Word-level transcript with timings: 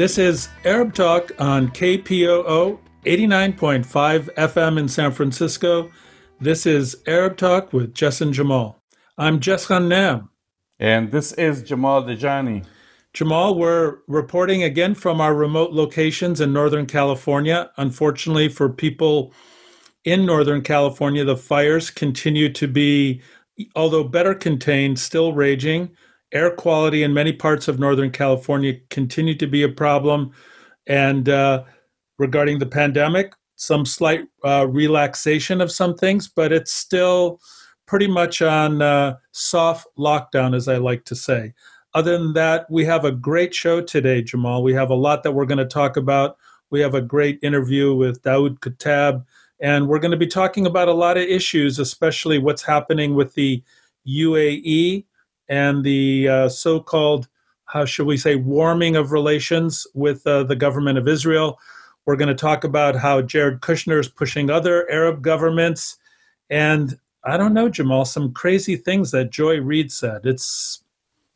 This 0.00 0.16
is 0.16 0.48
Arab 0.64 0.94
Talk 0.94 1.30
on 1.38 1.68
KPOO 1.72 2.78
89.5 3.04 4.34
FM 4.34 4.78
in 4.78 4.88
San 4.88 5.12
Francisco. 5.12 5.90
This 6.40 6.64
is 6.64 6.96
Arab 7.06 7.36
Talk 7.36 7.74
with 7.74 7.92
Jess 7.92 8.22
and 8.22 8.32
Jamal. 8.32 8.82
I'm 9.18 9.40
Jess 9.40 9.68
Nam. 9.68 10.30
And 10.78 11.12
this 11.12 11.34
is 11.34 11.62
Jamal 11.62 12.02
Dajani. 12.04 12.64
Jamal, 13.12 13.58
we're 13.58 13.98
reporting 14.08 14.62
again 14.62 14.94
from 14.94 15.20
our 15.20 15.34
remote 15.34 15.72
locations 15.72 16.40
in 16.40 16.50
Northern 16.50 16.86
California. 16.86 17.70
Unfortunately, 17.76 18.48
for 18.48 18.70
people 18.70 19.34
in 20.06 20.24
Northern 20.24 20.62
California, 20.62 21.26
the 21.26 21.36
fires 21.36 21.90
continue 21.90 22.50
to 22.54 22.66
be, 22.66 23.20
although 23.76 24.04
better 24.04 24.34
contained, 24.34 24.98
still 24.98 25.34
raging. 25.34 25.90
Air 26.32 26.50
quality 26.50 27.02
in 27.02 27.12
many 27.12 27.32
parts 27.32 27.68
of 27.68 27.78
Northern 27.78 28.10
California 28.10 28.74
continue 28.90 29.34
to 29.36 29.46
be 29.46 29.62
a 29.62 29.68
problem. 29.68 30.32
And 30.86 31.28
uh, 31.28 31.64
regarding 32.18 32.58
the 32.58 32.66
pandemic, 32.66 33.34
some 33.56 33.84
slight 33.84 34.26
uh, 34.44 34.66
relaxation 34.68 35.60
of 35.60 35.70
some 35.70 35.94
things, 35.94 36.28
but 36.28 36.52
it's 36.52 36.72
still 36.72 37.40
pretty 37.86 38.06
much 38.06 38.40
on 38.40 38.80
uh, 38.80 39.16
soft 39.32 39.86
lockdown, 39.98 40.54
as 40.54 40.68
I 40.68 40.76
like 40.76 41.04
to 41.06 41.14
say. 41.14 41.52
Other 41.92 42.16
than 42.16 42.32
that, 42.34 42.66
we 42.70 42.84
have 42.84 43.04
a 43.04 43.12
great 43.12 43.52
show 43.52 43.80
today, 43.80 44.22
Jamal. 44.22 44.62
We 44.62 44.72
have 44.74 44.90
a 44.90 44.94
lot 44.94 45.22
that 45.24 45.32
we're 45.32 45.44
going 45.44 45.58
to 45.58 45.66
talk 45.66 45.96
about. 45.96 46.36
We 46.70 46.80
have 46.80 46.94
a 46.94 47.02
great 47.02 47.38
interview 47.42 47.94
with 47.94 48.22
Daoud 48.22 48.60
Kuttab, 48.60 49.24
and 49.60 49.88
we're 49.88 49.98
going 49.98 50.12
to 50.12 50.16
be 50.16 50.26
talking 50.26 50.66
about 50.66 50.88
a 50.88 50.94
lot 50.94 51.16
of 51.16 51.24
issues, 51.24 51.78
especially 51.78 52.38
what's 52.38 52.62
happening 52.62 53.14
with 53.14 53.34
the 53.34 53.62
UAE 54.06 55.04
and 55.50 55.84
the 55.84 56.28
uh, 56.28 56.48
so 56.48 56.80
called, 56.80 57.28
how 57.66 57.84
should 57.84 58.06
we 58.06 58.16
say, 58.16 58.36
warming 58.36 58.96
of 58.96 59.12
relations 59.12 59.86
with 59.94 60.26
uh, 60.26 60.44
the 60.44 60.56
government 60.56 60.96
of 60.96 61.06
Israel. 61.06 61.58
We're 62.06 62.16
going 62.16 62.28
to 62.28 62.34
talk 62.34 62.64
about 62.64 62.96
how 62.96 63.20
Jared 63.20 63.60
Kushner 63.60 64.00
is 64.00 64.08
pushing 64.08 64.48
other 64.48 64.90
Arab 64.90 65.22
governments. 65.22 65.98
And 66.48 66.98
I 67.24 67.36
don't 67.36 67.52
know, 67.52 67.68
Jamal, 67.68 68.04
some 68.04 68.32
crazy 68.32 68.76
things 68.76 69.10
that 69.10 69.30
Joy 69.30 69.60
Reid 69.60 69.92
said. 69.92 70.24
It's 70.24 70.82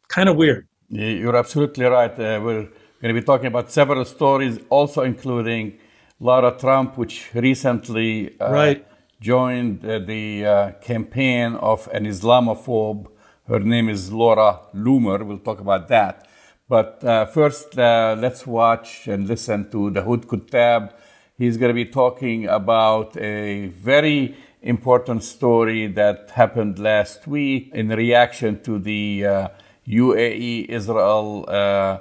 kind 0.08 0.28
of 0.28 0.36
weird. 0.36 0.66
You're 0.88 1.36
absolutely 1.36 1.84
right. 1.84 2.12
Uh, 2.12 2.40
we're 2.42 2.68
going 3.02 3.14
to 3.14 3.20
be 3.20 3.22
talking 3.22 3.46
about 3.46 3.70
several 3.70 4.04
stories, 4.04 4.58
also 4.70 5.02
including 5.02 5.78
Lara 6.20 6.56
Trump, 6.56 6.96
which 6.96 7.30
recently 7.34 8.38
uh, 8.40 8.50
right. 8.50 8.86
joined 9.20 9.84
uh, 9.84 9.98
the 9.98 10.46
uh, 10.46 10.72
campaign 10.80 11.56
of 11.56 11.88
an 11.92 12.06
Islamophobe. 12.06 13.08
Her 13.46 13.60
name 13.60 13.90
is 13.90 14.10
Laura 14.10 14.60
Loomer. 14.74 15.22
We'll 15.22 15.38
talk 15.38 15.60
about 15.60 15.88
that. 15.88 16.26
But 16.66 17.04
uh, 17.04 17.26
first, 17.26 17.78
uh, 17.78 18.16
let's 18.18 18.46
watch 18.46 19.06
and 19.06 19.28
listen 19.28 19.70
to 19.70 19.90
Daoud 19.90 20.24
Kuttab. 20.24 20.94
He's 21.36 21.58
going 21.58 21.68
to 21.68 21.74
be 21.74 21.84
talking 21.84 22.46
about 22.46 23.18
a 23.18 23.66
very 23.66 24.34
important 24.62 25.24
story 25.24 25.88
that 25.88 26.30
happened 26.30 26.78
last 26.78 27.26
week 27.26 27.70
in 27.74 27.90
reaction 27.90 28.62
to 28.62 28.78
the 28.78 29.26
uh, 29.26 29.48
UAE 29.86 30.70
Israel 30.70 31.44
uh, 31.46 31.98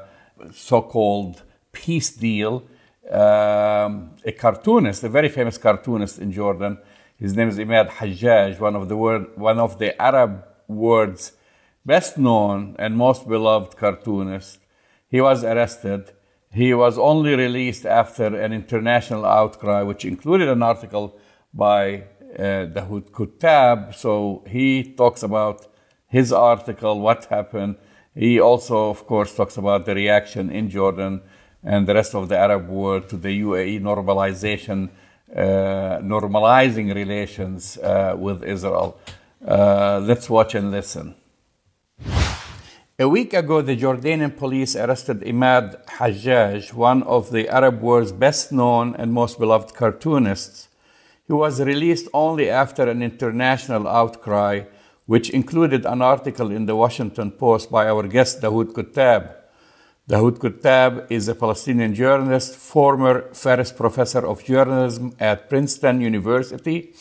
so 0.54 0.82
called 0.82 1.44
peace 1.74 2.12
deal. 2.12 2.64
Um, 3.12 4.12
a 4.24 4.32
cartoonist, 4.32 5.04
a 5.04 5.10
very 5.10 5.28
famous 5.28 5.58
cartoonist 5.58 6.20
in 6.20 6.32
Jordan, 6.32 6.78
his 7.20 7.36
name 7.36 7.50
is 7.50 7.58
Imad 7.58 7.90
Hajjaj, 7.90 8.62
one 8.62 8.78
of 8.78 8.88
the 8.88 8.96
word, 8.96 9.38
one 9.38 9.60
of 9.60 9.78
the 9.78 10.02
Arab 10.02 10.46
world's 10.68 11.34
best 11.86 12.18
known 12.18 12.76
and 12.80 12.98
most 12.98 13.28
beloved 13.28 13.78
cartoonist. 13.78 14.60
He 15.08 15.22
was 15.22 15.44
arrested. 15.44 16.12
He 16.52 16.74
was 16.74 16.98
only 16.98 17.36
released 17.36 17.86
after 17.86 18.28
an 18.36 18.54
international 18.54 19.26
outcry, 19.26 19.82
which 19.82 20.06
included 20.06 20.50
an 20.50 20.64
article 20.64 21.18
by 21.54 22.04
uh, 22.38 22.66
Daoud 22.76 23.12
Kuttab. 23.12 23.94
So 23.96 24.44
he 24.48 24.84
talks 24.84 25.24
about 25.24 25.68
his 26.08 26.32
article, 26.32 27.00
what 27.00 27.26
happened. 27.26 27.78
He 28.16 28.40
also, 28.40 28.90
of 28.90 29.06
course, 29.08 29.36
talks 29.36 29.58
about 29.58 29.86
the 29.86 29.96
reaction 29.96 30.52
in 30.52 30.70
Jordan 30.70 31.22
and 31.64 31.88
the 31.88 31.96
rest 31.96 32.14
of 32.14 32.30
the 32.30 32.38
Arab 32.38 32.70
world 32.70 33.10
to 33.10 33.18
the 33.18 33.42
UAE 33.42 33.82
normalization, 33.82 34.90
uh, 35.36 36.00
normalizing 36.02 36.94
relations 36.94 37.78
uh, 37.78 38.16
with 38.18 38.44
Israel. 38.44 38.98
Uh, 39.46 40.00
let's 40.04 40.30
watch 40.30 40.56
and 40.56 40.72
listen. 40.72 41.16
A 43.00 43.10
week 43.10 43.34
ago, 43.34 43.62
the 43.62 43.76
Jordanian 43.76 44.38
police 44.38 44.76
arrested 44.76 45.22
Imad 45.22 45.86
Hajjaj, 45.86 46.74
one 46.74 47.04
of 47.04 47.32
the 47.32 47.50
Arab 47.50 47.82
world's 47.82 48.12
best 48.12 48.52
known 48.52 48.96
and 48.96 49.12
most 49.12 49.40
beloved 49.40 49.74
cartoonists 49.74 50.70
he 51.26 51.34
was 51.34 51.62
released 51.62 52.08
only 52.14 52.50
after 52.50 52.90
an 52.90 53.02
international 53.02 53.88
outcry, 53.88 54.62
which 55.06 55.30
included 55.30 55.86
an 55.86 56.02
article 56.02 56.52
in 56.52 56.66
the 56.66 56.76
Washington 56.76 57.32
Post 57.32 57.72
by 57.72 57.88
our 57.88 58.04
guest 58.08 58.42
Daoud 58.42 58.74
Kuttab. 58.74 59.34
Daoud 60.10 60.38
Kuttab 60.40 61.10
is 61.10 61.30
a 61.30 61.36
Palestinian 61.36 61.96
journalist, 61.96 62.56
former 62.56 63.34
Ferris 63.34 63.72
Professor 63.72 64.28
of 64.28 64.44
Journalism 64.44 65.16
at 65.18 65.50
Princeton 65.50 66.02
University, 66.02 66.94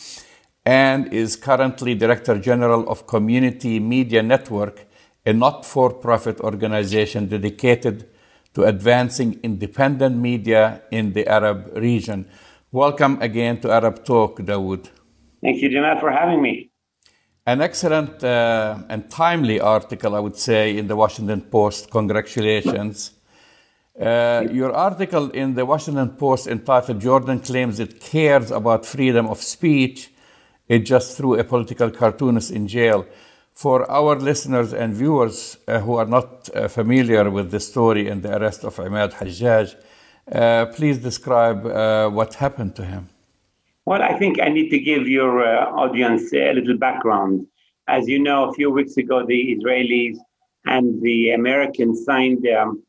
and 0.65 1.13
is 1.13 1.35
currently 1.35 1.95
Director 1.95 2.39
General 2.39 2.87
of 2.89 3.05
Community 3.07 3.79
Media 3.79 4.23
Network, 4.23 4.85
a 5.25 5.33
not 5.33 5.65
for 5.65 5.93
profit 5.93 6.39
organization 6.39 7.27
dedicated 7.27 8.09
to 8.53 8.63
advancing 8.63 9.39
independent 9.43 10.17
media 10.17 10.81
in 10.91 11.13
the 11.13 11.27
Arab 11.27 11.71
region. 11.75 12.25
Welcome 12.71 13.21
again 13.21 13.59
to 13.61 13.71
Arab 13.71 14.05
Talk, 14.05 14.39
Daoud. 14.39 14.89
Thank 15.41 15.61
you, 15.61 15.69
Jamal, 15.69 15.99
for 15.99 16.11
having 16.11 16.41
me. 16.41 16.69
An 17.45 17.61
excellent 17.61 18.23
uh, 18.23 18.77
and 18.87 19.09
timely 19.09 19.59
article, 19.59 20.15
I 20.15 20.19
would 20.19 20.37
say, 20.37 20.77
in 20.77 20.87
the 20.87 20.95
Washington 20.95 21.41
Post. 21.41 21.91
Congratulations. 21.91 23.11
Uh, 23.93 24.47
your 24.51 24.71
article 24.73 25.29
in 25.29 25.53
the 25.53 25.63
Washington 25.63 26.09
Post 26.09 26.47
entitled 26.47 26.99
Jordan 26.99 27.39
Claims 27.39 27.79
It 27.79 27.99
Cares 27.99 28.49
About 28.49 28.87
Freedom 28.87 29.27
of 29.27 29.39
Speech, 29.39 30.09
it 30.67 30.79
just 30.79 31.17
threw 31.17 31.39
a 31.39 31.43
political 31.43 31.89
cartoonist 31.91 32.51
in 32.51 32.67
jail. 32.67 33.05
For 33.53 33.89
our 33.89 34.15
listeners 34.15 34.73
and 34.73 34.93
viewers 34.93 35.57
uh, 35.67 35.79
who 35.79 35.95
are 35.95 36.05
not 36.05 36.49
uh, 36.55 36.67
familiar 36.67 37.29
with 37.29 37.51
the 37.51 37.59
story 37.59 38.07
and 38.07 38.23
the 38.23 38.35
arrest 38.37 38.63
of 38.63 38.77
Imad 38.77 39.13
Hajjaj, 39.13 39.75
uh, 40.31 40.65
please 40.67 40.97
describe 40.97 41.65
uh, 41.65 42.09
what 42.09 42.35
happened 42.35 42.75
to 42.77 42.85
him. 42.85 43.09
Well, 43.85 44.01
I 44.01 44.17
think 44.17 44.41
I 44.41 44.47
need 44.47 44.69
to 44.69 44.79
give 44.79 45.07
your 45.07 45.45
uh, 45.45 45.65
audience 45.71 46.33
a 46.33 46.53
little 46.53 46.77
background. 46.77 47.45
As 47.87 48.07
you 48.07 48.17
know, 48.17 48.49
a 48.49 48.53
few 48.53 48.71
weeks 48.71 48.95
ago, 48.97 49.25
the 49.25 49.55
Israelis 49.55 50.17
and 50.65 51.01
the 51.01 51.31
Americans 51.31 52.05
signed 52.05 52.47
um, 52.47 52.81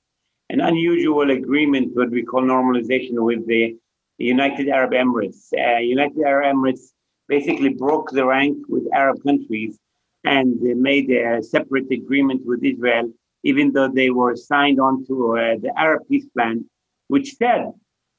an 0.51 0.61
unusual 0.61 1.31
agreement, 1.31 1.91
what 1.95 2.11
we 2.11 2.23
call 2.23 2.43
normalization, 2.43 3.15
with 3.15 3.45
the 3.49 3.77
United 4.19 4.69
Arab 4.69 4.93
Emirates. 4.93 5.53
Uh, 5.53 5.79
United 5.79 6.23
Arab 6.25 6.55
Emirates 6.55 6.94
basically 7.29 7.71
broke 7.71 8.11
the 8.11 8.25
rank 8.25 8.59
with 8.69 8.85
Arab 8.93 9.23
countries 9.23 9.79
and 10.25 10.61
made 10.61 11.11
a 11.11 11.43
separate 11.43 11.91
agreement 11.91 12.43
with 12.45 12.65
Israel, 12.65 13.11
even 13.43 13.73
though 13.73 13.89
they 13.89 14.11
were 14.11 14.37
signed 14.37 14.81
on 14.81 15.05
to 15.07 15.37
uh, 15.37 15.57
the 15.61 15.73
Arab 15.77 16.03
peace 16.09 16.27
plan 16.35 16.65
which 17.09 17.35
said 17.35 17.73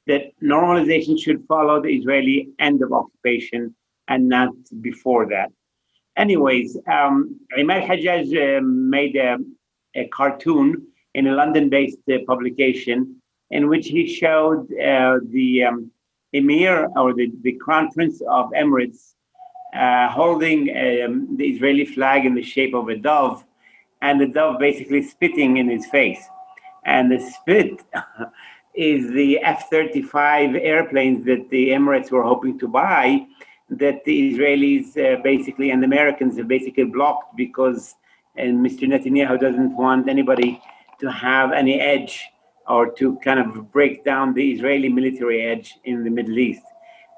that 0.07 0.23
normalization 0.41 1.19
should 1.19 1.43
follow 1.47 1.81
the 1.81 1.95
Israeli 1.97 2.49
end 2.59 2.81
of 2.83 2.93
occupation 2.93 3.75
and 4.07 4.29
not 4.29 4.53
before 4.81 5.27
that. 5.27 5.51
Anyways, 6.15 6.77
um, 6.87 7.39
Hajjaj 7.57 8.57
uh, 8.59 8.61
made 8.61 9.15
a, 9.15 9.37
a, 9.95 10.07
cartoon 10.09 10.87
in 11.13 11.27
a 11.27 11.33
London 11.33 11.69
based 11.69 11.97
uh, 12.11 12.17
publication 12.27 13.21
in 13.51 13.67
which 13.67 13.87
he 13.87 14.07
showed 14.07 14.63
uh, 14.73 15.19
the 15.29 15.63
um, 15.63 15.91
emir 16.37 16.87
or 16.95 17.13
the, 17.13 17.31
the 17.41 17.53
crown 17.53 17.91
prince 17.91 18.21
of 18.29 18.51
Emirates 18.51 19.13
uh, 19.73 20.09
holding 20.09 20.69
um, 20.69 21.35
the 21.37 21.45
Israeli 21.45 21.85
flag 21.85 22.25
in 22.25 22.33
the 22.33 22.43
shape 22.43 22.73
of 22.73 22.87
a 22.89 22.95
dove, 22.95 23.43
and 24.01 24.21
the 24.21 24.27
dove 24.27 24.59
basically 24.59 25.01
spitting 25.01 25.57
in 25.57 25.69
his 25.69 25.85
face. 25.87 26.23
And 26.85 27.11
the 27.11 27.19
spit 27.19 27.81
is 28.75 29.11
the 29.11 29.39
F 29.39 29.69
35 29.69 30.55
airplanes 30.55 31.25
that 31.25 31.49
the 31.49 31.69
Emirates 31.69 32.11
were 32.11 32.23
hoping 32.23 32.57
to 32.59 32.67
buy, 32.67 33.25
that 33.69 34.05
the 34.05 34.31
Israelis 34.31 34.87
uh, 34.97 35.21
basically 35.23 35.71
and 35.71 35.83
Americans 35.83 36.37
have 36.37 36.47
basically 36.47 36.85
blocked 36.85 37.35
because 37.35 37.95
and 38.37 38.65
Mr. 38.65 38.87
Netanyahu 38.87 39.39
doesn't 39.39 39.75
want 39.75 40.09
anybody 40.09 40.61
to 40.99 41.11
have 41.11 41.51
any 41.51 41.79
edge 41.79 42.25
or 42.67 42.91
to 42.91 43.17
kind 43.19 43.39
of 43.39 43.71
break 43.71 44.03
down 44.03 44.33
the 44.33 44.51
Israeli 44.51 44.89
military 44.89 45.41
edge 45.45 45.77
in 45.83 46.03
the 46.03 46.09
Middle 46.09 46.37
East. 46.37 46.63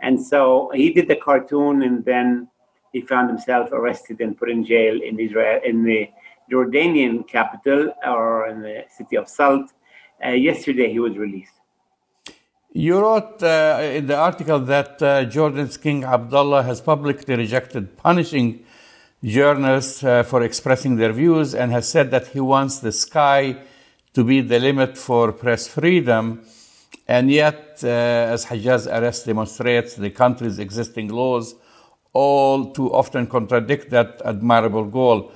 And 0.01 0.23
so 0.23 0.71
he 0.73 0.91
did 0.91 1.07
the 1.07 1.15
cartoon 1.15 1.83
and 1.83 2.03
then 2.05 2.47
he 2.93 3.01
found 3.01 3.29
himself 3.29 3.71
arrested 3.71 4.21
and 4.21 4.37
put 4.37 4.49
in 4.49 4.63
jail 4.65 5.01
in 5.01 5.19
Israel, 5.19 5.59
in 5.63 5.83
the 5.83 6.09
Jordanian 6.51 7.27
capital 7.27 7.93
or 8.05 8.47
in 8.47 8.61
the 8.61 8.85
city 8.89 9.15
of 9.17 9.27
Salt 9.27 9.71
uh, 10.23 10.29
yesterday 10.29 10.91
he 10.91 10.99
was 10.99 11.17
released. 11.17 11.53
You 12.71 12.99
wrote 12.99 13.41
uh, 13.41 13.79
in 13.81 14.07
the 14.07 14.17
article 14.17 14.59
that 14.59 15.01
uh, 15.01 15.25
Jordan's 15.25 15.77
King 15.77 16.03
Abdullah 16.03 16.63
has 16.63 16.81
publicly 16.81 17.35
rejected 17.35 17.97
punishing 17.97 18.63
journalists 19.23 20.03
uh, 20.03 20.23
for 20.23 20.43
expressing 20.43 20.97
their 20.97 21.11
views 21.11 21.55
and 21.55 21.71
has 21.71 21.89
said 21.89 22.11
that 22.11 22.27
he 22.27 22.39
wants 22.39 22.79
the 22.79 22.91
sky 22.91 23.57
to 24.17 24.23
be 24.23 24.41
the 24.41 24.59
limit 24.59 24.97
for 24.97 25.31
press 25.31 25.67
freedom. 25.67 26.41
And 27.07 27.29
yet, 27.29 27.79
uh, 27.83 28.33
as 28.33 28.47
Hajjaj's 28.47 28.87
arrest 28.87 29.27
demonstrates, 29.27 29.93
the 29.93 30.09
country's 30.09 30.57
existing 30.57 31.09
laws 31.09 31.53
all 32.13 32.71
too 32.71 32.91
often 32.91 33.27
contradict 33.27 33.91
that 33.91 34.19
admirable 34.25 34.85
goal. 34.85 35.31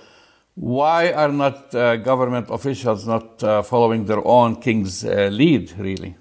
Why 0.56 1.12
are 1.12 1.31
not 1.31 1.75
uh, 1.75 1.98
government 1.98 2.48
officials 2.50 3.06
not 3.06 3.44
uh, 3.44 3.62
following 3.62 4.06
their 4.06 4.25
own 4.25 4.56
king's 4.56 5.06
uh, 5.06 5.30
lead, 5.31 5.72
really? 5.78 6.16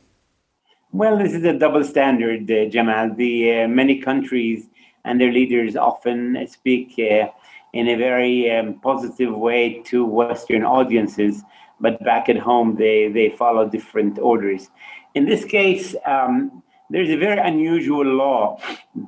Well, 0.93 1.17
this 1.17 1.33
is 1.33 1.45
a 1.45 1.59
double 1.59 1.85
standard, 1.85 2.51
uh, 2.51 2.67
Jamal. 2.67 3.15
The 3.15 3.63
uh, 3.63 3.69
many 3.69 4.03
countries 4.03 4.69
and 5.07 5.19
their 5.19 5.33
leaders 5.33 5.77
often 5.77 6.47
speak 6.47 6.99
in 6.99 7.89
a 7.89 7.97
very 7.97 8.51
um, 8.51 8.81
positive 8.81 9.35
way 9.35 9.81
to 9.85 10.05
Western 10.05 10.63
audiences, 10.63 11.43
but 11.81 12.03
back 12.05 12.29
at 12.29 12.39
home 12.39 12.77
they, 12.77 13.09
they 13.09 13.31
follow 13.31 13.69
different 13.69 14.19
orders. 14.19 14.69
In 15.15 15.27
this 15.27 15.45
case, 15.45 15.95
um, 16.07 16.63
there's 16.91 17.11
a 17.11 17.17
very 17.17 17.39
unusual 17.39 18.05
law 18.05 18.59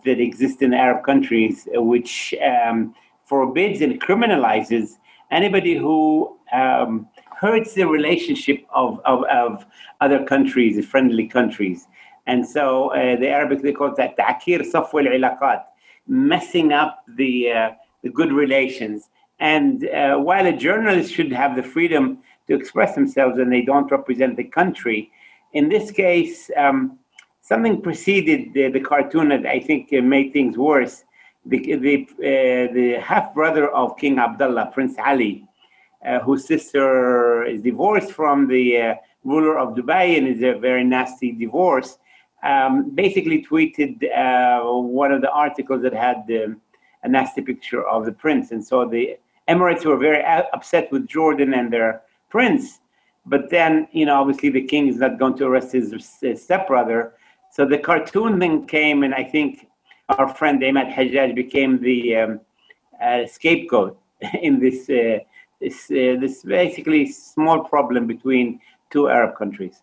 that 0.05 0.21
exists 0.21 0.63
in 0.63 0.73
Arab 0.73 1.05
countries 1.05 1.69
which 1.73 2.35
um, 2.43 2.95
forbids 3.25 3.81
and 3.81 4.01
criminalizes 4.01 4.99
anybody 5.31 5.77
who 5.77 6.39
um, 6.53 7.09
hurts 7.41 7.75
the 7.75 7.85
relationship 7.85 8.65
of, 8.73 9.01
of, 9.05 9.25
of, 9.25 9.67
other 10.01 10.25
countries, 10.25 10.85
friendly 10.87 11.27
countries. 11.27 11.87
And 12.27 12.47
so 12.47 12.91
uh, 12.91 13.17
the 13.17 13.29
Arabic, 13.29 13.63
they 13.63 13.73
call 13.73 13.95
that 13.97 14.17
ta'kir 14.17 14.61
safwa 14.61 15.01
al 15.07 15.67
messing 16.07 16.73
up 16.73 17.05
the, 17.09 17.51
uh, 17.51 17.71
the 18.03 18.11
good 18.11 18.33
relations. 18.33 19.11
And 19.41 19.89
uh, 19.89 20.19
while 20.19 20.47
a 20.47 20.53
journalist 20.53 21.13
should 21.13 21.33
have 21.33 21.57
the 21.57 21.63
freedom 21.63 22.19
to 22.47 22.55
express 22.55 22.94
themselves 22.94 23.39
and 23.39 23.53
they 23.53 23.62
don't 23.62 23.91
represent 23.91 24.37
the 24.37 24.44
country, 24.44 25.11
in 25.53 25.69
this 25.69 25.91
case, 25.91 26.50
um, 26.56 26.99
something 27.41 27.83
preceded 27.83 28.53
the, 28.55 28.69
the, 28.69 28.81
cartoon 28.81 29.29
that 29.29 29.47
I 29.47 29.61
think 29.61 29.93
uh, 29.93 30.00
made 30.00 30.33
things 30.33 30.56
worse. 30.56 31.05
The, 31.44 31.77
the, 31.77 32.06
uh, 32.19 32.73
the 32.73 32.99
half 33.03 33.35
brother 33.35 33.69
of 33.71 33.99
King 33.99 34.19
Abdullah, 34.19 34.71
Prince 34.73 34.94
Ali, 35.05 35.44
uh, 36.06 36.21
whose 36.21 36.47
sister 36.47 37.44
is 37.44 37.62
divorced 37.62 38.12
from 38.12 38.47
the 38.49 38.81
uh, 38.81 38.94
ruler 39.25 39.59
of 39.59 39.75
Dubai 39.75 40.17
and 40.17 40.27
is 40.27 40.43
a 40.43 40.59
very 40.59 40.85
nasty 40.85 41.33
divorce, 41.33 41.99
um, 42.43 42.91
basically 42.91 43.44
tweeted 43.44 44.03
uh, 44.17 44.62
one 44.65 45.12
of 45.12 45.21
the 45.21 45.31
articles 45.31 45.83
that 45.83 45.93
had 45.93 46.25
um, 46.44 46.61
a 47.03 47.09
nasty 47.09 47.43
picture 47.43 47.87
of 47.87 48.05
the 48.05 48.12
prince. 48.12 48.53
And 48.53 48.65
so 48.65 48.89
the 48.89 49.19
Emirates 49.49 49.85
were 49.85 49.97
very 49.97 50.25
upset 50.25 50.91
with 50.93 51.06
Jordan 51.06 51.55
and 51.55 51.73
their 51.73 52.03
prince. 52.32 52.81
But 53.32 53.50
then, 53.50 53.73
you 53.93 54.05
know, 54.06 54.17
obviously 54.20 54.50
the 54.50 54.67
king 54.73 54.88
is 54.88 54.96
not 55.05 55.19
going 55.20 55.37
to 55.38 55.44
arrest 55.46 55.70
his, 55.73 55.88
his 56.20 56.43
stepbrother. 56.43 57.00
So 57.55 57.61
the 57.73 57.79
cartoon 57.79 58.40
thing 58.40 58.67
came, 58.67 58.99
and 59.05 59.14
I 59.14 59.25
think 59.34 59.69
our 60.08 60.29
friend 60.38 60.56
Ahmed 60.64 60.88
Hajjaj 60.96 61.34
became 61.44 61.73
the 61.81 61.99
um, 62.17 62.40
uh, 63.00 63.26
scapegoat 63.26 63.96
in 64.46 64.58
this, 64.58 64.79
uh, 64.90 65.19
this, 65.61 65.76
uh, 65.90 66.19
this 66.23 66.43
basically 66.43 67.02
small 67.12 67.58
problem 67.75 68.06
between 68.14 68.61
two 68.90 69.08
Arab 69.08 69.37
countries. 69.37 69.76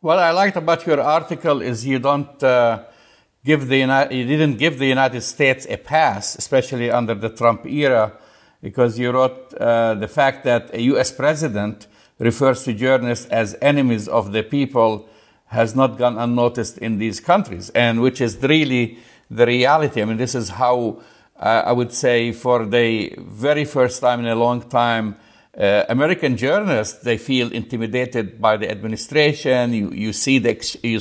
What 0.00 0.18
I 0.18 0.30
liked 0.30 0.56
about 0.56 0.86
your 0.86 1.00
article 1.00 1.62
is 1.62 1.86
you 1.86 1.98
don't 1.98 2.40
uh, 2.42 2.84
give 3.44 3.66
the 3.68 3.78
you 4.10 4.24
didn't 4.32 4.56
give 4.64 4.78
the 4.78 4.86
United 4.86 5.22
States 5.22 5.66
a 5.68 5.76
pass, 5.76 6.36
especially 6.36 6.88
under 6.90 7.14
the 7.14 7.30
Trump 7.30 7.66
era, 7.66 8.12
because 8.62 8.98
you 8.98 9.10
wrote 9.10 9.54
uh, 9.54 9.94
the 9.94 10.08
fact 10.08 10.44
that 10.44 10.74
a 10.74 10.82
U.S. 10.82 11.12
president 11.12 11.86
refers 12.18 12.64
to 12.64 12.72
journalists 12.72 13.26
as 13.26 13.56
enemies 13.62 14.08
of 14.08 14.32
the 14.32 14.42
people 14.42 15.08
has 15.46 15.74
not 15.74 15.96
gone 15.96 16.18
unnoticed 16.18 16.78
in 16.78 16.98
these 16.98 17.20
countries, 17.20 17.70
and 17.70 18.02
which 18.02 18.20
is 18.20 18.36
really 18.42 18.98
the 19.30 19.46
reality. 19.46 20.02
I 20.02 20.04
mean, 20.04 20.16
this 20.16 20.34
is 20.34 20.50
how 20.50 21.00
uh, 21.38 21.62
I 21.66 21.72
would 21.72 21.92
say 21.92 22.32
for 22.32 22.66
the 22.66 23.14
very 23.18 23.64
first 23.64 24.00
time 24.00 24.20
in 24.20 24.26
a 24.26 24.34
long 24.34 24.62
time 24.62 25.16
uh, 25.58 25.84
American 25.88 26.36
journalists, 26.36 27.02
they 27.02 27.18
feel 27.18 27.52
intimidated 27.52 28.40
by 28.40 28.56
the 28.56 28.70
administration. 28.70 29.72
You, 29.72 29.90
you 29.90 30.12
see 30.12 30.38
the, 30.38 30.78
you, 30.82 31.00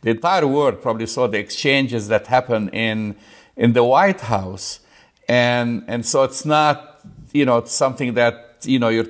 the 0.00 0.10
entire 0.10 0.46
world 0.46 0.82
probably 0.82 1.06
saw 1.06 1.28
the 1.28 1.38
exchanges 1.38 2.08
that 2.08 2.26
happen 2.26 2.68
in, 2.70 3.14
in 3.56 3.74
the 3.74 3.84
White 3.84 4.22
House. 4.22 4.80
And, 5.28 5.84
and 5.86 6.04
so 6.04 6.24
it's 6.24 6.44
not, 6.44 6.91
you 7.34 7.44
know, 7.44 7.64
something 7.64 8.14
that, 8.14 8.58
you 8.64 8.78
know, 8.78 8.88
you're, 8.88 9.06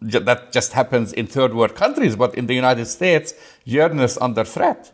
that 0.00 0.52
just 0.52 0.72
happens 0.72 1.12
in 1.12 1.26
third 1.26 1.54
world 1.54 1.74
countries, 1.74 2.16
but 2.16 2.34
in 2.34 2.46
the 2.46 2.54
United 2.54 2.86
States, 2.86 3.34
journalists 3.66 4.18
under 4.20 4.44
threat. 4.44 4.92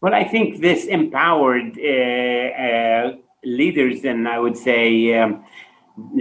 Well, 0.00 0.14
I 0.14 0.24
think 0.24 0.60
this 0.60 0.84
empowered 0.86 1.78
uh, 1.78 2.62
uh, 2.66 3.16
leaders, 3.44 4.04
and 4.04 4.28
I 4.28 4.38
would 4.38 4.56
say 4.56 5.18
um, 5.18 5.44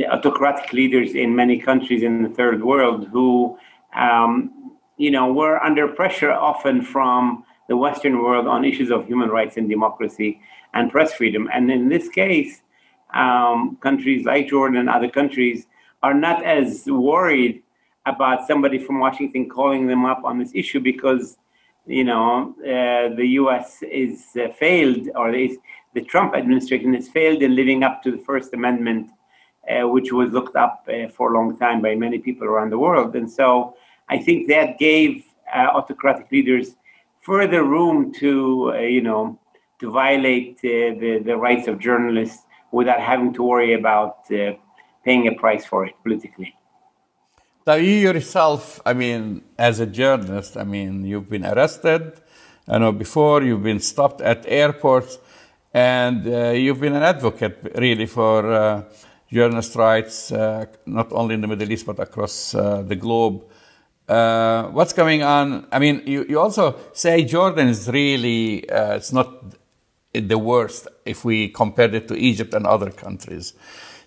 autocratic 0.10 0.74
leaders 0.74 1.14
in 1.14 1.36
many 1.36 1.60
countries 1.60 2.04
in 2.04 2.24
the 2.24 2.30
third 2.30 2.64
world 2.64 3.08
who, 3.10 3.58
um, 3.96 4.76
you 4.98 5.12
know, 5.12 5.32
were 5.32 5.64
under 5.64 5.88
pressure 5.88 6.32
often 6.32 6.82
from 6.82 7.44
the 7.70 7.78
Western 7.78 8.22
world 8.24 8.48
on 8.48 8.66
issues 8.66 8.90
of 8.92 9.06
human 9.06 9.30
rights 9.30 9.58
and 9.58 9.70
democracy 9.70 10.42
and 10.74 10.92
press 10.92 11.14
freedom. 11.14 11.48
And 11.54 11.72
in 11.72 11.90
this 11.90 12.10
case, 12.10 12.62
um, 13.14 13.78
countries 13.82 14.26
like 14.26 14.48
Jordan 14.48 14.78
and 14.78 14.90
other 14.90 15.10
countries 15.10 15.68
are 16.04 16.14
not 16.14 16.44
as 16.44 16.86
worried 16.86 17.64
about 18.06 18.48
somebody 18.48 18.78
from 18.78 19.00
Washington 19.00 19.50
calling 19.50 19.88
them 19.88 20.06
up 20.06 20.24
on 20.24 20.40
this 20.40 20.52
issue 20.54 20.80
because, 20.80 21.38
you 21.86 22.04
know, 22.04 22.56
uh, 22.62 23.16
the 23.16 23.26
U.S. 23.42 23.84
is 23.84 24.26
uh, 24.36 24.50
failed 24.54 25.10
or 25.16 25.34
is, 25.34 25.58
the 25.94 26.02
Trump 26.02 26.36
administration 26.36 26.94
has 26.94 27.10
failed 27.10 27.42
in 27.42 27.56
living 27.56 27.84
up 27.84 28.04
to 28.04 28.12
the 28.12 28.18
First 28.20 28.54
Amendment 28.54 29.10
uh, 29.68 29.86
which 29.88 30.14
was 30.14 30.32
looked 30.32 30.56
up 30.56 30.88
uh, 30.88 31.10
for 31.10 31.34
a 31.34 31.38
long 31.38 31.58
time 31.58 31.82
by 31.82 31.94
many 31.94 32.18
people 32.20 32.48
around 32.48 32.72
the 32.72 32.78
world. 32.78 33.16
And 33.18 33.30
so 33.30 33.76
I 34.08 34.18
think 34.18 34.48
that 34.48 34.80
gave 34.80 35.26
uh, 35.54 35.68
autocratic 35.74 36.32
leaders 36.32 36.76
further 37.20 37.64
room 37.64 38.14
to, 38.14 38.74
you 38.80 39.02
know, 39.02 39.38
to 39.80 39.92
violate 39.92 40.62
the, 40.62 41.22
the 41.26 41.36
rights 41.36 41.68
of 41.68 41.80
journalists 41.80 42.47
without 42.72 43.00
having 43.00 43.34
to 43.34 43.44
worry 43.44 43.74
about 43.74 44.28
paying 45.06 45.28
a 45.28 45.34
price 45.34 45.66
for 45.66 45.86
it 45.86 45.94
politically. 46.04 46.54
Now, 47.68 47.74
you 47.74 47.96
yourself, 47.96 48.80
I 48.86 48.94
mean, 48.94 49.44
as 49.58 49.82
a 49.82 49.86
journalist, 49.86 50.56
I 50.56 50.64
mean, 50.64 51.04
you've 51.06 51.30
been 51.30 51.46
arrested. 51.46 52.14
I 52.66 52.78
know 52.78 52.94
before 52.94 53.44
you've 53.44 53.64
been 53.64 53.82
stopped 53.82 54.22
at 54.22 54.46
airports, 54.48 55.20
and 55.74 56.26
uh, 56.26 56.52
you've 56.52 56.80
been 56.80 56.96
an 56.96 57.04
advocate 57.04 57.74
really 57.76 58.06
for 58.06 58.52
uh, 58.52 58.84
journalist 59.30 59.76
rights, 59.76 60.32
uh, 60.32 60.66
not 60.86 61.12
only 61.12 61.36
in 61.36 61.42
the 61.42 61.48
Middle 61.48 61.70
East, 61.70 61.86
but 61.86 62.00
across 62.00 62.56
uh, 62.56 62.84
the 62.84 62.96
globe. 62.96 63.44
Uh, 64.08 64.70
what's 64.70 64.94
going 64.94 65.24
on? 65.24 65.68
I 65.70 65.80
mean, 65.80 66.04
you, 66.06 66.26
you 66.30 66.40
also 66.40 66.78
say 66.94 67.26
Jordan 67.26 67.68
is 67.68 67.90
really, 67.90 68.70
uh, 68.70 68.96
it's 68.96 69.12
not 69.12 69.28
the 70.20 70.38
worst 70.38 70.88
if 71.06 71.26
we 71.26 71.50
compare 71.50 71.94
it 71.94 72.08
to 72.08 72.16
Egypt 72.16 72.54
and 72.54 72.66
other 72.66 72.92
countries. 72.92 73.54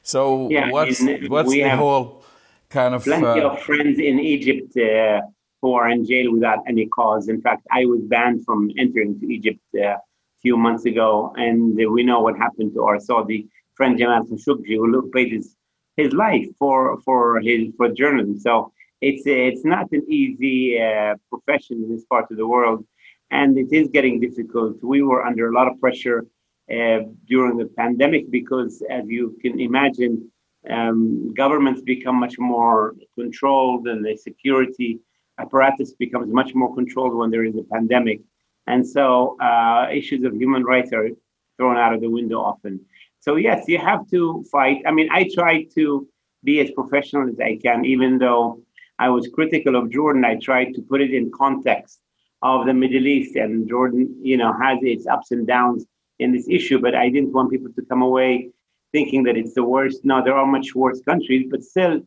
So 0.03 0.49
yeah, 0.51 0.71
what's, 0.71 1.03
what's 1.29 1.51
the 1.51 1.69
whole 1.71 2.25
kind 2.69 2.95
of... 2.95 3.05
Plenty 3.05 3.41
uh, 3.41 3.51
of 3.51 3.61
friends 3.63 3.99
in 3.99 4.19
Egypt 4.19 4.77
uh, 4.77 5.21
who 5.61 5.75
are 5.75 5.89
in 5.89 6.07
jail 6.07 6.33
without 6.33 6.61
any 6.67 6.87
cause. 6.87 7.29
In 7.29 7.41
fact, 7.41 7.67
I 7.71 7.85
was 7.85 8.01
banned 8.03 8.45
from 8.45 8.71
entering 8.79 9.21
to 9.21 9.27
Egypt 9.27 9.61
a 9.77 9.97
few 10.41 10.57
months 10.57 10.85
ago, 10.87 11.35
and 11.37 11.77
we 11.77 12.03
know 12.03 12.21
what 12.21 12.37
happened 12.37 12.73
to 12.75 12.85
our 12.85 12.99
Saudi 12.99 13.49
friend 13.75 13.99
Jamal 13.99 14.25
Khashoggi, 14.25 14.77
who 14.77 15.11
paid 15.11 15.33
his, 15.33 15.57
his 15.97 16.13
life 16.13 16.47
for 16.59 17.01
for 17.01 17.41
his 17.41 17.61
for 17.77 17.89
journalism. 17.91 18.39
So 18.39 18.73
it's 19.01 19.23
it's 19.27 19.65
not 19.65 19.87
an 19.93 20.05
easy 20.09 20.81
uh, 20.81 21.15
profession 21.31 21.85
in 21.85 21.91
this 21.95 22.05
part 22.05 22.31
of 22.31 22.37
the 22.37 22.47
world, 22.47 22.85
and 23.31 23.59
it 23.59 23.73
is 23.73 23.89
getting 23.89 24.21
difficult. 24.21 24.77
We 24.83 25.03
were 25.03 25.25
under 25.25 25.51
a 25.51 25.55
lot 25.55 25.69
of 25.69 25.81
pressure 25.81 26.27
uh, 26.71 27.01
during 27.27 27.57
the 27.57 27.67
pandemic 27.77 28.31
because, 28.31 28.83
as 28.91 29.05
you 29.07 29.37
can 29.43 29.61
imagine, 29.61 30.31
um, 30.69 31.33
governments 31.35 31.81
become 31.83 32.17
much 32.17 32.39
more 32.39 32.95
controlled, 33.15 33.89
and 33.89 34.05
the 34.05 34.17
security 34.17 35.01
apparatus 35.39 35.95
becomes 35.95 36.33
much 36.33 36.55
more 36.55 36.75
controlled 36.75 37.15
when 37.15 37.31
there 37.31 37.45
is 37.45 37.57
a 37.57 37.63
pandemic. 37.63 38.21
And 38.67 38.87
so 38.87 39.37
uh, 39.41 39.89
issues 39.93 40.23
of 40.25 40.35
human 40.35 40.65
rights 40.65 40.93
are 40.93 41.09
thrown 41.57 41.77
out 41.77 41.95
of 41.95 42.01
the 42.01 42.11
window 42.11 42.41
often. 42.41 42.81
So 43.21 43.37
yes, 43.37 43.65
you 43.69 43.79
have 43.79 44.09
to 44.11 44.45
fight. 44.53 44.83
I 44.87 44.93
mean, 44.93 45.09
I 45.11 45.29
try 45.35 45.65
to 45.77 46.07
be 46.45 46.61
as 46.61 46.71
professional 46.71 47.29
as 47.29 47.41
I 47.41 47.59
can, 47.63 47.85
even 47.85 48.19
though 48.19 48.63
I 48.99 49.09
was 49.09 49.29
critical 49.29 49.77
of 49.77 49.91
Jordan, 49.91 50.25
I 50.25 50.37
tried 50.37 50.75
to 50.75 50.83
put 50.83 51.01
it 51.01 51.13
in 51.13 51.31
context 51.31 52.01
of 52.43 52.67
the 52.67 52.75
Middle 52.75 53.07
East, 53.07 53.37
and 53.37 53.69
Jordan, 53.69 54.17
you 54.23 54.37
know, 54.37 54.53
has 54.53 54.79
its 54.83 55.07
ups 55.07 55.31
and 55.31 55.47
downs 55.47 55.85
in 56.19 56.33
this 56.33 56.49
issue. 56.49 56.79
But 56.79 56.95
I 56.95 57.09
didn't 57.09 57.33
want 57.33 57.51
people 57.51 57.73
to 57.73 57.83
come 57.83 58.03
away 58.03 58.51
thinking 58.93 59.23
that 59.25 59.37
it's 59.37 59.55
the 59.55 59.65
worst. 59.65 60.05
No, 60.05 60.23
there 60.23 60.35
are 60.35 60.47
much 60.47 60.75
worse 60.75 61.01
countries, 61.03 61.47
but 61.51 61.63
still, 61.63 62.01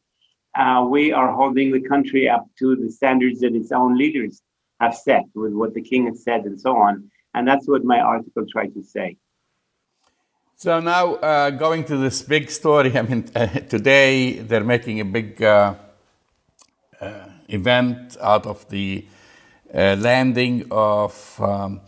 uh, 0.56 0.86
we 0.90 1.12
are 1.12 1.32
holding 1.32 1.72
the 1.72 1.82
country 1.82 2.30
up 2.30 2.46
to 2.60 2.76
the 2.76 2.92
standards 2.92 3.40
that 3.40 3.56
its 3.56 3.72
own 3.72 3.98
leaders 3.98 4.42
have 4.80 4.96
set, 4.96 5.24
with 5.34 5.54
what 5.54 5.74
the 5.74 5.82
king 5.82 6.08
has 6.08 6.24
said, 6.24 6.46
and 6.46 6.60
so 6.60 6.76
on. 6.76 7.10
And 7.34 7.48
that's 7.48 7.68
what 7.68 7.84
my 7.84 8.00
article 8.00 8.46
tried 8.52 8.74
to 8.74 8.84
say. 8.84 9.18
So 10.56 10.80
now, 10.80 11.16
uh, 11.16 11.50
going 11.50 11.84
to 11.86 11.98
this 11.98 12.22
big 12.22 12.50
story. 12.52 12.96
I 12.98 13.02
mean, 13.02 13.26
uh, 13.36 13.48
today 13.48 14.34
they're 14.34 14.64
making 14.64 15.00
a 15.00 15.06
big 15.06 15.42
uh, 15.42 15.76
uh 17.02 17.26
event 17.50 18.18
out 18.22 18.46
of 18.46 18.68
the 18.70 19.06
landing 19.74 20.66
of 20.72 21.40
um, 21.42 21.82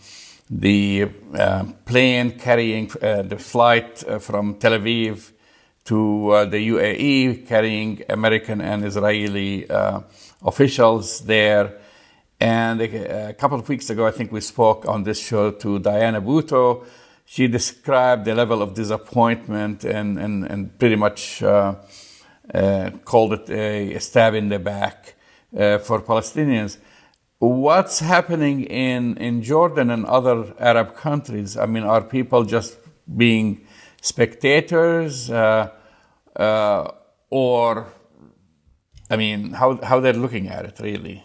the 0.50 1.08
uh, 1.34 1.66
plane 1.86 2.32
carrying 2.40 2.88
the 2.88 3.38
flight 3.40 4.04
from 4.20 4.56
Tel 4.56 4.74
Aviv 4.74 5.32
to 5.86 6.48
the 6.50 6.70
UAE, 6.70 7.48
carrying 7.48 8.02
American 8.10 8.62
and 8.62 8.84
Israeli 8.86 9.68
officials 10.44 11.22
there. 11.22 11.78
And 12.40 12.82
a, 12.82 13.34
couple 13.34 13.60
of 13.60 13.70
weeks 13.70 13.90
ago, 13.90 14.06
I 14.06 14.12
think 14.12 14.32
we 14.32 14.42
spoke 14.42 14.88
on 14.88 15.04
this 15.04 15.20
show 15.20 15.52
to 15.52 15.80
Diana 15.80 16.22
Buttu 16.22 16.86
she 17.26 17.48
described 17.48 18.26
the 18.26 18.36
level 18.36 18.62
of 18.62 18.76
disappointment 18.76 19.84
and, 19.84 20.20
and, 20.20 20.46
and 20.46 20.78
pretty 20.78 20.96
much 20.96 21.42
uh, 21.42 21.76
uh, 22.54 22.92
called 23.04 23.34
it 23.34 23.50
a, 23.50 23.96
a, 23.96 24.00
stab 24.00 24.36
in 24.36 24.50
the 24.50 24.60
back 24.60 25.16
uh, 25.58 25.80
for 25.80 26.02
Palestinians. 26.02 26.78
What's 27.40 28.00
happening 28.00 28.64
in, 28.64 29.18
in 29.18 29.42
Jordan 29.42 29.90
and 29.90 30.06
other 30.06 30.54
Arab 30.58 30.96
countries? 30.96 31.58
I 31.58 31.66
mean, 31.66 31.84
are 31.84 32.02
people 32.02 32.46
just 32.46 32.78
being 33.18 33.68
spectators 34.02 35.30
uh, 35.30 35.72
uh, 36.36 36.92
or, 37.30 37.88
I 39.10 39.18
mean, 39.18 39.52
how, 39.52 39.80
how 39.84 40.00
they're 40.00 40.14
looking 40.14 40.48
at 40.48 40.66
it 40.66 40.80
really? 40.80 41.24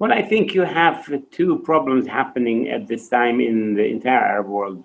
Well, 0.00 0.12
I 0.12 0.22
think 0.22 0.52
you 0.52 0.62
have 0.62 1.08
two 1.30 1.60
problems 1.60 2.08
happening 2.08 2.68
at 2.68 2.88
this 2.88 3.08
time 3.08 3.40
in 3.40 3.74
the 3.74 3.84
entire 3.84 4.18
Arab 4.18 4.48
world. 4.48 4.84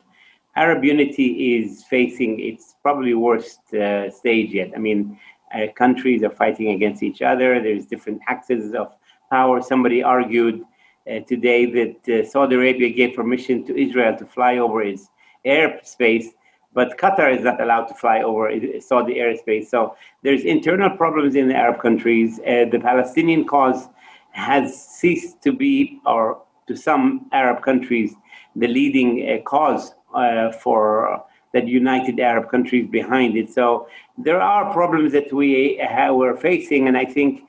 Arab 0.55 0.83
unity 0.83 1.55
is 1.55 1.83
facing 1.85 2.39
its 2.39 2.75
probably 2.83 3.15
worst 3.15 3.73
uh, 3.73 4.11
stage 4.11 4.51
yet. 4.51 4.73
I 4.75 4.79
mean, 4.79 5.19
uh, 5.55 5.67
countries 5.75 6.21
are 6.21 6.29
fighting 6.29 6.69
against 6.69 7.01
each 7.01 7.23
other. 7.23 7.59
There's 7.59 7.87
different 7.87 8.21
axes 8.27 8.75
of 8.75 8.93
power. 9.29 9.61
Somebody 9.61 10.03
argued 10.03 10.63
uh, 11.09 11.19
today 11.21 11.65
that 11.65 12.09
uh, 12.09 12.27
Saudi 12.27 12.55
Arabia 12.55 12.89
gave 12.89 13.15
permission 13.15 13.65
to 13.65 13.79
Israel 13.79 14.15
to 14.17 14.25
fly 14.25 14.57
over 14.57 14.81
its 14.81 15.09
airspace, 15.45 16.25
but 16.73 16.97
Qatar 16.97 17.35
is 17.35 17.43
not 17.43 17.61
allowed 17.61 17.85
to 17.85 17.93
fly 17.93 18.21
over 18.21 18.51
Saudi 18.79 19.15
airspace. 19.15 19.67
So 19.67 19.95
there's 20.23 20.43
internal 20.43 20.89
problems 20.89 21.35
in 21.35 21.47
the 21.47 21.55
Arab 21.55 21.81
countries. 21.81 22.39
Uh, 22.39 22.65
the 22.71 22.79
Palestinian 22.79 23.45
cause 23.45 23.87
has 24.31 24.85
ceased 24.85 25.41
to 25.41 25.51
be, 25.51 25.99
or 26.05 26.41
to 26.67 26.75
some 26.75 27.27
Arab 27.31 27.63
countries, 27.63 28.13
the 28.55 28.67
leading 28.67 29.27
uh, 29.29 29.41
cause 29.43 29.93
uh, 30.13 30.51
for 30.51 31.23
that 31.53 31.67
united 31.67 32.19
Arab 32.19 32.49
countries 32.51 32.87
behind 32.91 33.37
it. 33.37 33.49
So 33.49 33.87
there 34.17 34.41
are 34.41 34.71
problems 34.73 35.13
that 35.13 35.31
we 35.31 35.79
uh, 35.81 36.13
we're 36.13 36.35
facing, 36.35 36.87
and 36.87 36.97
I 36.97 37.05
think 37.05 37.46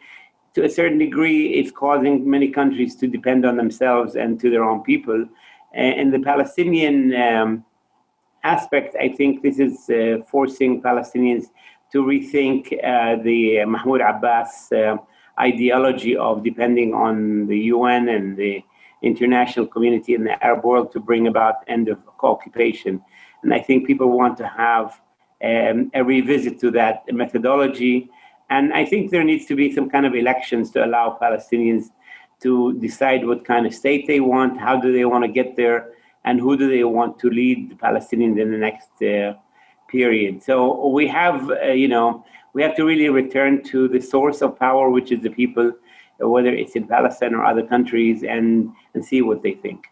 to 0.54 0.64
a 0.64 0.68
certain 0.68 0.98
degree, 0.98 1.54
it's 1.54 1.70
causing 1.70 2.28
many 2.28 2.48
countries 2.48 2.96
to 2.96 3.06
depend 3.06 3.44
on 3.44 3.56
themselves 3.56 4.16
and 4.16 4.40
to 4.40 4.50
their 4.50 4.64
own 4.64 4.82
people. 4.82 5.26
And 5.72 6.12
the 6.12 6.20
Palestinian 6.20 7.14
um, 7.14 7.64
aspect, 8.42 8.96
I 9.00 9.08
think 9.10 9.42
this 9.42 9.58
is 9.58 9.90
uh, 9.90 10.24
forcing 10.30 10.82
Palestinians 10.82 11.46
to 11.92 12.02
rethink 12.02 12.72
uh, 12.84 13.22
the 13.22 13.64
Mahmoud 13.64 14.00
Abbas 14.00 14.72
uh, 14.72 14.96
ideology 15.40 16.16
of 16.16 16.42
depending 16.42 16.94
on 16.94 17.46
the 17.46 17.58
UN 17.74 18.08
and 18.08 18.36
the 18.36 18.62
international 19.02 19.66
community 19.66 20.14
in 20.14 20.24
the 20.24 20.42
Arab 20.44 20.64
world 20.64 20.92
to 20.92 21.00
bring 21.00 21.28
about 21.28 21.56
end 21.68 21.88
of 21.88 21.98
occupation. 22.22 23.00
And 23.42 23.54
I 23.54 23.60
think 23.60 23.86
people 23.86 24.10
want 24.10 24.36
to 24.38 24.48
have 24.48 25.00
um, 25.44 25.90
a 25.94 26.02
revisit 26.02 26.58
to 26.60 26.70
that 26.72 27.04
methodology. 27.12 28.10
And 28.50 28.72
I 28.72 28.84
think 28.84 29.10
there 29.10 29.24
needs 29.24 29.46
to 29.46 29.54
be 29.54 29.72
some 29.72 29.90
kind 29.90 30.06
of 30.06 30.14
elections 30.14 30.70
to 30.72 30.84
allow 30.84 31.18
Palestinians 31.20 31.90
to 32.40 32.78
decide 32.80 33.26
what 33.26 33.44
kind 33.44 33.66
of 33.66 33.74
state 33.74 34.06
they 34.06 34.20
want, 34.20 34.58
how 34.58 34.80
do 34.80 34.92
they 34.92 35.04
want 35.04 35.24
to 35.24 35.28
get 35.28 35.56
there, 35.56 35.92
and 36.24 36.40
who 36.40 36.56
do 36.56 36.68
they 36.68 36.84
want 36.84 37.18
to 37.18 37.28
lead 37.30 37.70
the 37.70 37.74
Palestinians 37.74 38.40
in 38.40 38.50
the 38.50 38.58
next 38.58 38.90
uh, 39.02 39.34
period. 39.88 40.42
So 40.42 40.88
we 40.88 41.06
have, 41.08 41.50
uh, 41.50 41.72
you 41.72 41.88
know, 41.88 42.24
we 42.54 42.62
have 42.62 42.76
to 42.76 42.84
really 42.84 43.08
return 43.08 43.62
to 43.64 43.88
the 43.88 44.00
source 44.00 44.40
of 44.42 44.58
power, 44.58 44.90
which 44.90 45.12
is 45.12 45.20
the 45.22 45.30
people, 45.30 45.72
whether 46.18 46.52
it's 46.52 46.74
in 46.76 46.86
Palestine 46.86 47.34
or 47.34 47.44
other 47.44 47.64
countries, 47.66 48.22
and, 48.22 48.72
and 48.94 49.04
see 49.04 49.22
what 49.22 49.42
they 49.42 49.52
think. 49.52 49.86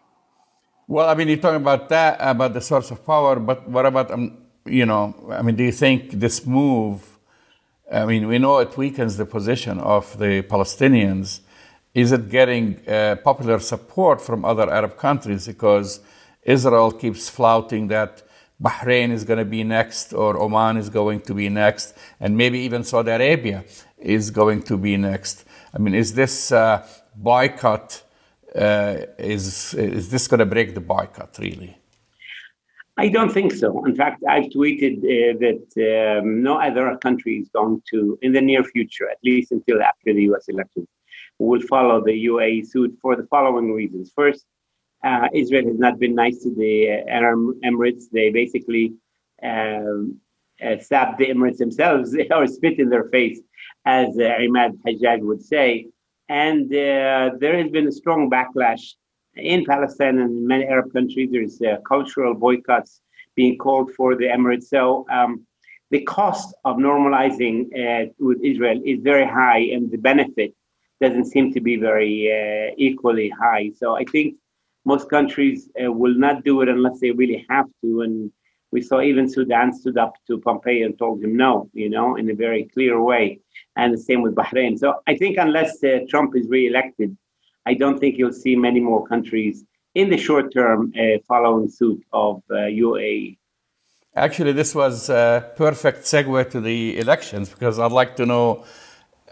Well, 0.87 1.09
I 1.09 1.15
mean, 1.15 1.27
you're 1.27 1.37
talking 1.37 1.57
about 1.61 1.89
that, 1.89 2.17
about 2.19 2.53
the 2.53 2.61
source 2.61 2.91
of 2.91 3.05
power, 3.05 3.39
but 3.39 3.67
what 3.69 3.85
about, 3.85 4.09
um, 4.11 4.37
you 4.65 4.85
know, 4.85 5.15
I 5.31 5.41
mean, 5.41 5.55
do 5.55 5.63
you 5.63 5.71
think 5.71 6.11
this 6.11 6.45
move, 6.45 7.16
I 7.91 8.05
mean, 8.05 8.27
we 8.27 8.37
know 8.37 8.57
it 8.57 8.75
weakens 8.75 9.15
the 9.15 9.25
position 9.25 9.79
of 9.79 10.17
the 10.19 10.41
Palestinians. 10.41 11.39
Is 11.93 12.11
it 12.11 12.29
getting 12.29 12.85
uh, 12.85 13.15
popular 13.23 13.59
support 13.59 14.19
from 14.19 14.43
other 14.43 14.69
Arab 14.69 14.97
countries? 14.97 15.47
Because 15.47 16.01
Israel 16.43 16.91
keeps 16.91 17.29
flouting 17.29 17.87
that 17.87 18.23
Bahrain 18.61 19.11
is 19.11 19.23
going 19.23 19.39
to 19.39 19.45
be 19.45 19.63
next, 19.63 20.13
or 20.13 20.37
Oman 20.37 20.77
is 20.77 20.89
going 20.89 21.21
to 21.21 21.33
be 21.33 21.47
next, 21.47 21.95
and 22.19 22.35
maybe 22.35 22.59
even 22.59 22.83
Saudi 22.83 23.11
Arabia 23.11 23.63
is 23.97 24.31
going 24.31 24.63
to 24.63 24.77
be 24.77 24.97
next. 24.97 25.45
I 25.73 25.77
mean, 25.77 25.93
is 25.93 26.13
this 26.13 26.51
uh, 26.51 26.85
boycott? 27.15 28.03
Uh, 28.55 28.97
is 29.19 29.73
is 29.75 30.09
this 30.09 30.27
going 30.27 30.39
to 30.39 30.45
break 30.45 30.73
the 30.73 30.81
boycott? 30.81 31.37
Really? 31.39 31.77
I 32.99 33.09
don't 33.09 33.31
think 33.31 33.53
so. 33.53 33.85
In 33.85 33.95
fact, 33.95 34.23
I've 34.27 34.45
tweeted 34.45 34.97
uh, 34.99 35.37
that 35.45 36.19
um, 36.19 36.41
no 36.41 36.59
other 36.59 36.97
country 36.97 37.37
is 37.37 37.49
going 37.49 37.83
to, 37.91 38.17
in 38.23 38.33
the 38.33 38.41
near 38.41 38.63
future, 38.63 39.07
at 39.07 39.19
least 39.23 39.51
until 39.51 39.83
after 39.83 40.13
the 40.13 40.23
U.S. 40.23 40.45
elections, 40.47 40.87
will 41.37 41.61
follow 41.61 42.03
the 42.03 42.25
UAE 42.25 42.65
suit 42.65 42.97
for 42.99 43.15
the 43.15 43.27
following 43.27 43.71
reasons. 43.71 44.11
First, 44.15 44.45
uh, 45.03 45.27
Israel 45.31 45.67
has 45.67 45.77
not 45.77 45.99
been 45.99 46.15
nice 46.15 46.41
to 46.41 46.55
the 46.55 46.89
Arab 47.07 47.61
Emirates. 47.63 48.05
They 48.11 48.31
basically 48.31 48.93
um, 49.43 50.19
uh, 50.65 50.79
stabbed 50.79 51.19
the 51.19 51.27
Emirates 51.27 51.57
themselves 51.57 52.15
or 52.31 52.47
spit 52.47 52.79
in 52.79 52.89
their 52.89 53.09
face, 53.09 53.39
as 53.85 54.07
uh, 54.17 54.39
Imad 54.41 54.75
Hajjaj 54.87 55.19
would 55.19 55.43
say. 55.43 55.87
And 56.29 56.65
uh, 56.73 57.37
there 57.39 57.61
has 57.61 57.69
been 57.69 57.87
a 57.87 57.91
strong 57.91 58.29
backlash 58.29 58.95
in 59.39 59.65
Palestine 59.65 60.19
and 60.19 60.47
many 60.47 60.65
Arab 60.65 60.91
countries. 60.93 61.29
There's 61.31 61.61
uh, 61.61 61.77
cultural 61.87 62.33
boycotts 62.33 63.01
being 63.35 63.57
called 63.57 63.91
for 63.93 64.15
the 64.15 64.25
Emirates. 64.25 64.65
So 64.65 65.05
um, 65.11 65.45
the 65.91 66.01
cost 66.03 66.55
of 66.65 66.77
normalizing 66.77 67.57
uh, 67.73 68.11
with 68.19 68.39
Israel 68.43 68.81
is 68.85 68.99
very 69.01 69.25
high, 69.25 69.59
and 69.59 69.89
the 69.91 69.97
benefit 69.97 70.53
doesn't 70.99 71.25
seem 71.25 71.53
to 71.53 71.61
be 71.61 71.75
very 71.77 72.15
uh, 72.31 72.73
equally 72.77 73.29
high. 73.29 73.71
So 73.75 73.95
I 73.95 74.03
think 74.03 74.35
most 74.85 75.09
countries 75.09 75.69
uh, 75.83 75.91
will 75.91 76.15
not 76.15 76.43
do 76.43 76.61
it 76.61 76.69
unless 76.69 76.99
they 76.99 77.11
really 77.11 77.45
have 77.49 77.67
to. 77.81 78.01
And 78.01 78.31
we 78.71 78.81
saw 78.81 79.01
even 79.01 79.29
Sudan 79.29 79.71
stood 79.73 79.97
up 79.97 80.13
to 80.27 80.39
Pompeo 80.39 80.85
and 80.85 80.97
told 80.97 81.23
him 81.23 81.35
no, 81.37 81.69
you 81.73 81.89
know, 81.89 82.15
in 82.15 82.29
a 82.29 82.33
very 82.35 82.69
clear 82.73 83.01
way. 83.01 83.39
And 83.75 83.93
the 83.93 83.97
same 83.97 84.21
with 84.21 84.35
Bahrain. 84.35 84.77
So 84.79 84.95
I 85.07 85.15
think 85.15 85.37
unless 85.37 85.83
uh, 85.83 85.99
Trump 86.09 86.35
is 86.35 86.47
re-elected, 86.47 87.15
I 87.69 87.73
don't 87.73 87.99
think 87.99 88.17
you'll 88.17 88.39
see 88.45 88.55
many 88.55 88.79
more 88.79 89.05
countries 89.05 89.65
in 89.93 90.09
the 90.09 90.19
short 90.27 90.53
term 90.53 90.79
uh, 90.95 91.19
following 91.27 91.69
suit 91.69 92.01
of 92.13 92.41
UAE. 92.49 93.33
Uh, 93.33 94.19
Actually, 94.25 94.53
this 94.53 94.73
was 94.73 95.09
a 95.09 95.51
perfect 95.63 95.99
segue 96.11 96.49
to 96.53 96.59
the 96.69 96.97
elections 96.97 97.49
because 97.49 97.77
I'd 97.77 97.97
like 98.01 98.15
to 98.21 98.25
know 98.25 98.63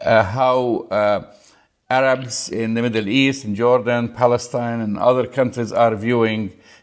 uh, 0.02 0.24
how 0.38 0.88
uh, 0.92 1.20
Arabs 1.90 2.50
in 2.50 2.74
the 2.76 2.82
Middle 2.82 3.08
East, 3.08 3.46
in 3.46 3.56
Jordan, 3.56 4.10
Palestine, 4.10 4.80
and 4.82 4.98
other 4.98 5.26
countries 5.28 5.72
are 5.72 5.96
viewing 5.96 6.42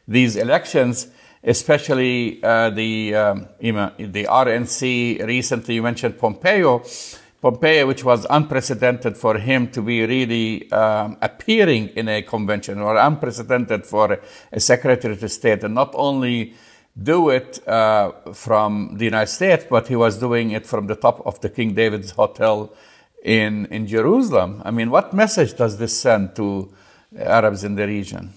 these 0.08 0.36
elections, 0.36 1.08
especially 1.44 2.42
uh, 2.42 2.70
the 2.70 3.14
um, 3.14 3.36
the 3.98 4.24
RNC. 4.48 4.82
Recently, 5.26 5.74
you 5.76 5.82
mentioned 5.82 6.18
Pompeo. 6.18 6.82
Pompeo, 7.42 7.88
which 7.88 8.04
was 8.04 8.24
unprecedented 8.30 9.16
for 9.16 9.36
him 9.36 9.68
to 9.72 9.82
be 9.82 10.06
really 10.06 10.70
um, 10.70 11.16
appearing 11.20 11.88
in 11.88 12.08
a 12.08 12.22
convention, 12.22 12.78
or 12.78 12.96
unprecedented 12.96 13.84
for 13.84 14.20
a 14.52 14.60
secretary 14.60 15.14
of 15.14 15.30
state, 15.30 15.64
and 15.64 15.74
not 15.74 15.90
only 15.94 16.54
do 17.02 17.30
it 17.30 17.66
uh, 17.66 18.12
from 18.32 18.96
the 18.96 19.04
United 19.04 19.30
States, 19.30 19.66
but 19.68 19.88
he 19.88 19.96
was 19.96 20.18
doing 20.18 20.52
it 20.52 20.66
from 20.66 20.86
the 20.86 20.94
top 20.94 21.20
of 21.26 21.40
the 21.40 21.50
King 21.50 21.74
David's 21.74 22.12
Hotel 22.12 22.72
in, 23.24 23.66
in 23.66 23.88
Jerusalem. 23.88 24.62
I 24.64 24.70
mean, 24.70 24.90
what 24.90 25.12
message 25.12 25.54
does 25.54 25.78
this 25.78 25.98
send 25.98 26.36
to 26.36 26.72
Arabs 27.18 27.64
in 27.64 27.74
the 27.74 27.88
region? 27.88 28.34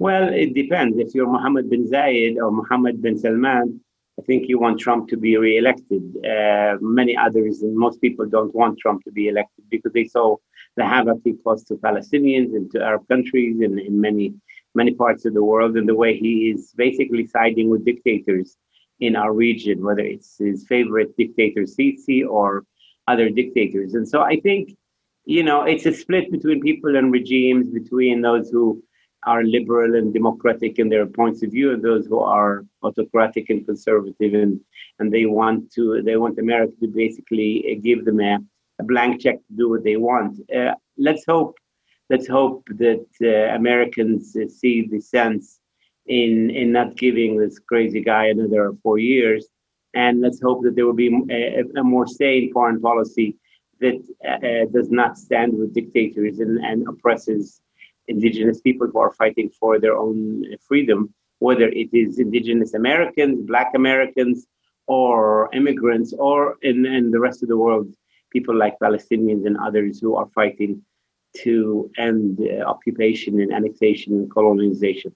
Well, 0.00 0.32
it 0.32 0.52
depends. 0.54 0.98
If 0.98 1.14
you're 1.14 1.28
Mohammed 1.28 1.70
bin 1.70 1.88
Zayed 1.88 2.38
or 2.38 2.50
Mohammed 2.50 3.02
bin 3.02 3.18
Salman, 3.18 3.80
I 4.18 4.22
think 4.22 4.48
you 4.48 4.58
want 4.58 4.80
Trump 4.80 5.08
to 5.10 5.16
be 5.16 5.36
reelected. 5.36 6.02
Uh, 6.24 6.76
many 6.80 7.16
others, 7.16 7.62
and 7.62 7.76
most 7.76 8.00
people 8.00 8.26
don't 8.26 8.54
want 8.54 8.78
Trump 8.78 9.04
to 9.04 9.12
be 9.12 9.28
elected 9.28 9.64
because 9.70 9.92
they 9.92 10.06
saw 10.06 10.36
the 10.76 10.84
havoc 10.84 11.20
he 11.24 11.34
caused 11.44 11.68
to 11.68 11.74
Palestinians 11.76 12.54
and 12.56 12.70
to 12.72 12.82
Arab 12.82 13.06
countries 13.08 13.60
and 13.60 13.78
in 13.78 14.00
many, 14.00 14.34
many 14.74 14.92
parts 14.92 15.24
of 15.24 15.34
the 15.34 15.44
world, 15.44 15.76
and 15.76 15.88
the 15.88 15.94
way 15.94 16.16
he 16.16 16.50
is 16.50 16.72
basically 16.76 17.26
siding 17.26 17.70
with 17.70 17.84
dictators 17.84 18.56
in 19.00 19.14
our 19.14 19.32
region, 19.32 19.84
whether 19.84 20.00
it's 20.00 20.38
his 20.38 20.66
favorite 20.66 21.16
dictator 21.16 21.62
Sisi 21.62 22.26
or 22.28 22.64
other 23.06 23.30
dictators. 23.30 23.94
And 23.94 24.06
so 24.08 24.22
I 24.22 24.40
think, 24.40 24.76
you 25.24 25.44
know, 25.44 25.62
it's 25.62 25.86
a 25.86 25.94
split 25.94 26.32
between 26.32 26.60
people 26.60 26.96
and 26.96 27.12
regimes, 27.12 27.68
between 27.68 28.20
those 28.22 28.50
who 28.50 28.82
are 29.24 29.42
liberal 29.42 29.94
and 29.96 30.14
democratic 30.14 30.78
in 30.78 30.88
their 30.88 31.06
points 31.06 31.42
of 31.42 31.50
view 31.50 31.72
and 31.72 31.82
those 31.82 32.06
who 32.06 32.20
are 32.20 32.64
autocratic 32.82 33.50
and 33.50 33.66
conservative 33.66 34.34
and 34.34 34.60
and 34.98 35.12
they 35.12 35.26
want 35.26 35.72
to 35.72 36.02
they 36.02 36.16
want 36.16 36.38
America 36.38 36.72
to 36.80 36.88
basically 36.88 37.80
give 37.82 38.04
them 38.04 38.20
a, 38.20 38.38
a 38.78 38.84
blank 38.84 39.20
check 39.20 39.36
to 39.36 39.52
do 39.56 39.68
what 39.68 39.84
they 39.84 39.96
want. 39.96 40.38
Uh, 40.54 40.74
let's 40.96 41.24
hope 41.26 41.56
let's 42.10 42.28
hope 42.28 42.64
that 42.70 43.06
uh, 43.22 43.54
Americans 43.54 44.36
uh, 44.36 44.48
see 44.48 44.86
the 44.86 45.00
sense 45.00 45.60
in 46.06 46.50
in 46.50 46.72
not 46.72 46.96
giving 46.96 47.36
this 47.36 47.58
crazy 47.58 48.00
guy 48.00 48.26
another 48.26 48.72
four 48.82 48.98
years, 48.98 49.48
and 49.94 50.20
let's 50.20 50.40
hope 50.40 50.62
that 50.62 50.74
there 50.76 50.86
will 50.86 51.02
be 51.06 51.12
a, 51.30 51.64
a 51.76 51.84
more 51.84 52.06
sane 52.06 52.52
foreign 52.52 52.80
policy 52.80 53.36
that 53.80 54.00
uh, 54.26 54.66
does 54.72 54.90
not 54.90 55.16
stand 55.16 55.56
with 55.56 55.74
dictators 55.74 56.38
and, 56.40 56.58
and 56.64 56.88
oppresses 56.88 57.60
indigenous 58.08 58.60
people 58.60 58.86
who 58.90 58.98
are 58.98 59.12
fighting 59.12 59.50
for 59.60 59.78
their 59.78 59.96
own 59.96 60.44
freedom, 60.66 61.14
whether 61.38 61.68
it 61.68 61.90
is 61.92 62.18
indigenous 62.18 62.74
Americans, 62.74 63.40
Black 63.46 63.70
Americans, 63.74 64.46
or 64.86 65.48
immigrants, 65.54 66.12
or 66.18 66.56
in, 66.62 66.86
in 66.86 67.10
the 67.10 67.20
rest 67.20 67.42
of 67.42 67.48
the 67.48 67.56
world, 67.56 67.88
people 68.32 68.56
like 68.56 68.74
Palestinians 68.82 69.46
and 69.46 69.56
others 69.58 70.00
who 70.00 70.16
are 70.16 70.28
fighting 70.34 70.82
to 71.36 71.90
end 71.98 72.40
uh, 72.40 72.64
occupation 72.64 73.40
and 73.40 73.52
annexation 73.52 74.14
and 74.14 74.30
colonization. 74.30 75.14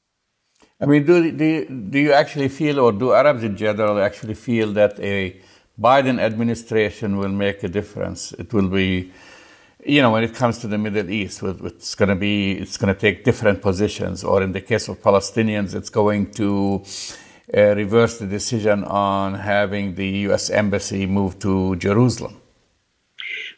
I 0.81 0.87
mean, 0.87 1.05
do, 1.07 1.33
do, 1.33 1.65
do 1.91 1.99
you 1.99 2.13
actually 2.13 2.49
feel, 2.49 2.81
or 2.81 2.93
do 2.93 3.13
Arabs 3.13 3.43
in 3.45 3.57
general 3.57 4.01
actually 4.01 4.35
feel 4.35 4.73
that 4.75 4.99
a 5.01 5.41
Biden 5.81 6.21
administration 6.21 7.17
will 7.17 7.31
make 7.31 7.63
a 7.63 7.69
difference? 7.69 8.33
It 8.33 8.53
will 8.53 8.69
be 8.69 9.11
you 9.85 10.01
know, 10.01 10.12
when 10.12 10.23
it 10.23 10.35
comes 10.35 10.59
to 10.59 10.69
the 10.69 10.79
Middle 10.79 11.11
East, 11.11 11.43
it's 11.43 11.95
going 11.95 12.09
to 12.09 12.15
be, 12.15 12.53
it's 12.53 12.77
going 12.77 12.95
to 12.95 12.99
take 12.99 13.25
different 13.25 13.62
positions. 13.62 14.23
Or 14.23 14.43
in 14.43 14.53
the 14.53 14.61
case 14.61 14.89
of 14.89 15.03
Palestinians, 15.03 15.75
it's 15.75 15.91
going 15.91 16.31
to 16.33 16.85
uh, 17.57 17.75
reverse 17.75 18.19
the 18.19 18.27
decision 18.27 18.85
on 18.85 19.35
having 19.35 19.95
the 19.97 20.09
U.S. 20.27 20.51
embassy 20.51 21.07
move 21.07 21.39
to 21.41 21.77
Jerusalem. 21.77 22.37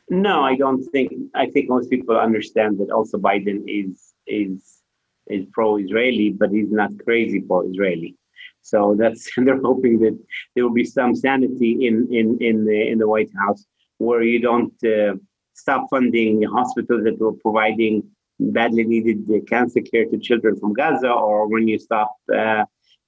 No, 0.08 0.42
I 0.42 0.56
don't 0.56 0.84
think. 0.92 1.12
I 1.34 1.46
think 1.50 1.68
most 1.68 1.90
people 1.90 2.18
understand 2.18 2.78
that 2.78 2.90
also 2.90 3.18
Biden 3.18 3.62
is 3.66 4.12
is 4.26 4.82
is 5.28 5.46
pro-Israeli, 5.52 6.30
but 6.30 6.50
he's 6.50 6.70
not 6.70 6.90
crazy 7.04 7.40
pro-Israeli. 7.40 8.14
So 8.60 8.94
that's 8.98 9.30
and 9.36 9.46
they're 9.46 9.60
hoping 9.60 9.98
that 10.00 10.18
there 10.54 10.64
will 10.64 10.74
be 10.74 10.84
some 10.84 11.14
sanity 11.14 11.86
in 11.86 12.08
in 12.10 12.38
in 12.40 12.64
the 12.66 12.88
in 12.90 12.98
the 12.98 13.08
White 13.08 13.30
House 13.38 13.66
where 13.98 14.22
you 14.22 14.40
don't. 14.40 14.74
Uh, 14.84 15.16
stop 15.54 15.86
funding 15.90 16.42
hospitals 16.42 17.04
that 17.04 17.18
were 17.18 17.32
providing 17.32 18.02
badly 18.38 18.84
needed 18.84 19.26
cancer 19.48 19.80
care 19.80 20.06
to 20.06 20.18
children 20.18 20.56
from 20.58 20.72
Gaza, 20.72 21.10
or 21.10 21.48
when 21.48 21.68
you 21.68 21.78
stop 21.78 22.16
uh, 22.34 22.64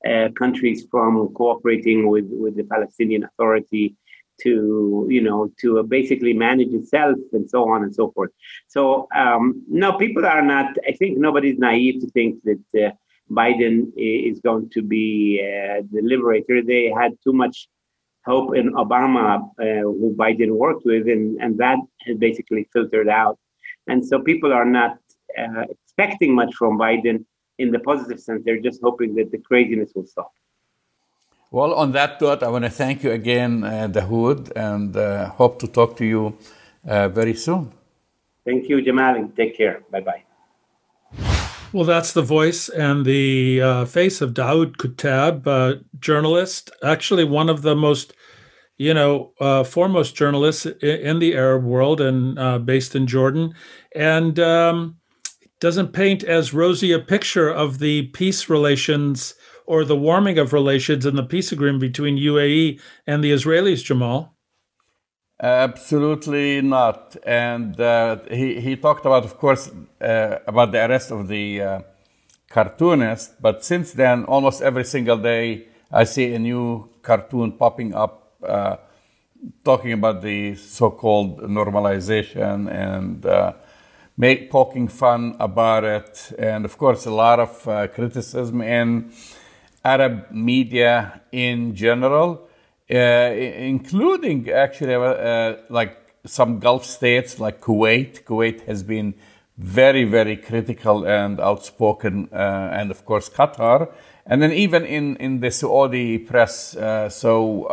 uh, 0.08 0.28
countries 0.38 0.86
from 0.90 1.28
cooperating 1.34 2.08
with, 2.08 2.26
with 2.28 2.56
the 2.56 2.64
Palestinian 2.64 3.24
Authority 3.24 3.96
to, 4.42 5.06
you 5.10 5.22
know, 5.22 5.50
to 5.60 5.82
basically 5.82 6.32
manage 6.32 6.72
itself 6.72 7.16
and 7.32 7.48
so 7.48 7.68
on 7.68 7.82
and 7.82 7.94
so 7.94 8.12
forth. 8.12 8.30
So, 8.68 9.08
um, 9.14 9.64
no, 9.68 9.94
people 9.94 10.26
are 10.26 10.42
not, 10.42 10.76
I 10.86 10.92
think 10.92 11.18
nobody's 11.18 11.58
naive 11.58 12.00
to 12.02 12.08
think 12.10 12.42
that 12.44 12.86
uh, 12.86 12.90
Biden 13.30 13.92
is 13.96 14.38
going 14.40 14.70
to 14.70 14.82
be 14.82 15.40
uh, 15.42 15.82
the 15.90 16.02
liberator. 16.02 16.62
They 16.62 16.92
had 16.96 17.12
too 17.24 17.32
much 17.32 17.68
hope 18.26 18.56
in 18.56 18.72
Obama, 18.74 19.26
uh, 19.60 19.82
who 19.98 20.14
Biden 20.18 20.50
worked 20.64 20.84
with, 20.84 21.08
and, 21.08 21.40
and 21.40 21.56
that 21.58 21.78
has 22.06 22.16
basically 22.18 22.68
filtered 22.72 23.08
out. 23.08 23.38
And 23.86 24.04
so 24.04 24.20
people 24.20 24.52
are 24.52 24.64
not 24.64 24.98
uh, 25.38 25.64
expecting 25.70 26.34
much 26.34 26.54
from 26.54 26.78
Biden 26.78 27.24
in 27.58 27.70
the 27.70 27.78
positive 27.78 28.20
sense. 28.20 28.42
They're 28.44 28.60
just 28.60 28.80
hoping 28.82 29.14
that 29.14 29.30
the 29.30 29.38
craziness 29.38 29.92
will 29.94 30.06
stop. 30.06 30.32
Well, 31.50 31.72
on 31.74 31.92
that 31.92 32.20
note, 32.20 32.42
I 32.42 32.48
want 32.48 32.64
to 32.64 32.70
thank 32.70 33.04
you 33.04 33.12
again, 33.12 33.62
uh, 33.62 33.88
Daoud, 33.88 34.50
and 34.56 34.96
uh, 34.96 35.30
hope 35.30 35.60
to 35.60 35.68
talk 35.68 35.96
to 35.98 36.04
you 36.04 36.36
uh, 36.86 37.08
very 37.08 37.34
soon. 37.34 37.72
Thank 38.44 38.68
you, 38.68 38.82
Jamal, 38.82 39.14
and 39.14 39.34
take 39.36 39.56
care. 39.56 39.82
Bye 39.90 40.00
bye. 40.00 40.25
Well, 41.72 41.84
that's 41.84 42.12
the 42.12 42.22
voice 42.22 42.68
and 42.68 43.04
the 43.04 43.60
uh, 43.60 43.84
face 43.86 44.20
of 44.20 44.34
Daoud 44.34 44.76
Kuttab, 44.76 45.46
uh, 45.46 45.80
journalist, 45.98 46.70
actually 46.82 47.24
one 47.24 47.50
of 47.50 47.62
the 47.62 47.74
most, 47.74 48.12
you 48.78 48.94
know, 48.94 49.32
uh, 49.40 49.64
foremost 49.64 50.14
journalists 50.14 50.64
in, 50.66 51.18
the 51.18 51.34
Arab 51.34 51.64
world 51.64 52.00
and 52.00 52.38
uh, 52.38 52.58
based 52.60 52.94
in 52.94 53.06
Jordan, 53.06 53.52
and 53.94 54.38
um, 54.38 54.96
doesn't 55.60 55.92
paint 55.92 56.22
as 56.22 56.54
rosy 56.54 56.92
a 56.92 57.00
picture 57.00 57.50
of 57.50 57.78
the 57.78 58.02
peace 58.08 58.48
relations 58.48 59.34
or 59.66 59.84
the 59.84 59.96
warming 59.96 60.38
of 60.38 60.52
relations 60.52 61.04
and 61.04 61.18
the 61.18 61.24
peace 61.24 61.50
agreement 61.50 61.80
between 61.80 62.16
UAE 62.16 62.80
and 63.06 63.24
the 63.24 63.32
Israelis, 63.32 63.82
Jamal. 63.82 64.35
Absolutely 65.38 66.62
not. 66.62 67.16
And 67.24 67.78
uh, 67.78 68.18
he, 68.30 68.60
he 68.60 68.76
talked 68.76 69.04
about, 69.04 69.24
of 69.24 69.36
course, 69.36 69.70
uh, 70.00 70.38
about 70.46 70.72
the 70.72 70.86
arrest 70.86 71.10
of 71.10 71.28
the 71.28 71.60
uh, 71.60 71.80
cartoonist. 72.48 73.40
But 73.40 73.64
since 73.64 73.92
then, 73.92 74.24
almost 74.24 74.62
every 74.62 74.84
single 74.84 75.18
day, 75.18 75.66
I 75.92 76.04
see 76.04 76.32
a 76.34 76.38
new 76.38 76.88
cartoon 77.02 77.52
popping 77.52 77.94
up 77.94 78.32
uh, 78.42 78.76
talking 79.62 79.92
about 79.92 80.22
the 80.22 80.54
so 80.54 80.90
called 80.90 81.40
normalization 81.42 82.70
and 82.70 83.24
uh, 83.26 83.52
make, 84.16 84.50
poking 84.50 84.88
fun 84.88 85.36
about 85.38 85.84
it. 85.84 86.32
And 86.38 86.64
of 86.64 86.78
course, 86.78 87.04
a 87.04 87.10
lot 87.10 87.40
of 87.40 87.68
uh, 87.68 87.88
criticism 87.88 88.62
in 88.62 89.12
Arab 89.84 90.30
media 90.30 91.20
in 91.30 91.74
general 91.74 92.48
including 92.88 94.50
actually 94.50 94.94
uh, 94.94 95.00
uh, 95.00 95.56
like 95.68 95.96
some 96.24 96.58
Gulf 96.58 96.84
states 96.84 97.40
like 97.40 97.60
Kuwait. 97.60 98.24
Kuwait 98.24 98.66
has 98.66 98.82
been 98.82 99.14
very, 99.58 100.04
very 100.04 100.36
critical 100.36 101.06
and 101.06 101.40
outspoken, 101.40 102.28
and 102.32 102.90
of 102.90 103.04
course 103.04 103.28
Qatar, 103.30 103.90
and 104.26 104.42
then 104.42 104.52
even 104.52 104.84
in 104.84 105.16
in 105.16 105.40
the 105.40 105.50
Saudi 105.50 106.18
press. 106.18 106.76
so 107.08 107.66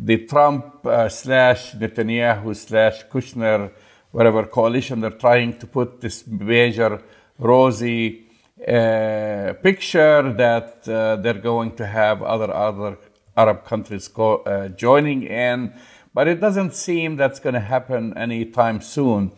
the 0.00 0.18
Trump 0.26 0.86
uh, 0.86 1.08
slash 1.08 1.74
Netanyahu 1.74 2.54
slash 2.54 3.04
Kushner, 3.06 3.72
whatever 4.12 4.44
coalition, 4.46 5.00
they're 5.00 5.10
trying 5.10 5.58
to 5.58 5.66
put 5.66 6.00
this 6.00 6.26
major 6.26 7.02
rosy 7.38 8.26
uh, 8.66 9.54
picture 9.62 10.32
that 10.32 10.88
uh, 10.88 11.16
they're 11.16 11.34
going 11.34 11.74
to 11.76 11.86
have 11.86 12.22
other 12.22 12.52
other 12.52 12.96
Arab 13.38 13.64
countries 13.64 14.10
uh, 14.18 14.68
joining 14.68 15.22
in, 15.22 15.72
but 16.12 16.26
it 16.26 16.40
doesn't 16.40 16.74
seem 16.74 17.16
that's 17.16 17.40
going 17.40 17.54
to 17.54 17.66
happen 17.74 18.16
anytime 18.16 18.80
soon. 18.80 19.30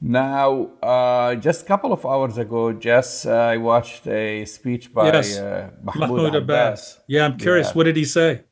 Now, 0.00 0.70
uh, 0.82 1.34
just 1.36 1.62
a 1.62 1.64
couple 1.64 1.92
of 1.92 2.04
hours 2.04 2.38
ago, 2.38 2.72
Jess, 2.72 3.26
uh, 3.26 3.32
I 3.54 3.56
watched 3.56 4.06
a 4.06 4.44
speech 4.44 4.92
by 4.92 5.06
yes. 5.12 5.38
uh, 5.38 5.70
Mahmoud, 5.82 6.08
Mahmoud 6.08 6.34
Abbas. 6.34 6.94
Abbas. 6.94 7.00
Yeah, 7.06 7.24
I'm 7.26 7.38
curious. 7.38 7.68
Yeah. 7.68 7.72
What 7.74 7.84
did 7.84 7.96
he 7.96 8.04
say? 8.04 8.44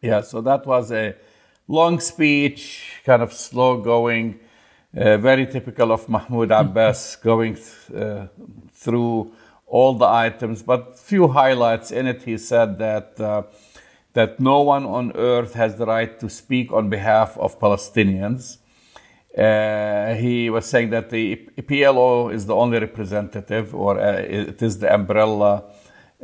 Yeah, 0.00 0.20
so 0.22 0.40
that 0.42 0.66
was 0.66 0.92
a 0.92 1.14
long 1.66 2.00
speech, 2.00 3.00
kind 3.04 3.22
of 3.22 3.32
slow 3.32 3.80
going, 3.80 4.40
uh, 4.96 5.16
very 5.18 5.46
typical 5.46 5.92
of 5.92 6.08
Mahmoud 6.08 6.50
Abbas, 6.50 7.16
going 7.22 7.54
th- 7.54 8.02
uh, 8.02 8.26
through 8.72 9.32
all 9.66 9.94
the 9.94 10.06
items, 10.06 10.62
but 10.62 10.98
few 10.98 11.28
highlights 11.28 11.90
in 11.90 12.06
it. 12.06 12.22
He 12.22 12.38
said 12.38 12.78
that 12.78 13.20
uh, 13.20 13.42
that 14.18 14.40
no 14.40 14.58
one 14.74 14.84
on 14.84 15.12
earth 15.14 15.52
has 15.54 15.76
the 15.76 15.86
right 15.86 16.12
to 16.22 16.28
speak 16.28 16.72
on 16.78 16.84
behalf 16.96 17.30
of 17.44 17.60
Palestinians. 17.60 18.58
Uh, 19.46 20.14
he 20.24 20.50
was 20.50 20.64
saying 20.72 20.90
that 20.90 21.10
the 21.10 21.22
PLO 21.68 22.32
is 22.36 22.46
the 22.46 22.56
only 22.62 22.78
representative, 22.88 23.66
or 23.74 23.92
uh, 24.00 24.12
it 24.50 24.60
is 24.68 24.74
the 24.82 24.92
umbrella 24.92 25.52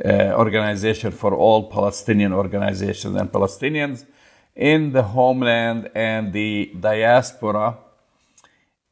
uh, 0.03 0.43
organization 0.43 1.11
for 1.21 1.31
all 1.33 1.69
Palestinian 1.77 2.33
organizations 2.33 3.15
and 3.19 3.31
Palestinians 3.31 4.05
in 4.71 4.91
the 4.91 5.03
homeland 5.15 5.81
and 5.95 6.33
the 6.33 6.51
diaspora 6.89 7.67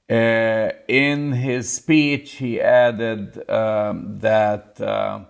Uh, 0.10 0.70
in 0.88 1.32
his 1.32 1.72
speech, 1.72 2.28
he 2.34 2.60
added 2.60 3.50
um, 3.50 4.18
that 4.20 4.80
uh, 4.82 5.22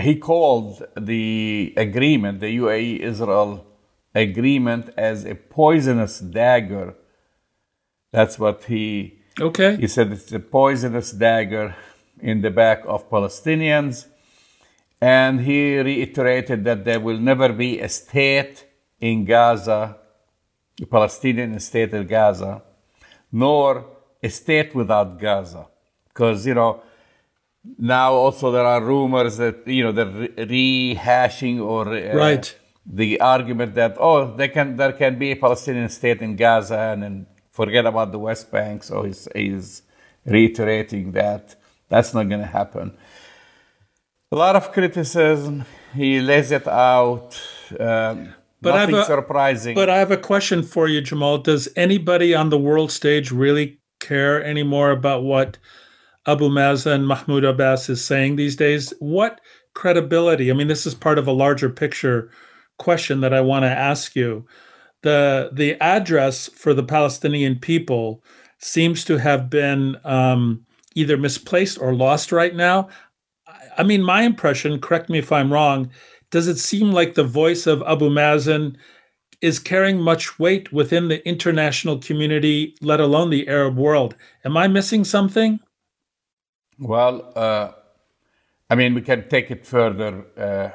he 0.00 0.16
called 0.16 0.86
the 0.96 1.72
agreement, 1.76 2.40
the 2.40 2.56
UAE 2.58 3.00
Israel 3.00 3.66
agreement, 4.14 4.90
as 4.96 5.24
a 5.24 5.34
poisonous 5.34 6.20
dagger. 6.20 6.94
That's 8.12 8.38
what 8.38 8.64
he 8.64 9.18
okay. 9.40 9.76
He 9.76 9.86
said 9.86 10.12
it's 10.12 10.32
a 10.32 10.40
poisonous 10.40 11.12
dagger 11.12 11.74
in 12.20 12.40
the 12.42 12.50
back 12.50 12.82
of 12.86 13.10
Palestinians, 13.10 14.06
and 15.00 15.40
he 15.40 15.78
reiterated 15.78 16.64
that 16.64 16.84
there 16.84 17.00
will 17.00 17.18
never 17.18 17.52
be 17.52 17.80
a 17.80 17.88
state 17.88 18.64
in 19.00 19.24
Gaza, 19.24 19.96
a 20.80 20.86
Palestinian 20.86 21.58
state 21.60 21.92
in 21.92 22.06
Gaza, 22.06 22.62
nor 23.32 23.86
a 24.22 24.28
state 24.28 24.74
without 24.74 25.18
Gaza. 25.18 25.66
Because, 26.08 26.46
you 26.46 26.54
know, 26.54 26.82
now 27.78 28.12
also 28.12 28.50
there 28.50 28.64
are 28.64 28.82
rumors 28.82 29.36
that, 29.38 29.66
you 29.66 29.82
know, 29.84 29.92
they're 29.92 30.28
rehashing 30.46 31.60
or 31.60 31.88
uh, 31.88 32.14
right. 32.14 32.56
the 32.84 33.20
argument 33.20 33.74
that, 33.74 33.96
oh, 33.98 34.34
they 34.36 34.48
can, 34.48 34.76
there 34.76 34.92
can 34.92 35.18
be 35.18 35.32
a 35.32 35.36
Palestinian 35.36 35.88
state 35.88 36.22
in 36.22 36.36
Gaza 36.36 36.78
and 36.78 37.02
then 37.02 37.26
forget 37.52 37.86
about 37.86 38.12
the 38.12 38.18
West 38.18 38.50
Bank. 38.50 38.82
So 38.82 39.02
he's, 39.02 39.28
he's 39.34 39.82
reiterating 40.24 41.12
that 41.12 41.56
that's 41.88 42.12
not 42.14 42.28
going 42.28 42.40
to 42.40 42.46
happen. 42.46 42.96
A 44.32 44.36
lot 44.36 44.56
of 44.56 44.72
criticism. 44.72 45.64
He 45.94 46.20
lays 46.20 46.50
it 46.50 46.66
out. 46.66 47.40
Um, 47.78 48.34
but 48.60 48.74
nothing 48.74 48.96
a, 48.96 49.04
surprising. 49.04 49.74
But 49.74 49.88
I 49.88 49.98
have 49.98 50.10
a 50.10 50.16
question 50.16 50.62
for 50.62 50.88
you, 50.88 51.00
Jamal. 51.00 51.38
Does 51.38 51.68
anybody 51.76 52.34
on 52.34 52.50
the 52.50 52.58
world 52.58 52.90
stage 52.90 53.30
really 53.30 53.78
care 54.00 54.42
anymore 54.42 54.90
about 54.90 55.22
what 55.22 55.58
Abu 56.26 56.48
Mazen 56.48 57.04
Mahmoud 57.04 57.44
Abbas 57.44 57.88
is 57.88 58.04
saying 58.04 58.36
these 58.36 58.56
days? 58.56 58.92
What 58.98 59.40
credibility? 59.74 60.50
I 60.50 60.54
mean, 60.54 60.68
this 60.68 60.86
is 60.86 60.94
part 60.94 61.18
of 61.18 61.26
a 61.26 61.32
larger 61.32 61.70
picture 61.70 62.30
question 62.78 63.20
that 63.20 63.32
I 63.32 63.40
want 63.40 63.64
to 63.64 63.70
ask 63.70 64.16
you. 64.16 64.46
The 65.02 65.50
the 65.52 65.80
address 65.80 66.48
for 66.48 66.74
the 66.74 66.82
Palestinian 66.82 67.58
people 67.58 68.24
seems 68.58 69.04
to 69.04 69.18
have 69.18 69.48
been 69.48 69.96
um, 70.04 70.64
either 70.94 71.16
misplaced 71.16 71.78
or 71.80 71.94
lost 71.94 72.32
right 72.32 72.54
now. 72.54 72.88
I 73.78 73.82
mean, 73.82 74.02
my 74.02 74.22
impression, 74.22 74.80
correct 74.80 75.10
me 75.10 75.18
if 75.18 75.30
I'm 75.30 75.52
wrong, 75.52 75.90
does 76.30 76.48
it 76.48 76.58
seem 76.58 76.90
like 76.90 77.14
the 77.14 77.24
voice 77.24 77.66
of 77.66 77.82
Abu 77.86 78.08
Mazen 78.08 78.76
is 79.42 79.58
carrying 79.58 80.00
much 80.00 80.38
weight 80.38 80.72
within 80.72 81.08
the 81.08 81.26
international 81.28 81.98
community, 81.98 82.74
let 82.80 83.00
alone 83.00 83.30
the 83.30 83.46
Arab 83.46 83.76
world? 83.76 84.16
Am 84.44 84.56
I 84.56 84.66
missing 84.66 85.04
something? 85.04 85.60
Well, 86.78 87.32
uh, 87.34 87.72
I 88.68 88.74
mean, 88.74 88.94
we 88.94 89.02
can 89.02 89.28
take 89.28 89.50
it 89.50 89.64
further 89.64 90.26
uh, 90.36 90.70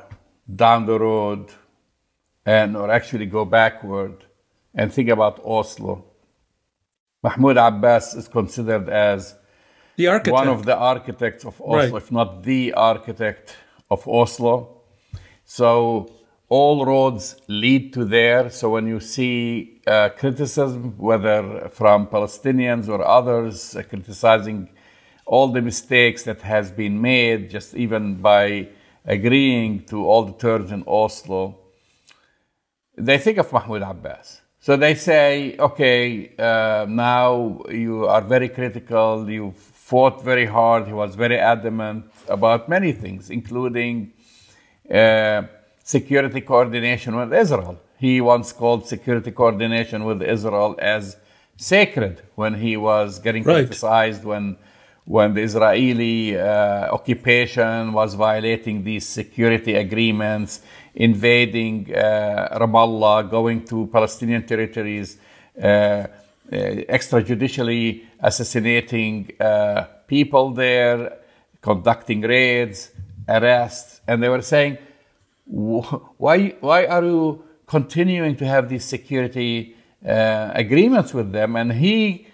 down 0.54 0.86
the 0.86 1.00
road 1.00 1.52
and 2.46 2.76
or 2.76 2.90
actually 2.90 3.28
go 3.28 3.46
backward 3.46 4.26
and 4.74 4.92
think 4.92 5.10
about 5.10 5.40
Oslo. 5.46 6.06
Mahmoud 7.24 7.58
Abbas 7.58 8.16
is 8.16 8.28
considered 8.28 8.90
as 8.90 9.36
the 9.96 10.08
architect. 10.08 10.34
one 10.34 10.48
of 10.48 10.66
the 10.66 10.76
architects 10.76 11.46
of 11.46 11.62
Oslo, 11.62 11.76
right. 11.78 11.94
if 11.94 12.12
not 12.12 12.44
the 12.44 12.74
architect 12.74 13.56
of 13.92 14.08
Oslo. 14.08 14.82
So 15.46 16.12
all 16.50 16.86
roads 16.86 17.36
lead 17.48 17.94
to 17.94 18.06
there. 18.06 18.50
So 18.50 18.70
when 18.70 18.88
you 18.88 19.00
see 19.00 19.82
uh, 19.86 20.10
criticism, 20.10 20.98
whether 20.98 21.70
from 21.70 22.08
Palestinians 22.08 22.88
or 22.90 23.06
others, 23.06 23.76
uh, 23.76 23.84
criticizing 23.84 24.70
all 25.32 25.48
the 25.48 25.62
mistakes 25.62 26.24
that 26.24 26.42
has 26.42 26.66
been 26.72 26.96
made, 27.02 27.50
just 27.50 27.74
even 27.74 28.04
by 28.16 28.68
agreeing 29.06 29.82
to 29.92 29.98
all 30.10 30.24
the 30.26 30.38
terms 30.48 30.70
in 30.76 30.84
Oslo, 30.86 31.42
they 32.98 33.18
think 33.18 33.38
of 33.38 33.48
Mahmoud 33.54 33.82
Abbas. 33.82 34.42
So 34.60 34.76
they 34.76 34.94
say, 34.94 35.56
okay, 35.58 36.02
uh, 36.38 36.86
now 36.88 37.62
you 37.70 38.06
are 38.08 38.22
very 38.36 38.50
critical. 38.50 39.10
You 39.38 39.54
fought 39.58 40.22
very 40.22 40.48
hard. 40.58 40.86
He 40.86 40.94
was 40.94 41.16
very 41.16 41.40
adamant 41.40 42.12
about 42.28 42.68
many 42.68 42.92
things, 42.92 43.30
including 43.30 44.12
uh, 44.94 45.44
security 45.82 46.42
coordination 46.42 47.16
with 47.16 47.34
Israel. 47.34 47.80
He 47.98 48.20
once 48.20 48.52
called 48.52 48.86
security 48.86 49.32
coordination 49.32 50.04
with 50.04 50.22
Israel 50.22 50.76
as 50.80 51.16
sacred 51.56 52.22
when 52.36 52.56
he 52.56 52.76
was 52.76 53.20
getting 53.20 53.44
right. 53.44 53.66
criticized 53.66 54.26
when 54.26 54.58
when 55.06 55.34
the 55.34 55.42
Israeli 55.42 56.38
uh, 56.38 56.92
occupation 56.92 57.92
was 57.94 58.14
violating 58.14 58.84
these 58.84 59.08
security 59.08 59.76
agreements, 59.76 60.62
invading 60.94 61.94
uh, 61.94 62.58
Ramallah, 62.60 63.30
going 63.30 63.66
to 63.66 63.88
Palestinian 63.88 64.46
territories, 64.46 65.18
uh, 65.62 65.66
uh 65.66 66.08
extrajudicially 66.98 68.04
assassinating 68.20 69.32
uh, 69.40 69.86
people 70.08 70.52
there, 70.52 71.18
conducting 71.62 72.22
raids, 72.22 72.92
arrests, 73.28 74.02
and 74.08 74.22
they 74.22 74.30
were 74.30 74.42
saying, 74.42 74.78
why, 75.46 76.56
why 76.60 76.86
are 76.86 77.04
you 77.04 77.44
continuing 77.66 78.36
to 78.36 78.46
have 78.46 78.70
these 78.70 78.86
security 78.86 79.76
uh, 80.06 80.52
agreements 80.54 81.14
with 81.14 81.32
them? 81.32 81.56
And 81.56 81.74
he 81.74 82.28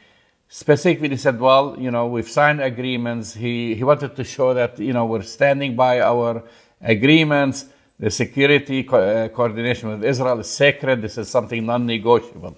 specifically 0.50 1.18
said, 1.18 1.40
well, 1.40 1.76
you 1.78 1.92
know, 1.92 2.08
we've 2.08 2.30
signed 2.30 2.62
agreements. 2.62 3.34
He, 3.34 3.76
he 3.76 3.84
wanted 3.84 4.16
to 4.16 4.24
show 4.24 4.54
that, 4.54 4.80
you 4.80 4.94
know, 4.94 5.06
we're 5.06 5.24
standing 5.24 5.76
by 5.76 6.00
our 6.02 6.44
agreements. 6.82 7.66
The 8.00 8.12
security 8.12 8.84
co- 8.84 8.98
uh, 8.98 9.28
coordination 9.30 9.90
with 9.90 10.04
Israel 10.04 10.40
is 10.40 10.50
sacred. 10.50 11.02
This 11.02 11.18
is 11.18 11.30
something 11.30 11.66
non-negotiable. 11.66 12.58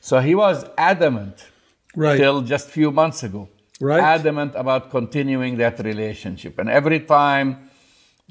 So 0.00 0.20
he 0.20 0.34
was 0.34 0.66
adamant 0.76 1.46
right. 1.96 2.16
till 2.16 2.42
just 2.42 2.68
a 2.68 2.70
few 2.70 2.90
months 2.90 3.22
ago 3.22 3.48
right. 3.80 4.00
adamant 4.00 4.54
about 4.54 4.90
continuing 4.90 5.56
that 5.58 5.78
relationship. 5.78 6.58
And 6.58 6.68
every 6.68 7.00
time 7.00 7.70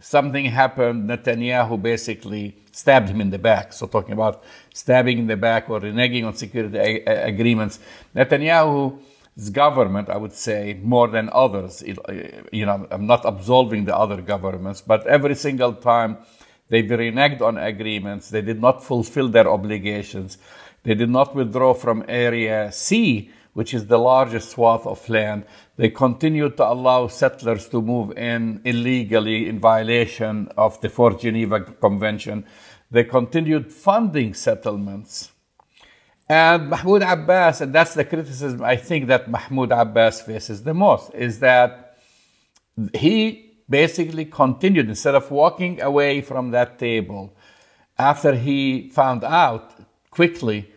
something 0.02 0.46
happened, 0.46 1.10
Netanyahu 1.10 1.82
basically 1.82 2.58
stabbed 2.72 3.10
him 3.10 3.22
in 3.22 3.30
the 3.30 3.40
back. 3.40 3.74
So, 3.74 3.88
talking 3.88 4.14
about 4.14 4.44
stabbing 4.74 5.20
in 5.20 5.28
the 5.28 5.38
back 5.38 5.70
or 5.70 5.80
reneging 5.80 6.26
on 6.26 6.36
security 6.36 6.78
a- 6.78 7.28
agreements, 7.28 7.80
Netanyahu's 8.16 9.50
government, 9.50 10.10
I 10.10 10.18
would 10.18 10.34
say, 10.34 10.80
more 10.82 11.08
than 11.08 11.30
others, 11.32 11.84
uh, 11.84 12.14
you 12.52 12.66
know, 12.66 12.88
I'm 12.92 13.06
not 13.06 13.26
absolving 13.26 13.86
the 13.86 13.96
other 13.96 14.22
governments, 14.22 14.82
but 14.82 15.06
every 15.08 15.36
single 15.36 15.74
time 15.74 16.18
they 16.70 16.84
reneged 16.84 17.42
on 17.42 17.58
agreements, 17.58 18.30
they 18.30 18.42
did 18.42 18.60
not 18.60 18.84
fulfill 18.84 19.30
their 19.30 19.48
obligations, 19.48 20.38
they 20.84 20.96
did 20.96 21.10
not 21.10 21.36
withdraw 21.36 21.74
from 21.74 22.04
Area 22.08 22.72
C 22.72 23.32
which 23.54 23.74
is 23.74 23.88
the 23.88 23.98
largest 23.98 24.50
swath 24.50 24.86
of 24.86 25.08
land, 25.10 25.46
they 25.76 25.90
continued 25.90 26.58
to 26.58 26.68
allow 26.68 27.08
settlers 27.08 27.68
to 27.70 27.82
move 27.82 28.18
in 28.18 28.62
illegally 28.64 29.50
in 29.50 29.60
violation 29.60 30.48
of 30.56 30.80
the 30.82 30.90
Fourth 30.90 31.22
Geneva 31.22 31.62
Convention. 31.62 32.46
They 32.92 33.04
continued 33.04 33.74
funding 33.74 34.36
settlements. 34.36 35.32
And 36.30 36.70
Mahmoud 36.70 37.02
Abbas, 37.02 37.62
and 37.62 37.74
that's 37.74 37.96
the 37.96 38.06
criticism 38.06 38.64
I 38.64 38.76
think 38.76 39.08
that 39.08 39.30
Mahmoud 39.30 39.72
Abbas 39.72 40.22
faces 40.22 40.64
the 40.64 40.74
most, 40.74 41.14
is 41.14 41.40
that 41.40 41.98
he 42.94 43.52
basically 43.70 44.26
continued, 44.26 44.90
instead 44.90 45.16
of 45.16 45.32
walking 45.32 45.82
away 45.82 46.22
from 46.22 46.52
that 46.52 46.78
table, 46.80 47.36
after 47.98 48.36
he 48.36 48.90
found 48.90 49.24
out 49.24 49.74
quickly 50.12 50.72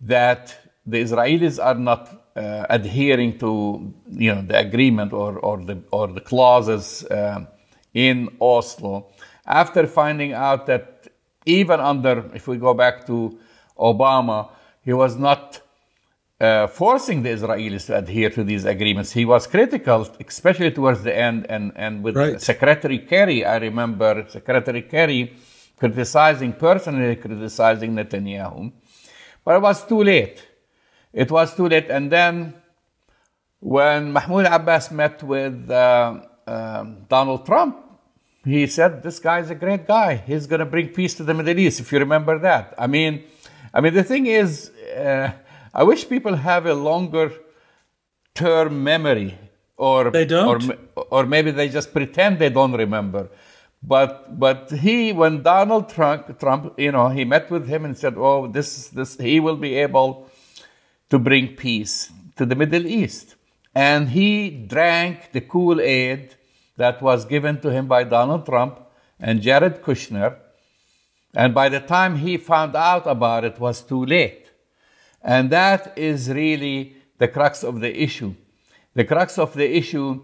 that 0.00 0.56
the 0.86 1.02
Israelis 1.02 1.62
are 1.62 1.74
not 1.74 2.17
uh, 2.38 2.66
adhering 2.70 3.38
to 3.38 3.92
you 4.10 4.34
know 4.34 4.42
the 4.42 4.58
agreement 4.58 5.12
or 5.12 5.38
or 5.38 5.56
the 5.58 5.76
or 5.90 6.06
the 6.08 6.20
clauses 6.20 7.04
uh, 7.06 7.44
in 7.94 8.28
Oslo. 8.40 9.08
After 9.46 9.86
finding 9.86 10.32
out 10.34 10.66
that 10.66 11.08
even 11.46 11.80
under, 11.80 12.30
if 12.34 12.46
we 12.46 12.56
go 12.58 12.74
back 12.74 13.06
to 13.06 13.38
Obama, 13.78 14.50
he 14.82 14.92
was 14.92 15.16
not 15.16 15.60
uh, 16.40 16.66
forcing 16.66 17.22
the 17.22 17.30
Israelis 17.30 17.86
to 17.86 17.96
adhere 17.96 18.30
to 18.30 18.44
these 18.44 18.64
agreements. 18.64 19.12
He 19.12 19.24
was 19.24 19.46
critical, 19.46 20.06
especially 20.26 20.70
towards 20.70 21.02
the 21.02 21.16
end, 21.16 21.46
and 21.48 21.72
and 21.74 22.04
with 22.04 22.16
right. 22.16 22.40
Secretary 22.40 23.00
Kerry. 23.00 23.44
I 23.44 23.56
remember 23.56 24.26
Secretary 24.28 24.82
Kerry 24.82 25.34
criticizing 25.76 26.52
personally 26.52 27.16
criticizing 27.16 27.94
Netanyahu, 27.94 28.72
but 29.44 29.56
it 29.56 29.62
was 29.62 29.84
too 29.86 30.02
late 30.02 30.47
it 31.12 31.30
was 31.30 31.54
too 31.54 31.68
late. 31.68 31.90
And 31.90 32.10
then 32.10 32.54
when 33.60 34.12
Mahmoud 34.12 34.46
Abbas 34.46 34.90
met 34.90 35.22
with 35.22 35.70
uh, 35.70 36.20
uh, 36.46 36.84
Donald 37.08 37.44
Trump, 37.46 37.76
he 38.44 38.66
said, 38.66 39.02
"This 39.02 39.18
guy 39.18 39.40
is 39.40 39.50
a 39.50 39.54
great 39.54 39.86
guy. 39.86 40.16
He's 40.16 40.46
going 40.46 40.60
to 40.60 40.66
bring 40.66 40.88
peace 40.88 41.14
to 41.14 41.24
the 41.24 41.34
Middle 41.34 41.58
East." 41.58 41.80
If 41.80 41.92
you 41.92 41.98
remember 41.98 42.38
that, 42.38 42.74
I 42.78 42.86
mean, 42.86 43.24
I 43.74 43.80
mean, 43.80 43.94
the 43.94 44.04
thing 44.04 44.26
is, 44.26 44.70
uh, 44.96 45.32
I 45.74 45.82
wish 45.82 46.08
people 46.08 46.36
have 46.36 46.66
a 46.66 46.74
longer 46.74 47.32
term 48.34 48.82
memory, 48.84 49.36
or 49.76 50.10
They 50.10 50.24
don't? 50.24 50.70
or, 50.70 51.04
or 51.10 51.26
maybe 51.26 51.50
they 51.50 51.68
just 51.68 51.92
pretend 51.92 52.38
they 52.38 52.48
don't 52.50 52.72
remember. 52.72 53.28
But 53.82 54.38
but 54.38 54.70
he 54.70 55.12
when 55.12 55.42
Donald 55.42 55.88
Trump 55.88 56.38
Trump 56.40 56.78
you 56.78 56.90
know 56.90 57.08
he 57.08 57.24
met 57.24 57.50
with 57.50 57.68
him 57.68 57.84
and 57.84 57.96
said 57.96 58.14
oh 58.16 58.48
this 58.48 58.88
this 58.88 59.16
he 59.16 59.38
will 59.38 59.56
be 59.56 59.76
able 59.76 60.28
to 61.10 61.18
bring 61.18 61.56
peace 61.56 62.12
to 62.36 62.46
the 62.46 62.54
Middle 62.54 62.86
East. 62.86 63.36
And 63.74 64.10
he 64.10 64.50
drank 64.50 65.32
the 65.32 65.40
Kool 65.40 65.80
Aid 65.80 66.34
that 66.76 67.02
was 67.02 67.24
given 67.24 67.60
to 67.60 67.70
him 67.70 67.86
by 67.86 68.04
Donald 68.04 68.46
Trump 68.46 68.80
and 69.18 69.42
Jared 69.42 69.82
Kushner. 69.82 70.36
And 71.34 71.54
by 71.54 71.68
the 71.68 71.80
time 71.80 72.16
he 72.16 72.36
found 72.36 72.74
out 72.74 73.06
about 73.06 73.44
it 73.44 73.58
was 73.58 73.82
too 73.82 74.04
late. 74.04 74.50
And 75.22 75.50
that 75.50 75.96
is 75.96 76.30
really 76.30 76.96
the 77.18 77.28
crux 77.28 77.62
of 77.62 77.80
the 77.80 78.02
issue. 78.02 78.34
The 78.94 79.04
crux 79.04 79.38
of 79.38 79.54
the 79.54 79.76
issue 79.76 80.22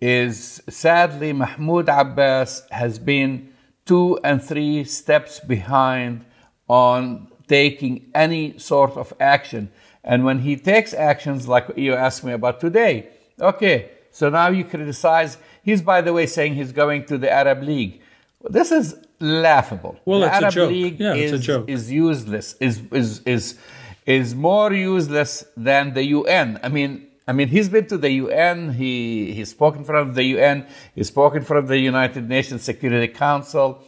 is 0.00 0.62
sadly 0.68 1.32
Mahmoud 1.32 1.88
Abbas 1.88 2.62
has 2.70 2.98
been 2.98 3.52
two 3.86 4.18
and 4.22 4.42
three 4.42 4.84
steps 4.84 5.40
behind 5.40 6.24
on 6.68 7.28
taking 7.46 8.10
any 8.14 8.58
sort 8.58 8.96
of 8.96 9.14
action. 9.20 9.70
And 10.06 10.24
when 10.24 10.38
he 10.38 10.56
takes 10.56 10.94
actions 10.94 11.48
like 11.48 11.66
you 11.76 11.92
asked 11.94 12.22
me 12.24 12.32
about 12.32 12.60
today, 12.60 13.08
okay, 13.40 13.90
so 14.12 14.30
now 14.30 14.48
you 14.48 14.64
criticize. 14.64 15.36
He's, 15.62 15.82
by 15.82 16.00
the 16.00 16.12
way, 16.12 16.26
saying 16.26 16.54
he's 16.54 16.72
going 16.72 17.04
to 17.06 17.18
the 17.18 17.30
Arab 17.30 17.62
League. 17.62 18.00
This 18.48 18.70
is 18.70 18.96
laughable. 19.20 19.98
Well, 20.04 20.20
the 20.20 20.26
it's 20.28 20.36
a 20.36 20.42
Arab 20.44 20.54
joke. 20.54 20.70
League 20.70 21.00
Yeah, 21.00 21.14
is, 21.14 21.32
a 21.32 21.38
joke. 21.38 21.68
is 21.68 21.90
useless. 21.90 22.54
Is 22.60 22.80
is 22.92 23.20
is 23.34 23.58
is 24.06 24.34
more 24.34 24.72
useless 24.72 25.44
than 25.56 25.92
the 25.94 26.04
UN. 26.18 26.60
I 26.62 26.68
mean, 26.68 27.08
I 27.26 27.32
mean, 27.32 27.48
he's 27.48 27.68
been 27.68 27.86
to 27.88 27.98
the 27.98 28.10
UN. 28.24 28.72
He 28.74 29.32
he's 29.32 29.50
spoken 29.50 29.80
in 29.80 29.84
front 29.84 30.08
of 30.08 30.14
the 30.14 30.22
UN. 30.34 30.66
He's 30.94 31.08
spoken 31.08 31.38
in 31.40 31.44
front 31.44 31.64
of 31.64 31.68
the 31.68 31.78
United 31.78 32.28
Nations 32.28 32.62
Security 32.62 33.08
Council, 33.08 33.82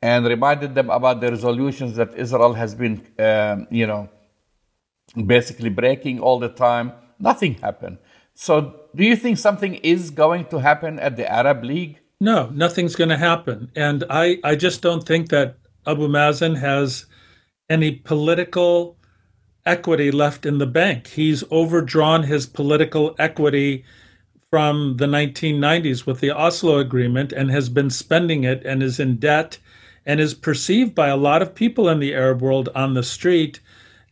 and 0.00 0.24
reminded 0.24 0.76
them 0.76 0.88
about 0.90 1.20
the 1.20 1.30
resolutions 1.30 1.96
that 1.96 2.14
Israel 2.14 2.54
has 2.54 2.74
been, 2.76 3.04
um, 3.18 3.66
you 3.70 3.86
know, 3.88 4.08
basically 5.26 5.70
breaking 5.70 6.20
all 6.20 6.38
the 6.38 6.48
time. 6.48 6.92
Nothing 7.18 7.54
happened. 7.54 7.98
So, 8.34 8.80
do 8.94 9.04
you 9.04 9.16
think 9.16 9.38
something 9.38 9.74
is 9.76 10.10
going 10.10 10.46
to 10.46 10.58
happen 10.58 10.98
at 10.98 11.16
the 11.16 11.30
Arab 11.30 11.64
League? 11.64 11.98
No, 12.20 12.48
nothing's 12.50 12.96
going 12.96 13.10
to 13.10 13.16
happen. 13.16 13.70
And 13.74 14.04
I, 14.08 14.38
I 14.44 14.54
just 14.54 14.82
don't 14.82 15.06
think 15.06 15.28
that 15.30 15.56
Abu 15.86 16.08
Mazen 16.08 16.58
has 16.58 17.06
any 17.68 17.92
political 17.92 18.96
equity 19.66 20.10
left 20.10 20.46
in 20.46 20.58
the 20.58 20.66
bank. 20.66 21.08
He's 21.08 21.44
overdrawn 21.50 22.24
his 22.24 22.46
political 22.46 23.14
equity 23.18 23.84
from 24.50 24.96
the 24.96 25.06
1990s 25.06 26.06
with 26.06 26.20
the 26.20 26.30
Oslo 26.30 26.78
Agreement 26.78 27.32
and 27.32 27.50
has 27.50 27.68
been 27.68 27.90
spending 27.90 28.44
it 28.44 28.64
and 28.64 28.82
is 28.82 28.98
in 28.98 29.16
debt 29.16 29.58
and 30.06 30.20
is 30.20 30.32
perceived 30.32 30.94
by 30.94 31.08
a 31.08 31.16
lot 31.16 31.42
of 31.42 31.54
people 31.54 31.88
in 31.88 31.98
the 31.98 32.14
Arab 32.14 32.40
world 32.40 32.70
on 32.74 32.94
the 32.94 33.02
street 33.02 33.60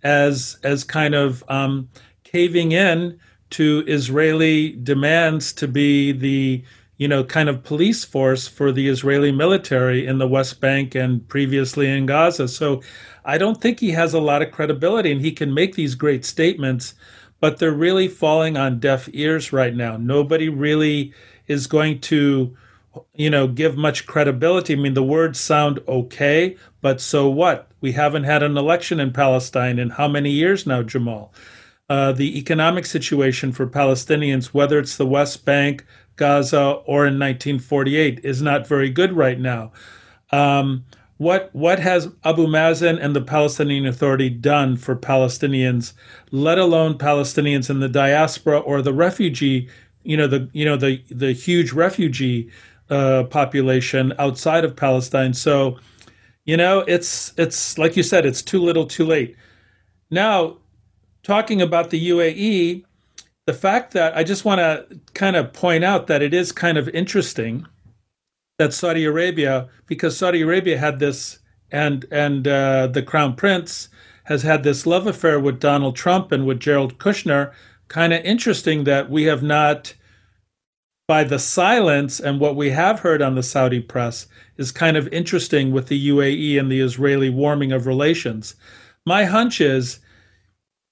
as 0.03 0.59
as 0.63 0.85
kind 0.85 1.15
of 1.15 1.45
um, 1.49 1.89
caving 2.25 2.73
in 2.73 3.19
to 3.51 3.85
Israeli 3.87 4.73
demands 4.73 5.53
to 5.55 5.69
be 5.69 6.13
the 6.13 6.63
you 6.99 7.09
know 7.09 7.23
kind 7.25 7.49
of 7.49 7.63
police 7.63 8.05
force 8.05 8.49
for 8.49 8.73
the 8.73 8.89
Israeli 8.89 9.33
military 9.33 10.07
in 10.07 10.19
the 10.19 10.29
West 10.29 10.61
Bank 10.61 10.95
and 10.95 11.27
previously 11.29 11.89
in 11.89 12.07
Gaza. 12.07 12.49
So 12.49 12.83
I 13.25 13.39
don't 13.39 13.61
think 13.61 13.81
he 13.81 13.91
has 13.91 14.15
a 14.15 14.21
lot 14.21 14.43
of 14.43 14.53
credibility 14.53 15.13
and 15.13 15.21
he 15.21 15.33
can 15.33 15.53
make 15.53 15.75
these 15.75 15.95
great 15.95 16.25
statements, 16.25 16.95
but 17.41 17.59
they're 17.59 17.73
really 17.73 18.09
falling 18.09 18.57
on 18.57 18.81
deaf 18.81 19.09
ears 19.13 19.53
right 19.53 19.75
now. 19.75 19.97
Nobody 19.97 20.49
really 20.49 21.13
is 21.49 21.67
going 21.67 22.01
to 22.01 22.57
you 23.15 23.31
know 23.31 23.47
give 23.47 23.77
much 23.77 24.07
credibility. 24.07 24.73
I 24.73 24.77
mean 24.77 24.95
the 24.95 25.03
words 25.03 25.39
sound 25.39 25.81
okay, 25.87 26.57
but 26.81 27.01
so 27.01 27.29
what? 27.29 27.71
We 27.87 27.93
haven't 27.93 28.25
had 28.25 28.43
an 28.43 28.57
election 28.57 28.99
in 28.99 29.13
Palestine 29.13 29.79
in 29.79 29.91
how 29.91 30.09
many 30.09 30.33
years 30.33 30.67
now, 30.67 30.83
Jamal? 30.83 31.33
Uh, 31.89 32.11
the 32.11 32.37
economic 32.37 32.85
situation 32.85 33.53
for 33.53 33.65
Palestinians, 33.65 34.47
whether 34.47 34.81
it's 34.81 34.97
the 34.97 35.07
West 35.07 35.45
Bank, 35.45 35.87
Gaza, 36.17 36.83
or 36.85 37.07
in 37.07 37.17
1948, 37.17 38.25
is 38.25 38.43
not 38.43 38.67
very 38.67 38.91
good 38.91 39.13
right 39.13 39.39
now. 39.39 39.71
Um, 40.33 40.85
what 41.19 41.51
what 41.53 41.79
has 41.79 42.09
Abu 42.25 42.49
Mazen 42.49 42.99
and 43.01 43.15
the 43.15 43.21
Palestinian 43.21 43.87
Authority 43.87 44.31
done 44.31 44.77
for 44.77 44.97
Palestinians, 44.97 45.93
let 46.33 46.59
alone 46.59 46.99
Palestinians 46.99 47.71
in 47.71 47.79
the 47.79 47.89
diaspora 47.89 48.59
or 48.59 48.83
the 48.83 48.93
refugee, 48.93 49.69
you 50.03 50.17
know 50.17 50.27
the 50.27 50.51
you 50.53 50.65
know 50.65 50.77
the 50.77 51.05
the 51.09 51.31
huge 51.31 51.71
refugee 51.71 52.51
uh, 52.91 53.23
population 53.31 54.13
outside 54.19 54.65
of 54.65 54.75
Palestine? 54.75 55.35
So, 55.35 55.79
you 56.47 56.57
know, 56.57 56.81
it's 56.87 57.35
it's 57.37 57.77
like 57.77 57.97
you 57.97 58.03
said, 58.03 58.25
it's 58.25 58.41
too 58.41 58.63
little, 58.63 58.87
too 58.87 59.05
late. 59.05 59.37
Now, 60.11 60.59
talking 61.23 61.61
about 61.61 61.91
the 61.91 62.11
UAE, 62.11 62.85
the 63.47 63.53
fact 63.53 63.93
that 63.93 64.17
I 64.17 64.23
just 64.23 64.45
want 64.45 64.61
to 64.61 65.01
kind 65.15 65.37
of 65.37 65.53
point 65.53 65.85
out 65.85 66.07
that 66.07 66.23
it 66.23 66.33
is 66.33 66.53
kind 66.53 66.79
of 66.79 66.89
interesting 66.91 67.67
that 68.59 68.73
Saudi 68.73 69.05
Arabia, 69.05 69.69
because 69.87 70.17
Saudi 70.17 70.43
Arabia 70.43 70.79
had 70.79 71.01
this, 71.01 71.41
and 71.73 72.07
and 72.13 72.47
uh, 72.47 72.87
the 72.87 73.03
Crown 73.03 73.35
Prince 73.35 73.89
has 74.25 74.43
had 74.43 74.63
this 74.63 74.87
love 74.87 75.07
affair 75.07 75.39
with 75.39 75.61
Donald 75.61 75.97
Trump 75.97 76.33
and 76.33 76.47
with 76.47 76.61
Gerald 76.61 76.99
Kushner. 76.99 77.53
Kind 77.89 78.13
of 78.13 78.25
interesting 78.25 78.85
that 78.85 79.11
we 79.11 79.25
have 79.25 79.43
not, 79.43 79.95
by 81.07 81.23
the 81.23 81.39
silence 81.39 82.19
and 82.19 82.41
what 82.41 82.57
we 82.57 82.71
have 82.71 83.01
heard 83.01 83.23
on 83.23 83.35
the 83.37 83.43
Saudi 83.43 83.81
press, 83.81 84.27
is 84.57 84.73
kind 84.73 84.97
of 84.97 85.07
interesting 85.09 85.71
with 85.71 85.87
the 85.87 86.09
UAE 86.09 86.59
and 86.59 86.71
the 86.71 86.81
Israeli 86.81 87.31
warming 87.31 87.73
of 87.73 87.87
relations. 87.87 88.55
My 89.05 89.25
hunch 89.25 89.61
is. 89.61 90.01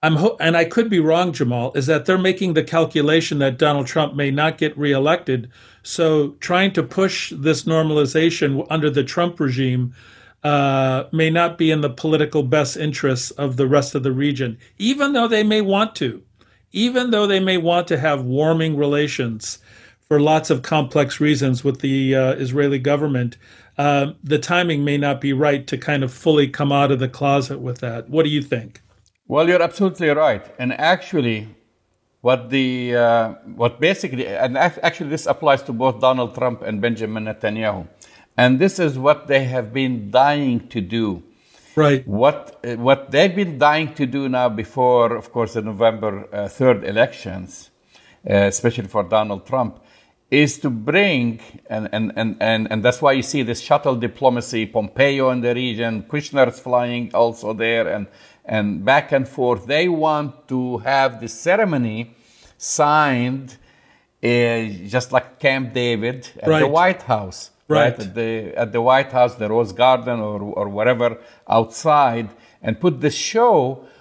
I'm 0.03 0.17
ho- 0.17 0.37
and 0.39 0.55
I 0.55 0.67
could 0.67 0.91
be 0.91 1.01
wrong, 1.01 1.33
Jamal, 1.33 1.73
is 1.75 1.87
that 1.87 2.05
they're 2.05 2.19
making 2.19 2.53
the 2.53 2.63
calculation 2.63 3.39
that 3.39 3.57
Donald 3.57 3.87
Trump 3.87 4.15
may 4.15 4.31
not 4.31 4.59
get 4.59 4.77
reelected. 4.77 5.51
So 5.83 6.33
trying 6.41 6.73
to 6.75 6.83
push 6.83 7.33
this 7.35 7.65
normalization 7.65 8.67
under 8.69 8.91
the 8.91 9.03
Trump 9.03 9.41
regime 9.41 9.95
uh, 10.43 11.05
may 11.11 11.31
not 11.31 11.57
be 11.57 11.71
in 11.71 11.81
the 11.81 11.89
political 11.89 12.43
best 12.43 12.77
interests 12.77 13.31
of 13.31 13.57
the 13.57 13.67
rest 13.67 13.95
of 13.95 14.03
the 14.03 14.13
region, 14.13 14.59
even 14.77 15.15
though 15.15 15.27
they 15.27 15.43
may 15.43 15.63
want 15.63 15.95
to, 15.97 16.23
even 16.73 17.11
though 17.11 17.27
they 17.27 17.41
may 17.41 17.57
want 17.57 17.89
to 17.89 17.99
have 17.99 18.23
warming 18.25 18.77
relations 18.77 19.59
for 20.15 20.21
lots 20.21 20.49
of 20.49 20.63
complex 20.63 21.19
reasons 21.19 21.65
with 21.65 21.81
the 21.81 22.15
uh, 22.15 22.35
Israeli 22.35 22.79
government. 22.79 23.37
Uh, 23.77 24.13
the 24.23 24.39
timing 24.39 24.85
may 24.85 24.97
not 24.97 25.21
be 25.21 25.33
right 25.33 25.67
to 25.67 25.77
kind 25.77 26.05
of 26.05 26.13
fully 26.13 26.47
come 26.47 26.71
out 26.71 26.93
of 26.93 27.01
the 27.01 27.09
closet 27.09 27.59
with 27.59 27.79
that. 27.81 28.09
What 28.09 28.23
do 28.23 28.31
you 28.31 28.41
think? 28.41 28.81
Well, 29.27 29.49
you're 29.49 29.61
absolutely 29.61 30.11
right. 30.11 30.45
And 30.57 30.73
actually, 30.73 31.49
what 32.21 32.51
the 32.51 32.95
uh, 32.95 33.29
what 33.57 33.81
basically, 33.81 34.29
and 34.29 34.57
actually, 34.57 35.11
this 35.11 35.27
applies 35.27 35.63
to 35.65 35.73
both 35.73 36.01
Donald 36.01 36.37
Trump 36.37 36.63
and 36.63 36.81
Benjamin 36.81 37.25
Netanyahu, 37.25 37.89
and 38.37 38.61
this 38.61 38.79
is 38.79 38.97
what 38.97 39.27
they 39.27 39.43
have 39.55 39.73
been 39.73 40.13
dying 40.13 40.69
to 40.69 40.81
do. 40.81 41.25
Right. 41.75 42.07
What 42.07 42.65
what 42.79 43.11
they've 43.11 43.35
been 43.35 43.59
dying 43.59 43.95
to 43.95 44.07
do 44.07 44.29
now, 44.29 44.49
before, 44.49 45.17
of 45.17 45.33
course, 45.33 45.55
the 45.55 45.63
November 45.63 46.29
uh, 46.33 46.47
third 46.47 46.85
elections, 46.85 47.71
uh, 48.31 48.47
especially 48.55 48.87
for 48.87 49.03
Donald 49.03 49.45
Trump, 49.45 49.81
is 50.43 50.59
to 50.59 50.71
bring 50.71 51.41
and, 51.71 51.89
and, 51.93 52.13
and, 52.17 52.37
and, 52.41 52.71
and 52.71 52.83
that's 52.85 53.01
why 53.01 53.13
you 53.13 53.23
see 53.23 53.43
this 53.43 53.61
shuttle 53.61 53.97
diplomacy, 53.97 54.67
Pompeo 54.67 55.31
in 55.31 55.41
the 55.41 55.55
region, 55.55 56.03
Kushner's 56.03 56.59
flying 56.61 57.11
also 57.15 57.53
there, 57.53 57.87
and 57.89 58.07
and 58.45 58.85
back 58.85 59.13
and 59.13 59.27
forth. 59.27 59.67
They 59.67 59.89
want 59.89 60.49
to 60.49 60.79
have 60.79 61.21
the 61.21 61.29
ceremony 61.29 62.15
signed 62.59 63.57
uh, 64.23 64.65
just 64.87 65.13
like 65.13 65.39
Camp 65.39 65.73
David 65.73 66.29
at 66.43 66.49
Right. 66.49 66.61
the 66.61 66.69
White 66.69 67.03
House. 67.03 67.51
Right. 67.67 67.99
At 67.99 68.15
the 68.15 68.53
at 68.63 68.73
the 68.73 68.83
White 68.83 69.11
House, 69.13 69.37
the 69.37 69.49
Rose 69.49 69.73
Garden 69.73 70.21
or 70.21 70.41
or 70.61 70.69
whatever 70.69 71.09
outside, 71.49 72.29
and 72.63 72.79
put 72.79 73.01
the 73.01 73.11
show 73.11 73.57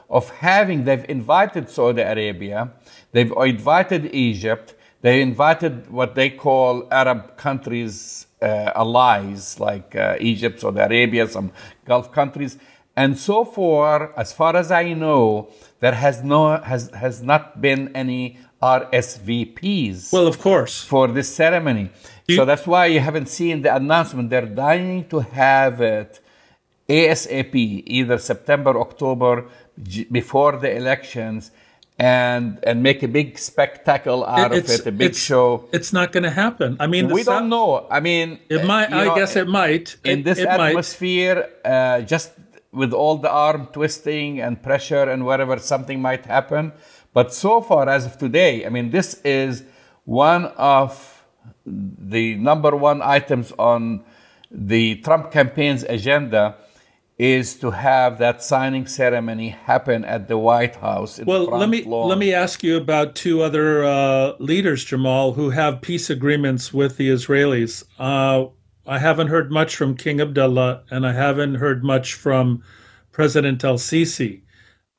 of 0.09 0.29
having 0.51 0.83
they've 0.83 1.05
invited 1.09 1.69
Saudi 1.69 2.01
Arabia, 2.01 2.59
they've 3.13 3.33
invited 3.55 4.13
Egypt, 4.13 4.75
they 5.03 5.21
invited 5.21 5.73
what 5.99 6.15
they 6.15 6.29
call 6.45 6.87
Arab 7.01 7.21
countries 7.45 8.25
uh, 8.41 8.71
allies 8.83 9.59
like 9.67 9.89
uh, 9.95 10.15
Egypt, 10.31 10.55
Saudi 10.61 10.79
Arabia, 10.89 11.23
some 11.27 11.51
Gulf 11.85 12.11
countries, 12.19 12.53
and 12.95 13.11
so 13.29 13.37
far, 13.57 13.95
as 14.23 14.29
far 14.39 14.55
as 14.55 14.69
I 14.71 14.85
know, 15.03 15.21
there 15.81 15.97
has 16.05 16.23
no 16.33 16.41
has 16.71 16.83
has 17.03 17.15
not 17.31 17.43
been 17.65 17.81
any 18.03 18.21
RSVPs 18.61 20.11
Well, 20.13 20.27
of 20.27 20.39
course. 20.39 20.83
for 20.83 21.07
this 21.17 21.29
ceremony. 21.43 21.85
You- 22.27 22.37
so 22.37 22.45
that's 22.45 22.65
why 22.73 22.83
you 22.87 22.99
haven't 23.09 23.29
seen 23.39 23.61
the 23.65 23.71
announcement. 23.75 24.29
They're 24.29 24.53
dying 24.67 25.05
to 25.09 25.19
have 25.19 25.81
it 25.81 26.11
ASAP, 26.87 27.55
either 27.97 28.17
September, 28.17 28.73
October, 28.79 29.33
before 30.11 30.53
the 30.63 30.71
elections. 30.81 31.51
And 31.99 32.59
and 32.63 32.81
make 32.81 33.03
a 33.03 33.07
big 33.07 33.37
spectacle 33.37 34.25
out 34.25 34.51
of 34.51 34.69
it, 34.69 34.85
a 34.85 34.91
big 34.91 35.11
it's- 35.11 35.21
show. 35.21 35.65
It's 35.71 35.93
not 35.93 36.11
going 36.11 36.23
to 36.23 36.31
happen. 36.31 36.77
I 36.79 36.87
mean, 36.87 37.07
We 37.09 37.23
don't 37.23 37.49
know. 37.49 37.85
I 37.89 37.99
mean, 37.99 38.39
It 38.49 38.61
uh, 38.61 38.65
might. 38.65 38.91
I 38.91 39.05
know, 39.05 39.15
guess 39.15 39.35
it 39.35 39.47
might. 39.47 39.95
in 40.03 40.19
It- 40.19 40.23
this 40.25 40.39
it 40.39 40.47
atmosphere, 40.47 41.49
uh, 41.63 42.01
just 42.01 42.31
with 42.71 42.91
all 42.93 43.17
the 43.17 43.29
arm 43.29 43.67
twisting 43.71 44.41
and 44.41 44.61
pressure 44.61 45.03
and 45.09 45.25
whatever, 45.25 45.59
something 45.59 46.01
might 46.01 46.25
happen. 46.25 46.71
But 47.13 47.31
so 47.33 47.61
far, 47.61 47.87
as 47.87 48.05
of 48.07 48.17
today, 48.17 48.65
I 48.65 48.69
mean, 48.69 48.89
this 48.89 49.21
is 49.23 49.63
one 50.05 50.45
of 50.57 51.23
the 51.65 52.35
number 52.35 52.75
one 52.75 53.01
items 53.03 53.53
on 53.59 54.01
the 54.51 54.95
Trump 54.95 55.31
campaign's 55.31 55.83
agenda 55.83 56.55
is 57.23 57.55
to 57.55 57.71
have 57.71 58.17
that 58.17 58.43
signing 58.43 58.85
ceremony 58.85 59.49
happen 59.49 60.03
at 60.03 60.27
the 60.27 60.37
White 60.37 60.75
House. 60.87 61.19
In 61.19 61.25
the 61.25 61.31
Well, 61.31 61.45
let 61.45 61.69
me 61.69 61.83
lawn. 61.83 62.09
let 62.09 62.17
me 62.17 62.33
ask 62.33 62.63
you 62.63 62.75
about 62.75 63.15
two 63.15 63.41
other 63.41 63.67
uh, 63.85 64.33
leaders, 64.39 64.83
Jamal, 64.83 65.33
who 65.33 65.51
have 65.51 65.81
peace 65.81 66.09
agreements 66.09 66.73
with 66.73 66.97
the 66.97 67.09
Israelis. 67.09 67.83
Uh, 67.97 68.47
I 68.85 68.99
haven't 68.99 69.27
heard 69.27 69.49
much 69.51 69.71
from 69.77 69.95
King 69.95 70.19
Abdullah, 70.19 70.83
and 70.91 71.07
I 71.07 71.13
haven't 71.13 71.55
heard 71.55 71.81
much 71.83 72.13
from 72.13 72.61
President 73.13 73.63
El 73.63 73.77
Sisi. 73.77 74.41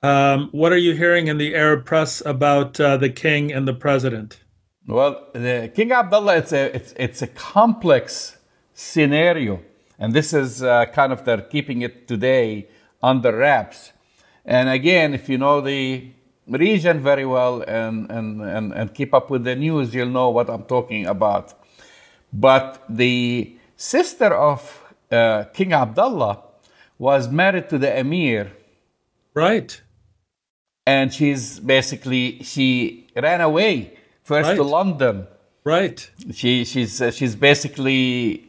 Um, 0.02 0.48
what 0.52 0.72
are 0.72 0.82
you 0.86 0.94
hearing 0.94 1.26
in 1.28 1.36
the 1.38 1.54
Arab 1.54 1.84
press 1.84 2.22
about 2.24 2.80
uh, 2.80 2.96
the 2.96 3.10
king 3.10 3.52
and 3.52 3.68
the 3.68 3.74
president? 3.74 4.40
Well, 4.86 5.12
the 5.34 5.70
King 5.74 5.92
Abdullah, 5.92 6.36
it's 6.38 6.52
a 6.52 6.74
it's 6.76 6.92
it's 6.96 7.20
a 7.22 7.26
complex 7.26 8.36
scenario, 8.74 9.60
and 9.98 10.12
this 10.12 10.32
is 10.32 10.62
uh, 10.62 10.86
kind 10.86 11.12
of 11.12 11.24
they're 11.24 11.40
keeping 11.42 11.82
it 11.82 12.06
today 12.08 12.68
under 13.02 13.36
wraps. 13.36 13.92
And 14.44 14.68
again, 14.68 15.14
if 15.14 15.28
you 15.28 15.38
know 15.38 15.60
the 15.60 16.10
region 16.48 17.00
very 17.00 17.24
well 17.24 17.62
and 17.62 18.10
and 18.10 18.40
and, 18.42 18.72
and 18.72 18.94
keep 18.94 19.14
up 19.14 19.30
with 19.30 19.44
the 19.44 19.56
news, 19.56 19.94
you'll 19.94 20.10
know 20.10 20.30
what 20.30 20.48
I'm 20.50 20.64
talking 20.64 21.06
about. 21.06 21.54
But 22.32 22.82
the 22.88 23.56
sister 23.76 24.34
of 24.34 24.60
uh, 25.10 25.44
King 25.54 25.72
Abdullah 25.72 26.42
was 26.98 27.28
married 27.28 27.68
to 27.68 27.78
the 27.78 27.98
emir 27.98 28.52
Right. 29.34 29.80
and 30.86 31.12
she's 31.12 31.58
basically 31.60 32.42
she 32.42 33.06
ran 33.16 33.40
away 33.40 33.94
first 34.22 34.54
to 34.56 34.62
London. 34.62 35.26
Right. 35.64 36.08
She 36.32 36.64
she's 36.64 37.00
uh, 37.00 37.10
she's 37.10 37.34
basically 37.36 38.48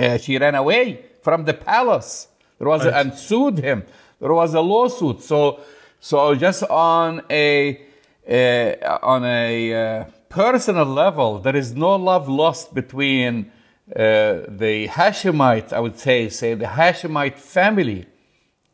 uh, 0.00 0.18
she 0.18 0.38
ran 0.38 0.54
away 0.54 1.04
from 1.22 1.44
the 1.44 1.54
palace. 1.54 2.28
There 2.58 2.68
was 2.68 2.84
a, 2.84 2.96
and 2.96 3.14
sued 3.14 3.58
him. 3.58 3.84
There 4.20 4.34
was 4.34 4.54
a 4.54 4.60
lawsuit. 4.60 5.22
So 5.22 5.60
so 6.00 6.34
just 6.34 6.62
on 6.64 7.22
a 7.30 7.80
uh, 8.28 8.98
on 9.02 9.24
a 9.24 9.74
uh, 9.74 10.04
personal 10.28 10.86
level, 10.86 11.38
there 11.38 11.56
is 11.56 11.74
no 11.74 11.96
love 11.96 12.28
lost 12.28 12.74
between 12.74 13.50
uh, 13.94 14.46
the 14.48 14.88
Hashemite, 14.88 15.72
I 15.72 15.80
would 15.80 15.98
say, 15.98 16.28
say 16.28 16.54
the 16.54 16.66
Hashemite 16.66 17.38
family 17.38 18.06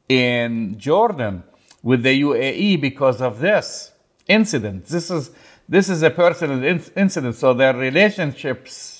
in 0.08 0.78
Jordan 0.78 1.42
with 1.82 2.02
the 2.02 2.20
UAE 2.20 2.80
because 2.80 3.20
of 3.20 3.40
this 3.40 3.92
incident. 4.28 4.86
This 4.86 5.10
is 5.10 5.30
this 5.68 5.88
is 5.88 6.02
a 6.02 6.10
personal 6.10 6.62
in- 6.62 6.82
incident. 6.94 7.34
So 7.34 7.54
their 7.54 7.74
relationships, 7.74 8.95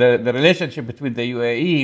the, 0.00 0.10
the 0.26 0.32
relationship 0.40 0.84
between 0.92 1.14
the 1.14 1.26
UAE 1.36 1.76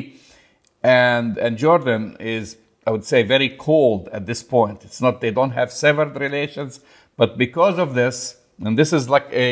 and 0.82 1.38
and 1.44 1.52
Jordan 1.64 2.16
is, 2.20 2.56
I 2.86 2.90
would 2.94 3.04
say, 3.12 3.20
very 3.36 3.50
cold 3.68 4.08
at 4.12 4.22
this 4.30 4.42
point. 4.42 4.78
It's 4.84 5.00
not 5.00 5.20
they 5.20 5.30
don't 5.38 5.52
have 5.60 5.70
severed 5.84 6.12
relations, 6.26 6.80
but 7.16 7.30
because 7.38 7.76
of 7.84 7.94
this, 8.00 8.16
and 8.64 8.76
this 8.80 8.92
is 8.92 9.04
like 9.08 9.28
a 9.32 9.48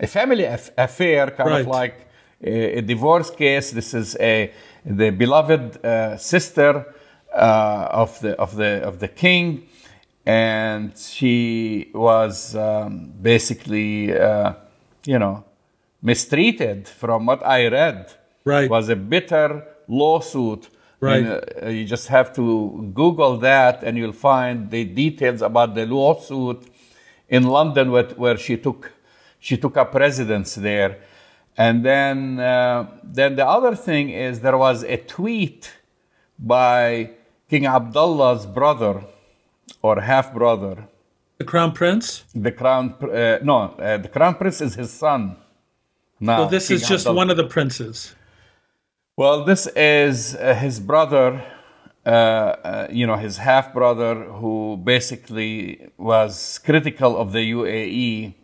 a 0.00 0.06
family 0.06 0.44
aff- 0.56 0.70
affair, 0.76 1.22
kind 1.38 1.50
Right. 1.50 1.60
of 1.62 1.68
like 1.80 1.96
a, 2.42 2.78
a 2.78 2.82
divorce 2.82 3.30
case. 3.30 3.66
This 3.80 3.94
is 3.94 4.08
a 4.20 4.52
the 4.84 5.10
beloved 5.10 5.64
uh, 5.84 6.16
sister 6.18 6.72
uh, 7.34 8.02
of 8.02 8.10
the 8.20 8.32
of 8.44 8.50
the 8.60 8.72
of 8.88 8.94
the 8.98 9.08
king, 9.24 9.44
and 10.26 10.96
she 10.98 11.90
was 11.94 12.54
um, 12.56 13.12
basically, 13.22 14.12
uh, 14.12 14.52
you 15.04 15.18
know, 15.18 15.44
mistreated. 16.02 16.88
From 16.88 17.26
what 17.26 17.44
I 17.44 17.68
read, 17.68 18.12
Right. 18.44 18.70
was 18.70 18.88
a 18.88 18.96
bitter 18.96 19.64
lawsuit. 19.88 20.68
Right. 21.00 21.24
And, 21.24 21.28
uh, 21.62 21.68
you 21.68 21.84
just 21.84 22.08
have 22.08 22.32
to 22.34 22.90
Google 22.94 23.36
that, 23.38 23.82
and 23.82 23.98
you'll 23.98 24.12
find 24.12 24.70
the 24.70 24.84
details 24.84 25.42
about 25.42 25.74
the 25.74 25.84
lawsuit 25.86 26.62
in 27.28 27.42
London, 27.44 27.90
where, 27.90 28.04
where 28.16 28.36
she 28.36 28.56
took 28.56 28.92
she 29.38 29.56
took 29.56 29.76
up 29.76 29.94
residence 29.94 30.54
there. 30.56 30.98
And 31.56 31.84
then, 31.84 32.40
uh, 32.40 32.86
then 33.04 33.36
the 33.36 33.46
other 33.46 33.76
thing 33.76 34.10
is 34.10 34.40
there 34.40 34.58
was 34.58 34.82
a 34.82 34.96
tweet 34.96 35.72
by 36.38 37.10
King 37.48 37.66
Abdullah's 37.66 38.44
brother 38.46 39.02
or 39.82 40.00
half 40.00 40.32
brother, 40.34 40.88
The 41.38 41.44
crown 41.44 41.72
prince. 41.72 42.24
the 42.34 42.50
crown. 42.50 42.94
Uh, 43.00 43.38
no, 43.42 43.58
uh, 43.78 43.98
the 43.98 44.08
crown 44.08 44.34
prince 44.34 44.60
is 44.60 44.74
his 44.74 44.90
son. 44.92 45.36
So 46.24 46.48
this 46.48 46.70
is 46.70 46.88
just 46.88 47.10
one 47.10 47.30
of 47.30 47.36
the 47.36 47.44
princes. 47.44 48.14
Well, 49.16 49.44
this 49.44 49.66
is 49.68 50.34
uh, 50.34 50.54
his 50.54 50.80
brother, 50.80 51.42
uh, 52.04 52.08
uh, 52.08 52.88
you 52.90 53.06
know, 53.06 53.16
his 53.16 53.38
half 53.38 53.72
brother, 53.72 54.24
who 54.24 54.78
basically 54.82 55.88
was 55.96 56.58
critical 56.64 57.16
of 57.16 57.32
the 57.32 57.52
UAE 57.52 58.34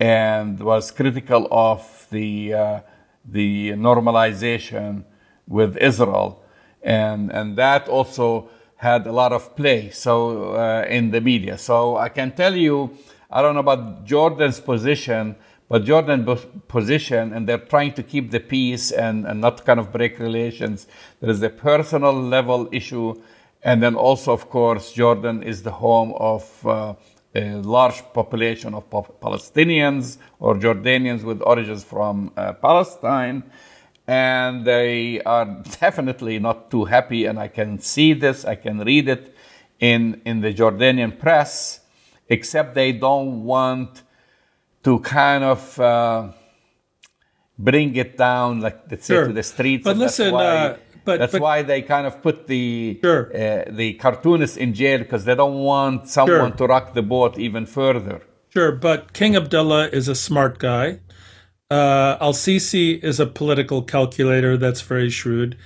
and 0.00 0.60
was 0.60 0.90
critical 0.90 1.48
of 1.50 2.06
the 2.10 2.52
uh, 2.54 2.80
the 3.24 3.70
normalization 3.70 5.04
with 5.46 5.76
Israel, 5.76 6.42
and 6.82 7.30
and 7.30 7.56
that 7.56 7.88
also 7.88 8.48
had 8.76 9.06
a 9.06 9.12
lot 9.12 9.32
of 9.32 9.56
play. 9.56 9.90
So 9.90 10.54
uh, 10.54 10.86
in 10.88 11.10
the 11.10 11.20
media, 11.20 11.56
so 11.56 11.96
I 11.96 12.08
can 12.08 12.32
tell 12.32 12.54
you, 12.54 12.90
I 13.30 13.40
don't 13.40 13.54
know 13.54 13.60
about 13.60 14.04
Jordan's 14.04 14.60
position, 14.60 15.36
but 15.68 15.84
Jordan's 15.84 16.46
position, 16.68 17.32
and 17.32 17.48
they're 17.48 17.58
trying 17.58 17.94
to 17.94 18.02
keep 18.02 18.30
the 18.30 18.40
peace 18.40 18.92
and, 18.92 19.26
and 19.26 19.40
not 19.40 19.64
kind 19.64 19.80
of 19.80 19.92
break 19.92 20.18
relations. 20.18 20.86
There 21.20 21.30
is 21.30 21.42
a 21.42 21.48
personal 21.48 22.12
level 22.12 22.68
issue, 22.70 23.20
and 23.62 23.82
then 23.82 23.94
also, 23.94 24.32
of 24.32 24.50
course, 24.50 24.92
Jordan 24.92 25.42
is 25.42 25.62
the 25.62 25.72
home 25.72 26.12
of 26.16 26.66
uh, 26.66 26.94
a 27.34 27.54
large 27.54 28.02
population 28.12 28.74
of 28.74 28.88
Palestinians 28.90 30.18
or 30.38 30.54
Jordanians 30.54 31.24
with 31.24 31.40
origins 31.42 31.82
from 31.82 32.30
uh, 32.36 32.52
Palestine. 32.52 33.42
And 34.06 34.66
they 34.66 35.22
are 35.22 35.62
definitely 35.80 36.38
not 36.38 36.70
too 36.70 36.84
happy, 36.84 37.24
and 37.24 37.38
I 37.38 37.48
can 37.48 37.78
see 37.80 38.12
this, 38.12 38.44
I 38.44 38.54
can 38.54 38.80
read 38.80 39.08
it 39.08 39.34
in, 39.80 40.20
in 40.26 40.42
the 40.42 40.52
Jordanian 40.52 41.18
press, 41.18 41.80
except 42.28 42.74
they 42.74 42.92
don't 42.92 43.44
want 43.44 44.03
to 44.84 44.98
kind 45.00 45.42
of 45.44 45.80
uh, 45.80 46.28
bring 47.58 47.94
it 47.96 48.16
down, 48.16 48.60
like 48.60 48.80
let's 48.90 49.06
say, 49.06 49.16
to 49.26 49.32
the 49.32 49.42
streets. 49.42 49.84
But 49.84 49.96
listen, 49.96 50.32
why, 50.32 50.44
uh, 50.44 50.76
but- 51.04 51.18
that's 51.18 51.32
but- 51.32 51.42
why 51.42 51.62
they 51.62 51.82
kind 51.82 52.06
of 52.06 52.22
put 52.22 52.46
the 52.46 52.98
Sure. 53.02 53.30
uh, 53.34 53.64
the 53.70 53.94
cartoonists 53.94 54.56
in 54.56 54.74
jail 54.74 54.98
because 54.98 55.24
they 55.24 55.34
don't 55.34 55.60
want 55.72 56.08
someone 56.08 56.50
Sure. 56.52 56.56
to 56.58 56.66
rock 56.66 56.94
the 56.94 57.02
boat 57.02 57.38
even 57.38 57.66
further. 57.66 58.22
Sure, 58.50 58.72
but 58.72 59.12
King 59.12 59.34
Abdullah 59.36 59.88
is 59.88 60.06
a 60.08 60.14
smart 60.14 60.58
guy. 60.58 61.00
Uh, 61.70 62.16
Al 62.20 62.32
Sisi 62.32 63.02
is 63.02 63.18
a 63.18 63.26
political 63.26 63.82
calculator 63.82 64.56
that's 64.56 64.80
very 64.82 65.10
shrewd. 65.10 65.56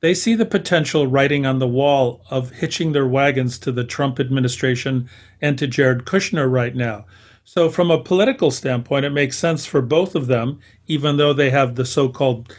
They 0.00 0.14
see 0.14 0.34
the 0.36 0.46
potential 0.46 1.06
writing 1.08 1.44
on 1.44 1.58
the 1.58 1.66
wall 1.66 2.22
of 2.30 2.50
hitching 2.52 2.92
their 2.92 3.06
wagons 3.06 3.58
to 3.58 3.72
the 3.72 3.82
Trump 3.84 4.20
administration 4.20 5.08
and 5.42 5.58
to 5.58 5.66
Jared 5.66 6.04
Kushner 6.04 6.50
right 6.50 6.74
now. 6.74 7.04
So, 7.50 7.70
from 7.70 7.90
a 7.90 8.04
political 8.04 8.50
standpoint, 8.50 9.06
it 9.06 9.10
makes 9.10 9.38
sense 9.38 9.64
for 9.64 9.80
both 9.80 10.14
of 10.14 10.26
them, 10.26 10.60
even 10.86 11.16
though 11.16 11.32
they 11.32 11.48
have 11.48 11.76
the 11.76 11.86
so 11.86 12.10
called 12.10 12.54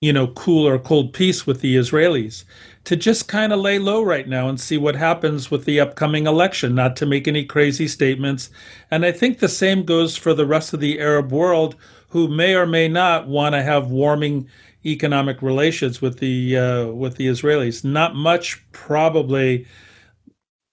you 0.00 0.14
know, 0.14 0.28
cool 0.28 0.66
or 0.66 0.78
cold 0.78 1.12
peace 1.12 1.46
with 1.46 1.60
the 1.60 1.76
Israelis, 1.76 2.44
to 2.84 2.96
just 2.96 3.28
kind 3.28 3.52
of 3.52 3.60
lay 3.60 3.78
low 3.78 4.02
right 4.02 4.26
now 4.26 4.48
and 4.48 4.58
see 4.58 4.78
what 4.78 4.96
happens 4.96 5.50
with 5.50 5.66
the 5.66 5.78
upcoming 5.78 6.26
election, 6.26 6.74
not 6.74 6.96
to 6.96 7.04
make 7.04 7.28
any 7.28 7.44
crazy 7.44 7.86
statements. 7.86 8.48
And 8.90 9.04
I 9.04 9.12
think 9.12 9.40
the 9.40 9.48
same 9.48 9.84
goes 9.84 10.16
for 10.16 10.32
the 10.32 10.46
rest 10.46 10.72
of 10.72 10.80
the 10.80 11.00
Arab 11.00 11.30
world, 11.30 11.76
who 12.08 12.26
may 12.26 12.54
or 12.54 12.66
may 12.66 12.88
not 12.88 13.28
want 13.28 13.54
to 13.54 13.62
have 13.62 13.90
warming 13.90 14.48
economic 14.86 15.42
relations 15.42 16.00
with 16.00 16.18
the 16.18 16.56
uh, 16.56 16.86
with 16.86 17.16
the 17.16 17.26
Israelis. 17.26 17.84
Not 17.84 18.14
much, 18.14 18.64
probably 18.72 19.66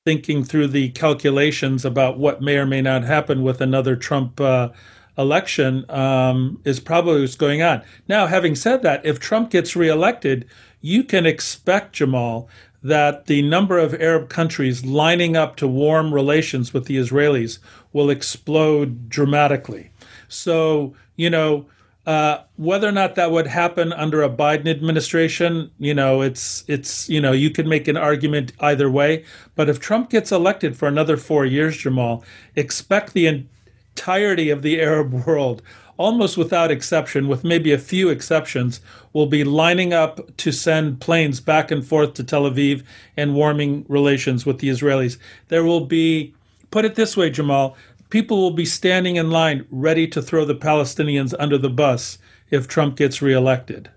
thinking 0.03 0.43
through 0.43 0.67
the 0.67 0.89
calculations 0.89 1.85
about 1.85 2.17
what 2.17 2.41
may 2.41 2.57
or 2.57 2.65
may 2.65 2.81
not 2.81 3.03
happen 3.03 3.43
with 3.43 3.61
another 3.61 3.95
Trump 3.95 4.41
uh, 4.41 4.69
election 5.15 5.85
um, 5.91 6.59
is 6.65 6.79
probably 6.79 7.21
what's 7.21 7.35
going 7.35 7.61
on. 7.61 7.83
Now, 8.07 8.25
having 8.25 8.55
said 8.55 8.81
that, 8.81 9.05
if 9.05 9.19
Trump 9.19 9.51
gets 9.51 9.75
reelected, 9.75 10.47
you 10.81 11.03
can 11.03 11.27
expect, 11.27 11.93
Jamal, 11.93 12.49
that 12.81 13.27
the 13.27 13.43
number 13.43 13.77
of 13.77 13.93
Arab 14.01 14.27
countries 14.27 14.83
lining 14.83 15.37
up 15.37 15.55
to 15.57 15.67
warm 15.67 16.11
relations 16.11 16.73
with 16.73 16.85
the 16.85 16.97
Israelis 16.97 17.59
will 17.93 18.09
explode 18.09 19.07
dramatically. 19.07 19.91
So, 20.27 20.95
you 21.15 21.29
know, 21.29 21.67
uh, 22.05 22.39
whether 22.55 22.87
or 22.87 22.91
not 22.91 23.15
that 23.15 23.31
would 23.31 23.45
happen 23.45 23.93
under 23.93 24.23
a 24.23 24.29
Biden 24.29 24.67
administration, 24.67 25.69
you 25.77 25.93
know, 25.93 26.21
it's 26.21 26.63
it's 26.67 27.07
you 27.07 27.21
know 27.21 27.31
you 27.31 27.51
could 27.51 27.67
make 27.67 27.87
an 27.87 27.97
argument 27.97 28.53
either 28.59 28.89
way. 28.89 29.23
But 29.55 29.69
if 29.69 29.79
Trump 29.79 30.09
gets 30.09 30.31
elected 30.31 30.75
for 30.75 30.87
another 30.87 31.15
four 31.15 31.45
years, 31.45 31.77
Jamal, 31.77 32.23
expect 32.55 33.13
the 33.13 33.27
entirety 33.27 34.49
of 34.49 34.63
the 34.63 34.81
Arab 34.81 35.13
world, 35.27 35.61
almost 35.97 36.37
without 36.37 36.71
exception, 36.71 37.27
with 37.27 37.43
maybe 37.43 37.71
a 37.71 37.77
few 37.77 38.09
exceptions, 38.09 38.81
will 39.13 39.27
be 39.27 39.43
lining 39.43 39.93
up 39.93 40.35
to 40.37 40.51
send 40.51 40.99
planes 41.01 41.39
back 41.39 41.69
and 41.69 41.85
forth 41.85 42.15
to 42.15 42.23
Tel 42.23 42.49
Aviv 42.49 42.83
and 43.15 43.35
warming 43.35 43.85
relations 43.87 44.43
with 44.43 44.57
the 44.57 44.69
Israelis. 44.69 45.19
There 45.49 45.63
will 45.63 45.85
be, 45.85 46.33
put 46.71 46.85
it 46.85 46.95
this 46.95 47.15
way, 47.15 47.29
Jamal, 47.29 47.75
people 48.11 48.37
will 48.37 48.51
be 48.51 48.65
standing 48.65 49.15
in 49.15 49.31
line 49.31 49.65
ready 49.71 50.07
to 50.09 50.21
throw 50.21 50.45
the 50.45 50.55
Palestinians 50.55 51.33
under 51.39 51.57
the 51.57 51.69
bus 51.69 52.19
if 52.51 52.67
Trump 52.67 52.97
gets 52.97 53.21
reelected. 53.21 53.89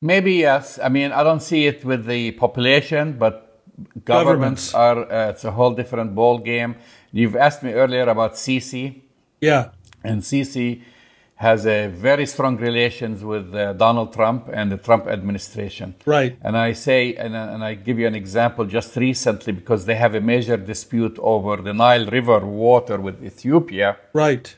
Maybe 0.00 0.34
yes. 0.34 0.78
I 0.82 0.88
mean, 0.88 1.12
I 1.12 1.22
don't 1.22 1.42
see 1.42 1.66
it 1.66 1.84
with 1.84 2.06
the 2.06 2.32
population, 2.32 3.18
but 3.18 3.62
governments, 4.04 4.72
governments. 4.72 4.74
are 4.74 5.12
uh, 5.12 5.30
it's 5.30 5.44
a 5.44 5.52
whole 5.52 5.74
different 5.74 6.14
ball 6.14 6.38
game. 6.38 6.76
You've 7.12 7.36
asked 7.36 7.62
me 7.62 7.72
earlier 7.72 8.08
about 8.08 8.34
Sisi. 8.34 9.02
Yeah. 9.40 9.70
And 10.02 10.22
Sisi 10.22 10.82
has 11.38 11.66
a 11.66 11.86
very 11.86 12.26
strong 12.26 12.56
relations 12.56 13.22
with 13.22 13.54
uh, 13.54 13.72
Donald 13.74 14.12
Trump 14.12 14.50
and 14.52 14.72
the 14.72 14.76
Trump 14.76 15.06
administration. 15.06 15.94
Right. 16.04 16.36
And 16.42 16.56
I 16.56 16.72
say, 16.72 17.14
and, 17.14 17.36
and 17.36 17.62
I 17.62 17.74
give 17.74 17.96
you 17.96 18.08
an 18.08 18.16
example 18.16 18.64
just 18.64 18.96
recently 18.96 19.52
because 19.52 19.86
they 19.86 19.94
have 19.94 20.16
a 20.16 20.20
major 20.20 20.56
dispute 20.56 21.16
over 21.20 21.62
the 21.62 21.72
Nile 21.72 22.06
River 22.06 22.40
water 22.44 23.00
with 23.00 23.22
Ethiopia. 23.22 23.98
Right. 24.12 24.56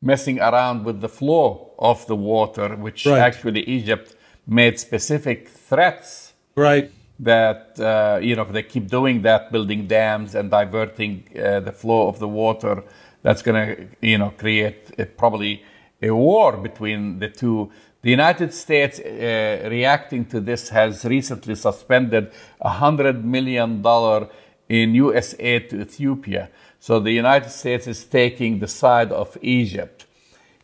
Messing 0.00 0.38
around 0.38 0.84
with 0.84 1.00
the 1.00 1.08
flow 1.08 1.74
of 1.80 2.06
the 2.06 2.14
water, 2.14 2.76
which 2.76 3.04
right. 3.04 3.18
actually 3.18 3.62
Egypt 3.62 4.14
made 4.46 4.78
specific 4.78 5.48
threats. 5.48 6.34
Right. 6.54 6.92
That, 7.18 7.80
uh, 7.80 8.20
you 8.22 8.36
know, 8.36 8.42
if 8.42 8.52
they 8.52 8.62
keep 8.62 8.86
doing 8.86 9.22
that, 9.22 9.50
building 9.50 9.88
dams 9.88 10.36
and 10.36 10.48
diverting 10.48 11.24
uh, 11.34 11.58
the 11.58 11.72
flow 11.72 12.06
of 12.06 12.20
the 12.20 12.28
water 12.28 12.84
that's 13.26 13.42
going 13.42 13.66
to, 13.66 13.88
you 14.00 14.18
know, 14.18 14.30
create 14.30 14.92
a, 14.96 15.04
probably 15.04 15.64
a 16.00 16.12
war 16.12 16.56
between 16.56 17.18
the 17.18 17.28
two. 17.28 17.72
The 18.02 18.10
United 18.10 18.54
States, 18.54 19.00
uh, 19.00 19.68
reacting 19.68 20.26
to 20.26 20.38
this, 20.40 20.68
has 20.68 21.04
recently 21.04 21.56
suspended 21.56 22.30
$100 22.64 23.24
million 23.24 23.84
in 24.68 24.94
U.S. 24.94 25.34
aid 25.40 25.70
to 25.70 25.80
Ethiopia. 25.80 26.50
So 26.78 27.00
the 27.00 27.10
United 27.10 27.50
States 27.50 27.88
is 27.88 28.04
taking 28.04 28.60
the 28.60 28.68
side 28.68 29.10
of 29.10 29.36
Egypt. 29.42 29.95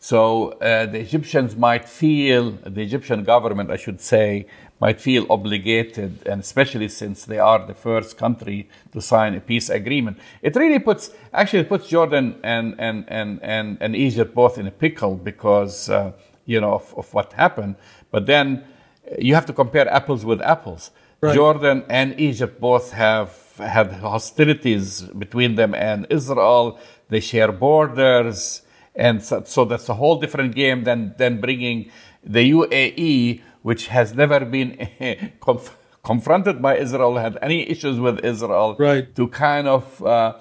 So 0.02 0.54
uh, 0.54 0.86
the 0.86 0.98
Egyptians 0.98 1.54
might 1.54 1.88
feel, 1.88 2.50
the 2.50 2.82
Egyptian 2.82 3.22
government, 3.22 3.70
I 3.70 3.76
should 3.76 4.00
say, 4.00 4.46
might 4.80 5.00
feel 5.00 5.24
obligated, 5.30 6.26
and 6.26 6.40
especially 6.40 6.88
since 6.88 7.24
they 7.24 7.38
are 7.38 7.64
the 7.64 7.74
first 7.74 8.18
country 8.18 8.68
to 8.90 9.00
sign 9.00 9.36
a 9.36 9.40
peace 9.40 9.70
agreement. 9.70 10.18
It 10.42 10.56
really 10.56 10.80
puts, 10.80 11.12
actually, 11.32 11.60
it 11.60 11.68
puts 11.68 11.86
Jordan 11.86 12.34
and, 12.42 12.74
and, 12.80 13.04
and, 13.06 13.38
and, 13.44 13.78
and 13.80 13.94
Egypt 13.94 14.34
both 14.34 14.58
in 14.58 14.66
a 14.66 14.72
pickle 14.72 15.14
because, 15.14 15.88
uh, 15.88 16.10
you 16.46 16.60
know, 16.60 16.74
of, 16.74 16.92
of, 16.96 17.14
what 17.14 17.34
happened. 17.34 17.76
But 18.10 18.26
then 18.26 18.64
uh, 19.06 19.14
you 19.20 19.36
have 19.36 19.46
to 19.46 19.52
compare 19.52 19.88
apples 19.88 20.24
with 20.24 20.42
apples. 20.42 20.90
Right. 21.20 21.32
Jordan 21.32 21.84
and 21.88 22.18
Egypt 22.18 22.60
both 22.60 22.90
have 22.90 23.38
had 23.56 23.92
hostilities 23.92 25.02
between 25.02 25.54
them 25.54 25.76
and 25.76 26.08
Israel. 26.10 26.80
They 27.08 27.20
share 27.20 27.52
borders. 27.52 28.62
And 28.94 29.22
so, 29.22 29.42
so 29.44 29.64
that's 29.64 29.88
a 29.88 29.94
whole 29.94 30.20
different 30.20 30.54
game 30.54 30.84
than, 30.84 31.14
than 31.16 31.40
bringing 31.40 31.90
the 32.22 32.50
UAE 32.50 33.42
which 33.62 33.86
has 33.88 34.14
never 34.14 34.44
been 34.44 34.88
conf- 35.40 35.76
confronted 36.04 36.60
by 36.60 36.76
Israel, 36.76 37.16
had 37.16 37.38
any 37.40 37.68
issues 37.68 37.98
with 37.98 38.24
Israel, 38.24 38.76
right. 38.78 39.14
to 39.14 39.28
kind 39.28 39.68
of, 39.68 40.04
uh, 40.04 40.34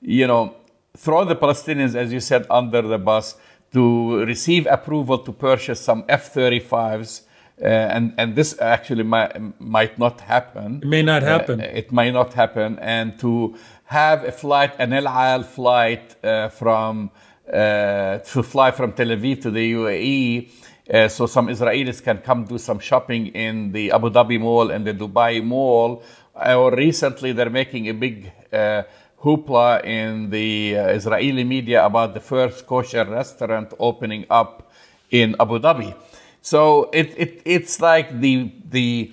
you 0.00 0.26
know, 0.26 0.56
throw 0.96 1.24
the 1.24 1.36
Palestinians, 1.36 1.94
as 1.94 2.12
you 2.12 2.20
said, 2.20 2.46
under 2.50 2.82
the 2.82 2.98
bus, 2.98 3.36
to 3.72 4.24
receive 4.24 4.66
approval 4.66 5.18
to 5.18 5.32
purchase 5.32 5.80
some 5.80 6.04
F 6.08 6.34
35s. 6.34 7.22
Uh, 7.60 7.66
and 7.66 8.14
and 8.18 8.34
this 8.34 8.60
actually 8.60 9.04
might 9.04 9.38
might 9.60 9.96
not 9.98 10.22
happen. 10.22 10.80
It 10.82 10.88
may 10.88 11.02
not 11.02 11.22
happen. 11.22 11.60
Uh, 11.60 11.64
it 11.64 11.92
might 11.92 12.12
not 12.12 12.32
happen, 12.32 12.78
and 12.80 13.18
to 13.20 13.54
have 13.84 14.24
a 14.24 14.32
flight, 14.32 14.72
an 14.78 14.92
El 14.92 15.06
Al 15.06 15.42
flight 15.44 16.16
uh, 16.24 16.48
from 16.48 17.10
uh, 17.14 17.31
to 17.46 18.42
fly 18.42 18.70
from 18.70 18.92
Tel 18.92 19.08
Aviv 19.08 19.42
to 19.42 19.50
the 19.50 19.72
UAE 19.72 20.50
uh, 20.90 21.08
so 21.08 21.26
some 21.26 21.46
Israelis 21.46 22.02
can 22.02 22.18
come 22.18 22.44
do 22.44 22.58
some 22.58 22.78
shopping 22.78 23.28
in 23.28 23.72
the 23.72 23.92
Abu 23.92 24.10
Dhabi 24.10 24.40
Mall 24.40 24.70
and 24.70 24.86
the 24.86 24.92
Dubai 24.92 25.42
Mall. 25.42 26.02
Uh, 26.34 26.56
or 26.56 26.74
recently, 26.74 27.32
they're 27.32 27.50
making 27.50 27.88
a 27.88 27.94
big 27.94 28.32
uh, 28.52 28.82
hoopla 29.22 29.84
in 29.84 30.30
the 30.30 30.76
uh, 30.76 30.88
Israeli 30.88 31.44
media 31.44 31.84
about 31.86 32.14
the 32.14 32.20
first 32.20 32.66
kosher 32.66 33.04
restaurant 33.04 33.72
opening 33.78 34.26
up 34.28 34.70
in 35.10 35.36
Abu 35.38 35.60
Dhabi. 35.60 35.94
So 36.40 36.90
it, 36.92 37.14
it 37.16 37.42
it's 37.44 37.80
like 37.80 38.20
the 38.20 38.52
the 38.68 39.12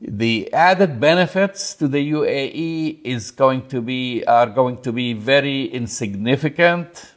the 0.00 0.52
added 0.54 0.98
benefits 0.98 1.74
to 1.74 1.88
the 1.88 2.12
UAE 2.12 3.02
is 3.04 3.30
going 3.30 3.68
to 3.68 3.82
be 3.82 4.24
are 4.24 4.46
going 4.48 4.80
to 4.82 4.90
be 4.90 5.12
very 5.12 5.66
insignificant 5.66 7.13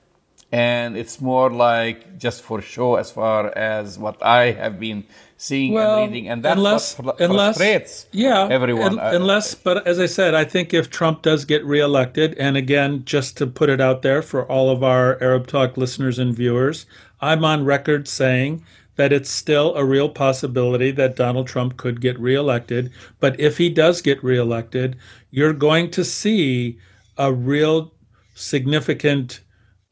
and 0.52 0.96
it's 0.96 1.20
more 1.20 1.50
like 1.50 2.18
just 2.18 2.42
for 2.42 2.62
show 2.62 2.96
as 2.96 3.12
far 3.12 3.56
as 3.58 4.00
what 4.00 4.24
I 4.24 4.52
have 4.52 4.80
been 4.80 5.06
seeing 5.36 5.74
well, 5.74 6.04
and 6.04 6.12
reading, 6.12 6.30
and 6.30 6.44
that's 6.44 6.58
unless, 6.58 6.98
what 6.98 7.18
fr- 7.18 7.24
unless, 7.24 7.58
frustrates 7.58 8.08
yeah, 8.12 8.48
everyone. 8.50 8.98
Un- 8.98 9.16
unless, 9.16 9.54
but 9.56 9.86
as 9.86 10.00
I 10.00 10.06
said, 10.06 10.34
I 10.34 10.46
think 10.46 10.74
if 10.74 10.90
Trump 10.90 11.22
does 11.22 11.46
get 11.46 11.64
reelected, 11.66 12.34
and 12.38 12.56
again, 12.58 13.04
just 13.06 13.38
to 13.38 13.48
put 13.48 13.70
it 13.70 13.82
out 13.82 14.02
there 14.02 14.22
for 14.22 14.46
all 14.50 14.70
of 14.70 14.84
our 14.84 15.22
Arab 15.22 15.48
Talk 15.48 15.78
listeners 15.78 16.18
and 16.18 16.34
viewers, 16.34 16.86
I'm 17.22 17.44
on 17.44 17.66
record 17.66 18.08
saying 18.08 18.64
that 18.96 19.14
it's 19.14 19.30
still 19.30 19.76
a 19.76 19.86
real 19.86 20.10
possibility 20.10 20.92
that 20.92 21.16
Donald 21.16 21.48
Trump 21.48 21.78
could 21.78 22.02
get 22.02 22.20
reelected. 22.20 22.92
But 23.20 23.40
if 23.40 23.58
he 23.58 23.70
does 23.70 24.02
get 24.02 24.24
reelected, 24.24 24.98
you're 25.30 25.54
going 25.54 25.92
to 25.92 26.04
see 26.04 26.80
a 27.18 27.32
real 27.32 27.94
significant 28.34 29.42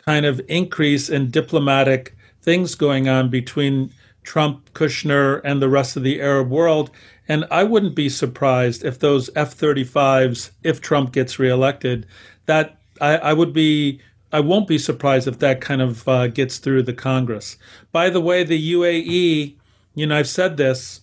kind 0.05 0.25
of 0.25 0.39
increase 0.47 1.09
in 1.09 1.31
diplomatic 1.31 2.15
things 2.41 2.75
going 2.75 3.09
on 3.09 3.29
between 3.29 3.91
Trump, 4.23 4.71
Kushner, 4.73 5.41
and 5.43 5.61
the 5.61 5.69
rest 5.69 5.97
of 5.97 6.03
the 6.03 6.21
Arab 6.21 6.49
world. 6.49 6.91
And 7.27 7.45
I 7.49 7.63
wouldn't 7.63 7.95
be 7.95 8.09
surprised 8.09 8.85
if 8.85 8.99
those 8.99 9.29
F 9.35 9.57
35s, 9.57 10.51
if 10.63 10.79
Trump 10.79 11.11
gets 11.11 11.39
reelected, 11.39 12.05
that 12.45 12.77
I, 13.01 13.17
I, 13.17 13.33
would 13.33 13.53
be. 13.53 13.99
I 14.31 14.41
won't 14.41 14.67
be 14.67 14.77
surprised 14.77 15.27
if 15.27 15.39
that 15.39 15.61
kind 15.61 15.81
of 15.81 16.07
uh, 16.07 16.27
gets 16.27 16.57
through 16.57 16.83
the 16.83 16.93
Congress. 16.93 17.57
By 17.91 18.09
the 18.09 18.21
way, 18.21 18.43
the 18.43 18.73
UAE, 18.73 19.55
you 19.95 20.07
know, 20.07 20.17
I've 20.17 20.27
said 20.27 20.57
this, 20.57 21.01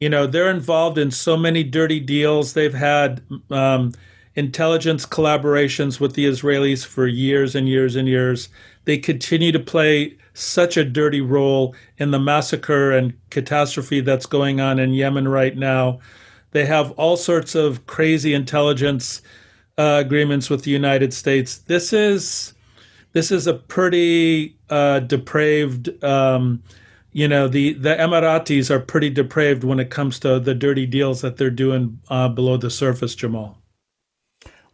you 0.00 0.08
know, 0.08 0.26
they're 0.26 0.50
involved 0.50 0.98
in 0.98 1.10
so 1.10 1.36
many 1.36 1.62
dirty 1.62 2.00
deals. 2.00 2.52
They've 2.52 2.74
had 2.74 3.22
um, 3.50 3.92
intelligence 4.34 5.04
collaborations 5.06 6.00
with 6.00 6.14
the 6.14 6.26
Israelis 6.26 6.84
for 6.84 7.06
years 7.06 7.54
and 7.54 7.68
years 7.68 7.96
and 7.96 8.08
years. 8.08 8.48
They 8.84 8.98
continue 8.98 9.52
to 9.52 9.60
play 9.60 10.16
such 10.34 10.76
a 10.76 10.84
dirty 10.84 11.20
role 11.20 11.74
in 11.98 12.10
the 12.10 12.20
massacre 12.20 12.92
and 12.92 13.14
catastrophe 13.30 14.00
that's 14.00 14.26
going 14.26 14.60
on 14.60 14.78
in 14.78 14.94
Yemen 14.94 15.28
right 15.28 15.56
now. 15.56 15.98
They 16.52 16.66
have 16.66 16.92
all 16.92 17.16
sorts 17.16 17.54
of 17.54 17.86
crazy 17.86 18.34
intelligence 18.34 19.22
uh, 19.78 20.02
agreements 20.04 20.50
with 20.50 20.64
the 20.64 20.70
United 20.70 21.12
States. 21.12 21.58
This 21.58 21.92
is 21.92 22.54
this 23.12 23.32
is 23.32 23.46
a 23.46 23.54
pretty 23.54 24.56
uh, 24.68 25.00
depraved. 25.00 26.02
Um, 26.04 26.62
you 27.12 27.26
know 27.26 27.48
the 27.48 27.72
the 27.74 27.96
Emiratis 27.96 28.70
are 28.70 28.78
pretty 28.78 29.10
depraved 29.10 29.64
when 29.64 29.80
it 29.80 29.90
comes 29.90 30.18
to 30.20 30.38
the 30.38 30.54
dirty 30.54 30.86
deals 30.86 31.20
that 31.22 31.36
they're 31.36 31.50
doing 31.50 31.98
uh, 32.08 32.28
below 32.28 32.56
the 32.56 32.70
surface, 32.70 33.14
Jamal. 33.14 33.59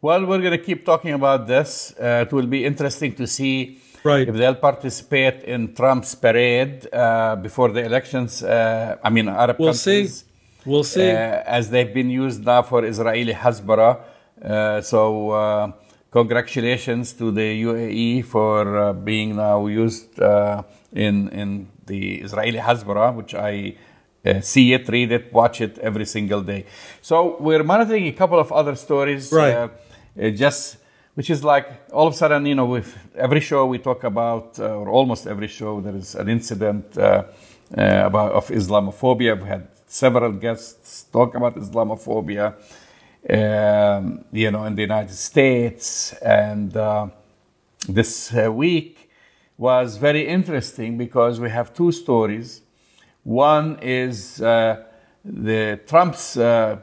Well, 0.03 0.27
we're 0.27 0.41
going 0.41 0.51
to 0.51 0.59
keep 0.59 0.85
talking 0.85 1.13
about 1.13 1.47
this. 1.47 1.95
Uh, 1.99 2.27
it 2.27 2.33
will 2.33 2.47
be 2.47 2.67
interesting 2.67 3.15
to 3.15 3.27
see 3.27 3.81
right. 4.05 4.29
if 4.29 4.35
they'll 4.35 4.55
participate 4.55 5.43
in 5.45 5.75
Trump's 5.75 6.15
parade 6.15 6.87
uh, 6.93 7.37
before 7.37 7.71
the 7.71 7.83
elections. 7.83 8.43
Uh, 8.43 8.99
I 9.03 9.09
mean, 9.09 9.27
Arab 9.29 9.59
we'll 9.59 9.73
countries. 9.73 10.19
See. 10.19 10.25
We'll 10.67 10.85
see. 10.85 11.11
Uh, 11.11 11.43
as 11.47 11.71
they've 11.71 11.95
been 11.95 12.11
used 12.11 12.45
now 12.45 12.61
for 12.61 12.85
Israeli 12.85 13.33
Hasbara. 13.33 14.01
Uh, 14.43 14.83
so, 14.83 15.31
uh, 15.31 15.73
congratulations 16.11 17.15
to 17.15 17.31
the 17.31 17.63
UAE 17.63 18.27
for 18.27 18.93
being 18.93 19.37
now 19.37 19.67
used 19.67 20.19
in, 20.19 21.29
in 21.31 21.69
the 21.87 22.17
Israeli 22.17 22.59
Hasbara, 22.59 23.15
which 23.15 23.35
I 23.35 23.77
uh, 24.27 24.41
see 24.41 24.73
it, 24.73 24.89
read 24.89 25.13
it, 25.13 25.33
watch 25.33 25.61
it 25.61 25.79
every 25.79 26.05
single 26.05 26.43
day. 26.43 26.67
So 27.01 27.37
we're 27.39 27.63
monitoring 27.63 28.07
a 28.09 28.13
couple 28.13 28.39
of 28.39 28.51
other 28.53 28.75
stories, 28.75 29.33
right? 29.33 29.55
Uh, 29.55 29.69
uh, 30.21 30.31
just 30.31 30.79
which 31.15 31.31
is 31.31 31.43
like 31.43 31.67
all 31.93 32.07
of 32.07 32.13
a 32.13 32.17
sudden, 32.17 32.45
you 32.45 32.55
know, 32.55 32.67
with 32.67 32.95
every 33.17 33.41
show 33.41 33.65
we 33.65 33.79
talk 33.79 34.05
about, 34.05 34.59
uh, 34.59 34.77
or 34.77 34.91
almost 34.91 35.27
every 35.27 35.49
show, 35.49 35.81
there 35.81 35.97
is 35.97 36.15
an 36.15 36.29
incident 36.29 36.99
uh, 36.99 37.25
about 37.75 38.33
of 38.33 38.49
Islamophobia. 38.49 39.41
We 39.41 39.49
had 39.49 39.69
several 39.87 40.33
guests 40.33 41.05
talk 41.05 41.35
about 41.35 41.57
Islamophobia, 41.57 42.55
um, 43.31 44.25
you 44.31 44.51
know, 44.51 44.65
in 44.65 44.75
the 44.75 44.83
United 44.83 45.15
States, 45.15 46.13
and 46.15 46.73
this 47.89 48.33
week 48.33 49.11
was 49.57 49.97
very 49.97 50.27
interesting 50.27 50.99
because 50.99 51.41
we 51.41 51.49
have 51.49 51.73
two 51.73 51.93
stories 51.93 52.61
one 53.27 53.81
is 53.83 54.41
uh, 54.41 54.85
the 55.25 55.81
Trump's, 55.85 56.37
uh, 56.37 56.79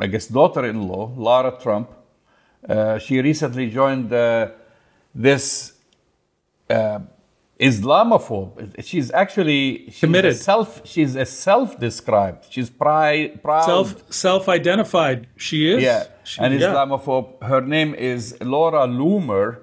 I 0.00 0.06
guess, 0.06 0.26
daughter-in-law, 0.26 1.12
Lara 1.18 1.58
Trump. 1.60 1.90
Uh, 2.68 2.98
she 2.98 3.20
recently 3.20 3.70
joined 3.70 4.12
uh, 4.12 4.50
this 5.14 5.72
uh, 6.70 7.00
Islamophobe. 7.58 8.82
She's 8.84 9.10
actually 9.10 9.84
she's 9.86 10.00
committed. 10.00 10.32
A 10.32 10.34
self. 10.34 10.86
She's 10.86 11.16
a 11.16 11.24
self-described. 11.26 12.46
She's 12.50 12.70
proud. 12.70 13.64
Self 13.64 14.12
self-identified. 14.12 15.28
She 15.36 15.72
is. 15.72 15.82
Yeah, 15.82 16.06
she, 16.24 16.40
an 16.40 16.52
yeah. 16.52 16.68
Islamophobe. 16.68 17.42
Her 17.42 17.60
name 17.60 17.94
is 17.94 18.36
Laura 18.40 18.86
Loomer, 18.86 19.60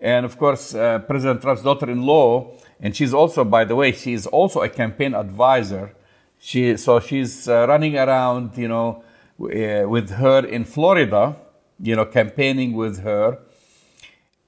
and 0.00 0.24
of 0.24 0.38
course, 0.38 0.74
uh, 0.74 1.00
President 1.00 1.42
Trump's 1.42 1.62
daughter-in-law 1.62 2.56
and 2.80 2.94
she's 2.94 3.14
also, 3.14 3.44
by 3.44 3.64
the 3.64 3.74
way, 3.74 3.92
she's 3.92 4.26
also 4.26 4.60
a 4.62 4.68
campaign 4.68 5.14
advisor. 5.14 5.94
She 6.38 6.76
so 6.76 7.00
she's 7.00 7.48
uh, 7.48 7.66
running 7.66 7.96
around, 7.96 8.56
you 8.58 8.68
know, 8.68 9.02
uh, 9.40 9.88
with 9.88 10.10
her 10.10 10.44
in 10.44 10.64
Florida, 10.64 11.36
you 11.80 11.96
know, 11.96 12.04
campaigning 12.04 12.72
with 12.72 13.02
her, 13.02 13.38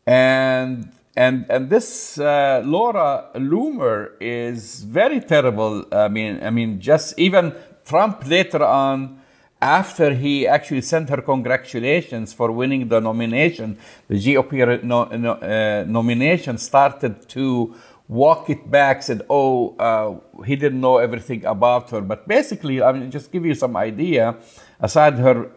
and 0.06 0.90
and 1.16 1.46
and 1.50 1.70
this 1.70 2.18
uh, 2.18 2.62
Laura 2.64 3.26
Loomer 3.34 4.12
is 4.20 4.82
very 4.84 5.20
terrible. 5.20 5.84
I 5.92 6.08
mean, 6.08 6.40
I 6.42 6.50
mean, 6.50 6.80
just 6.80 7.18
even 7.18 7.54
Trump 7.84 8.26
later 8.26 8.64
on 8.64 9.20
after 9.60 10.14
he 10.14 10.46
actually 10.46 10.82
sent 10.82 11.08
her 11.08 11.20
congratulations 11.20 12.32
for 12.32 12.52
winning 12.52 12.88
the 12.88 13.00
nomination, 13.00 13.76
the 14.06 14.14
GOP 14.14 14.82
no, 14.84 15.04
no, 15.04 15.32
uh, 15.32 15.84
nomination 15.86 16.58
started 16.58 17.28
to 17.28 17.74
walk 18.06 18.48
it 18.48 18.70
back, 18.70 19.02
said, 19.02 19.22
oh, 19.28 19.76
uh, 19.76 20.44
he 20.44 20.56
didn't 20.56 20.80
know 20.80 20.98
everything 20.98 21.44
about 21.44 21.90
her. 21.90 22.00
But 22.00 22.26
basically, 22.26 22.80
I 22.80 22.92
mean, 22.92 23.10
just 23.10 23.30
give 23.32 23.44
you 23.44 23.54
some 23.54 23.76
idea, 23.76 24.36
aside 24.80 25.14
her 25.14 25.50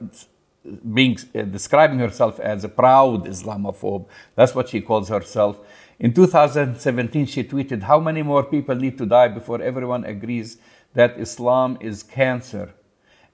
being 0.94 1.18
uh, 1.34 1.44
describing 1.44 2.00
herself 2.00 2.40
as 2.40 2.64
a 2.64 2.70
proud 2.70 3.26
Islamophobe, 3.26 4.08
that's 4.36 4.54
what 4.54 4.70
she 4.70 4.82
calls 4.82 5.10
herself. 5.10 5.60
In 6.00 6.14
2017, 6.14 7.26
she 7.28 7.44
tweeted, 7.44 7.84
How 7.84 8.00
many 8.00 8.24
more 8.24 8.44
people 8.44 8.76
need 8.76 8.98
to 8.98 9.06
die 9.06 9.28
before 9.28 9.62
everyone 9.62 10.04
agrees 10.06 10.58
that 10.94 11.20
Islam 11.20 11.78
is 11.80 12.04
cancer? 12.04 12.74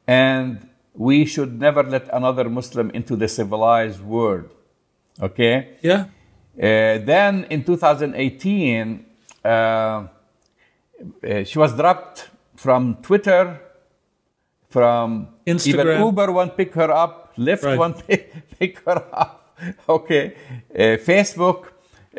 And 0.05 0.69
we 0.93 1.25
should 1.25 1.59
never 1.59 1.83
let 1.83 2.09
another 2.13 2.49
Muslim 2.49 2.89
into 2.91 3.15
the 3.15 3.27
civilized 3.27 4.01
world. 4.01 4.49
Okay? 5.21 5.77
Yeah. 5.81 6.05
Uh, 6.57 6.97
then 7.05 7.45
in 7.49 7.63
2018, 7.63 9.05
uh, 9.45 9.47
uh, 9.47 10.07
she 11.43 11.59
was 11.59 11.75
dropped 11.75 12.29
from 12.55 12.95
Twitter, 13.01 13.61
from 14.69 15.29
Instagram. 15.45 15.93
even 15.95 16.01
Uber 16.01 16.31
won't 16.31 16.57
pick 16.57 16.73
her 16.73 16.91
up, 16.91 17.35
Lyft 17.37 17.63
Right. 17.63 17.77
won't 17.79 18.05
pick 18.59 18.79
her 18.85 19.03
up. 19.13 19.33
Okay, 19.89 20.35
uh, 20.75 20.97
Facebook, 21.11 21.69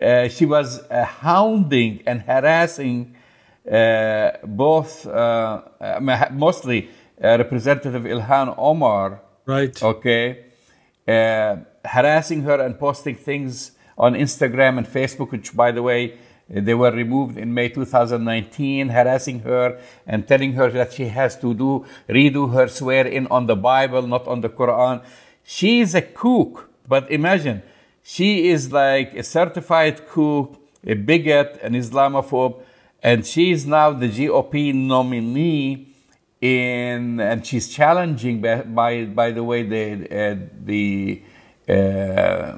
uh, 0.03 0.26
she 0.28 0.44
was 0.44 0.80
uh, 0.90 1.05
hounding 1.05 2.03
and 2.05 2.22
harassing 2.22 3.14
uh, 3.70 4.30
both, 4.44 5.07
uh, 5.07 5.62
mostly 6.32 6.88
uh, 7.22 7.36
Representative 7.38 8.03
Ilhan 8.03 8.55
Omar, 8.59 9.20
Right. 9.46 9.80
okay, 9.82 10.46
uh, 11.07 11.57
harassing 11.84 12.42
her 12.42 12.61
and 12.61 12.76
posting 12.76 13.14
things 13.14 13.72
on 13.96 14.14
Instagram 14.14 14.78
and 14.78 14.86
Facebook, 14.88 15.30
which, 15.30 15.55
by 15.55 15.70
the 15.70 15.82
way, 15.82 16.14
they 16.49 16.74
were 16.74 16.90
removed 16.90 17.36
in 17.36 17.53
May 17.53 17.68
2019, 17.68 18.88
harassing 18.88 19.40
her 19.40 19.78
and 20.07 20.26
telling 20.26 20.55
her 20.55 20.70
that 20.70 20.92
she 20.94 21.07
has 21.09 21.38
to 21.40 21.53
do 21.55 21.84
redo 22.09 22.53
her 22.55 22.68
swear 22.68 23.07
in 23.07 23.26
on 23.26 23.46
the 23.46 23.57
Bible, 23.57 24.03
not 24.07 24.26
on 24.26 24.40
the 24.40 24.49
Quran. 24.49 25.03
She 25.44 25.80
is 25.80 25.94
a 25.94 26.03
kook, 26.03 26.70
but 26.88 27.11
imagine 27.11 27.62
she 28.03 28.49
is 28.49 28.72
like 28.72 29.14
a 29.14 29.22
certified 29.22 30.07
kook, 30.09 30.59
a 30.86 30.94
bigot, 30.94 31.59
an 31.62 31.74
Islamophobe, 31.74 32.62
and 33.03 33.26
she 33.26 33.51
is 33.51 33.66
now 33.66 33.92
the 33.92 34.09
GOP 34.09 34.74
nominee 34.74 35.88
in, 36.40 37.20
and 37.20 37.44
she's 37.44 37.68
challenging 37.68 38.40
by 38.40 38.62
by, 38.62 39.05
by 39.05 39.30
the 39.32 39.44
way 39.44 39.62
the 39.64 39.84
uh, 40.11 40.36
the 40.64 41.22
uh, 41.68 42.57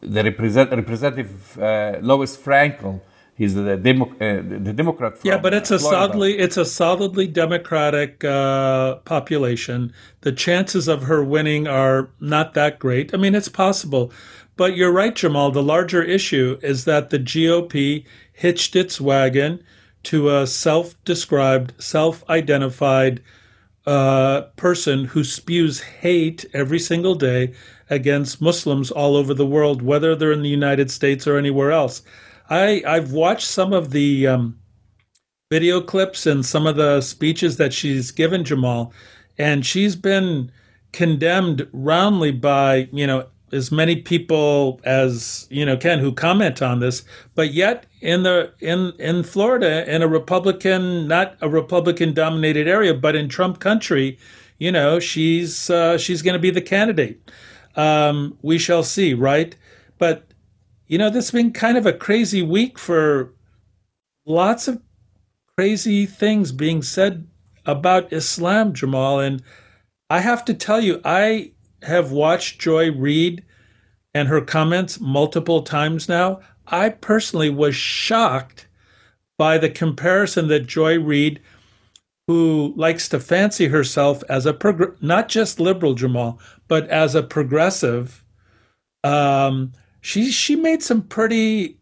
the 0.00 0.22
represent, 0.22 0.70
representative 0.70 1.58
uh, 1.58 1.98
Lois 2.00 2.36
Frankel. 2.36 3.00
He's 3.34 3.54
the, 3.54 3.76
Demo, 3.76 4.06
uh, 4.20 4.42
the 4.42 4.72
Democrat. 4.74 5.18
From 5.18 5.28
Yeah, 5.28 5.38
but 5.38 5.54
it's 5.54 5.70
a 5.70 5.78
Florida. 5.78 5.98
solidly 5.98 6.38
it's 6.38 6.56
a 6.58 6.64
solidly 6.64 7.26
democratic 7.26 8.22
uh, 8.24 8.96
population. 8.96 9.92
The 10.20 10.32
chances 10.32 10.86
of 10.86 11.04
her 11.04 11.24
winning 11.24 11.66
are 11.66 12.10
not 12.20 12.54
that 12.54 12.78
great. 12.78 13.14
I 13.14 13.16
mean, 13.16 13.34
it's 13.34 13.48
possible, 13.48 14.12
but 14.56 14.76
you're 14.76 14.92
right, 14.92 15.14
Jamal. 15.14 15.50
The 15.50 15.62
larger 15.62 16.02
issue 16.02 16.58
is 16.62 16.84
that 16.84 17.10
the 17.10 17.18
GOP 17.18 18.04
hitched 18.32 18.76
its 18.76 19.00
wagon 19.00 19.62
to 20.04 20.36
a 20.36 20.46
self-described, 20.46 21.72
self-identified 21.82 23.22
uh, 23.86 24.42
person 24.56 25.06
who 25.06 25.24
spews 25.24 25.80
hate 25.80 26.44
every 26.52 26.78
single 26.78 27.14
day 27.14 27.52
against 27.88 28.40
Muslims 28.40 28.90
all 28.90 29.16
over 29.16 29.34
the 29.34 29.46
world, 29.46 29.82
whether 29.82 30.14
they're 30.14 30.32
in 30.32 30.42
the 30.42 30.48
United 30.48 30.90
States 30.90 31.26
or 31.26 31.36
anywhere 31.36 31.72
else. 31.72 32.02
I 32.52 32.82
I've 32.86 33.12
watched 33.12 33.46
some 33.46 33.72
of 33.72 33.90
the 33.92 34.26
um, 34.26 34.58
video 35.50 35.80
clips 35.80 36.26
and 36.26 36.44
some 36.44 36.66
of 36.66 36.76
the 36.76 37.00
speeches 37.00 37.56
that 37.56 37.72
she's 37.72 38.10
given 38.10 38.44
Jamal, 38.44 38.92
and 39.38 39.64
she's 39.64 39.96
been 39.96 40.52
condemned 40.92 41.66
roundly 41.72 42.30
by 42.30 42.88
you 42.92 43.06
know 43.06 43.26
as 43.52 43.72
many 43.72 43.96
people 43.96 44.82
as 44.84 45.46
you 45.50 45.64
know 45.64 45.78
can 45.78 45.98
who 45.98 46.12
comment 46.12 46.60
on 46.60 46.80
this. 46.80 47.04
But 47.34 47.54
yet 47.54 47.86
in 48.02 48.22
the 48.22 48.52
in 48.60 48.92
in 48.98 49.22
Florida, 49.22 49.90
in 49.90 50.02
a 50.02 50.08
Republican 50.08 51.08
not 51.08 51.38
a 51.40 51.48
Republican 51.48 52.12
dominated 52.12 52.68
area, 52.68 52.92
but 52.92 53.16
in 53.16 53.30
Trump 53.30 53.60
country, 53.60 54.18
you 54.58 54.70
know 54.70 55.00
she's 55.00 55.70
uh, 55.70 55.96
she's 55.96 56.20
going 56.20 56.34
to 56.34 56.38
be 56.38 56.50
the 56.50 56.60
candidate. 56.60 57.30
Um, 57.76 58.36
we 58.42 58.58
shall 58.58 58.82
see, 58.82 59.14
right? 59.14 59.56
But 59.96 60.31
you 60.92 60.98
know, 60.98 61.08
this 61.08 61.28
has 61.28 61.30
been 61.30 61.54
kind 61.54 61.78
of 61.78 61.86
a 61.86 61.92
crazy 61.94 62.42
week 62.42 62.78
for 62.78 63.32
lots 64.26 64.68
of 64.68 64.82
crazy 65.56 66.04
things 66.04 66.52
being 66.52 66.82
said 66.82 67.26
about 67.64 68.12
Islam, 68.12 68.74
Jamal. 68.74 69.18
And 69.18 69.42
I 70.10 70.20
have 70.20 70.44
to 70.44 70.52
tell 70.52 70.82
you, 70.82 71.00
I 71.02 71.52
have 71.80 72.12
watched 72.12 72.60
Joy 72.60 72.92
Reid 72.92 73.42
and 74.12 74.28
her 74.28 74.42
comments 74.42 75.00
multiple 75.00 75.62
times 75.62 76.10
now. 76.10 76.40
I 76.66 76.90
personally 76.90 77.48
was 77.48 77.74
shocked 77.74 78.68
by 79.38 79.56
the 79.56 79.70
comparison 79.70 80.48
that 80.48 80.66
Joy 80.66 81.00
Reid, 81.00 81.40
who 82.26 82.74
likes 82.76 83.08
to 83.08 83.18
fancy 83.18 83.68
herself 83.68 84.22
as 84.28 84.44
a 84.44 84.52
prog- 84.52 84.98
not 85.00 85.30
just 85.30 85.58
liberal, 85.58 85.94
Jamal, 85.94 86.38
but 86.68 86.86
as 86.90 87.14
a 87.14 87.22
progressive, 87.22 88.22
um, 89.02 89.72
she 90.02 90.30
she 90.30 90.56
made 90.56 90.82
some 90.82 91.02
pretty 91.02 91.78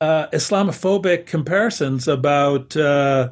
uh, 0.00 0.28
Islamophobic 0.28 1.26
comparisons 1.26 2.06
about 2.06 2.76
uh, 2.76 3.30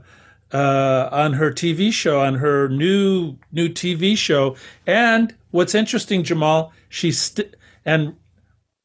uh, 0.52 1.08
on 1.12 1.34
her 1.34 1.52
TV 1.52 1.92
show, 1.92 2.20
on 2.20 2.36
her 2.36 2.68
new 2.68 3.36
new 3.52 3.68
TV 3.68 4.16
show. 4.16 4.56
And 4.86 5.34
what's 5.50 5.74
interesting, 5.74 6.24
Jamal, 6.24 6.72
she 6.88 7.12
st- 7.12 7.54
and 7.84 8.16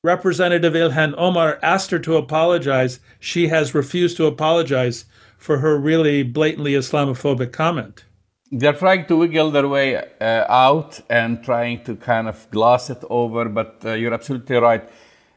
Representative 0.04 0.74
Ilhan 0.74 1.16
Omar 1.18 1.60
asked 1.64 1.92
her 1.92 2.00
to 2.00 2.18
apologize. 2.18 3.00
She 3.20 3.48
has 3.48 3.74
refused 3.74 4.18
to 4.18 4.26
apologize 4.26 5.06
for 5.38 5.60
her 5.60 5.80
really 5.80 6.24
blatantly 6.24 6.74
Islamophobic 6.74 7.54
comment. 7.54 8.04
They're 8.52 8.74
trying 8.74 9.06
to 9.06 9.18
wiggle 9.18 9.52
their 9.52 9.68
way 9.68 9.96
uh, 9.96 10.46
out 10.50 11.02
and 11.10 11.44
trying 11.44 11.84
to 11.84 11.96
kind 11.96 12.28
of 12.28 12.50
gloss 12.50 12.90
it 12.90 13.04
over, 13.10 13.46
but 13.48 13.82
uh, 13.86 13.94
you're 13.94 14.14
absolutely 14.14 14.56
right. 14.56 14.90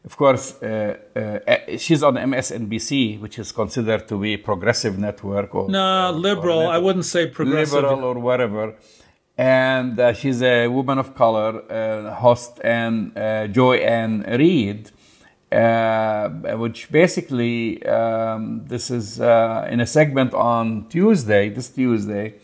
of 0.05 0.17
course, 0.17 0.61
uh, 0.63 0.97
uh, 1.15 1.77
she's 1.79 2.03
on 2.03 2.15
MSNBC, 2.15 3.21
which 3.21 3.39
is 3.39 3.53
considered 3.53 4.09
to 4.09 4.19
be 4.19 4.35
a 4.35 4.39
progressive 4.39 4.99
network. 4.99 5.55
Or, 5.55 5.69
no, 5.69 6.11
liberal. 6.11 6.61
Or 6.61 6.73
I 6.73 6.79
wouldn't 6.79 7.05
say 7.05 7.29
progressive. 7.29 7.75
Liberal 7.83 8.05
or 8.05 8.19
whatever. 8.19 8.75
And 9.39 9.99
uh, 9.99 10.13
she's 10.13 10.43
a 10.43 10.69
woman 10.69 10.99
of 10.99 11.15
color, 11.15 11.63
uh, 11.71 12.15
host 12.15 12.61
and 12.65 13.17
uh, 13.17 13.47
Joy 13.47 13.77
Ann 13.77 14.25
Reid, 14.29 14.91
uh, 15.53 16.29
which 16.57 16.91
basically, 16.91 17.85
um, 17.87 18.65
this 18.67 18.91
is 18.91 19.19
in 19.21 19.81
a 19.81 19.87
segment 19.87 20.35
on 20.35 20.89
Tuesday, 20.89 21.49
this 21.49 21.71
Tuesday, 21.71 22.35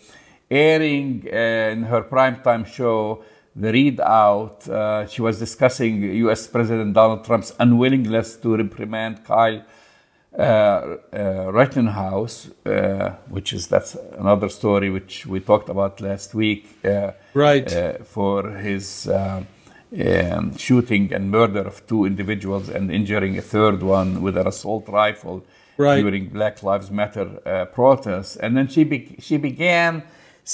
airing 0.51 1.25
in 1.25 1.85
her 1.85 2.03
primetime 2.03 2.67
show 2.67 3.25
the 3.55 3.73
Reid 3.73 4.01
Out. 4.01 4.69
Uh, 4.69 5.07
she 5.07 5.23
was 5.23 5.39
discussing 5.39 6.03
U.S. 6.03 6.47
President 6.47 6.95
Donald 6.95 7.25
Trump's 7.25 7.53
unwillingness 7.59 8.37
to 8.37 8.57
reprimand 8.57 9.25
Kyle 9.25 9.63
uh, 10.39 10.99
uh, 11.13 11.51
Rittenhouse, 11.53 12.51
uh, 12.65 13.17
which 13.29 13.53
is 13.53 13.67
that's 13.67 13.97
another 14.17 14.49
story 14.49 14.91
which 14.91 15.27
we 15.27 15.41
talked 15.41 15.69
about 15.69 16.01
last 16.01 16.35
week. 16.35 16.79
Uh, 16.85 17.13
right. 17.35 17.73
Uh, 17.73 17.95
for 18.05 18.51
his 18.51 19.09
um, 19.09 20.57
shooting 20.57 21.13
and 21.13 21.31
murder 21.31 21.63
of 21.63 21.85
two 21.89 22.05
individuals 22.05 22.69
and 22.69 22.91
injuring 22.93 23.37
a 23.37 23.43
third 23.43 23.83
one 23.83 24.23
with 24.23 24.37
an 24.37 24.47
assault 24.47 24.89
rifle 24.89 25.45
right. 25.77 26.03
during 26.03 26.29
Black 26.29 26.63
Lives 26.63 26.91
Matter 26.91 27.67
protests, 27.75 28.37
and 28.37 28.57
then 28.57 28.69
she 28.69 28.85
be- 28.85 29.17
she 29.19 29.39
began 29.39 30.05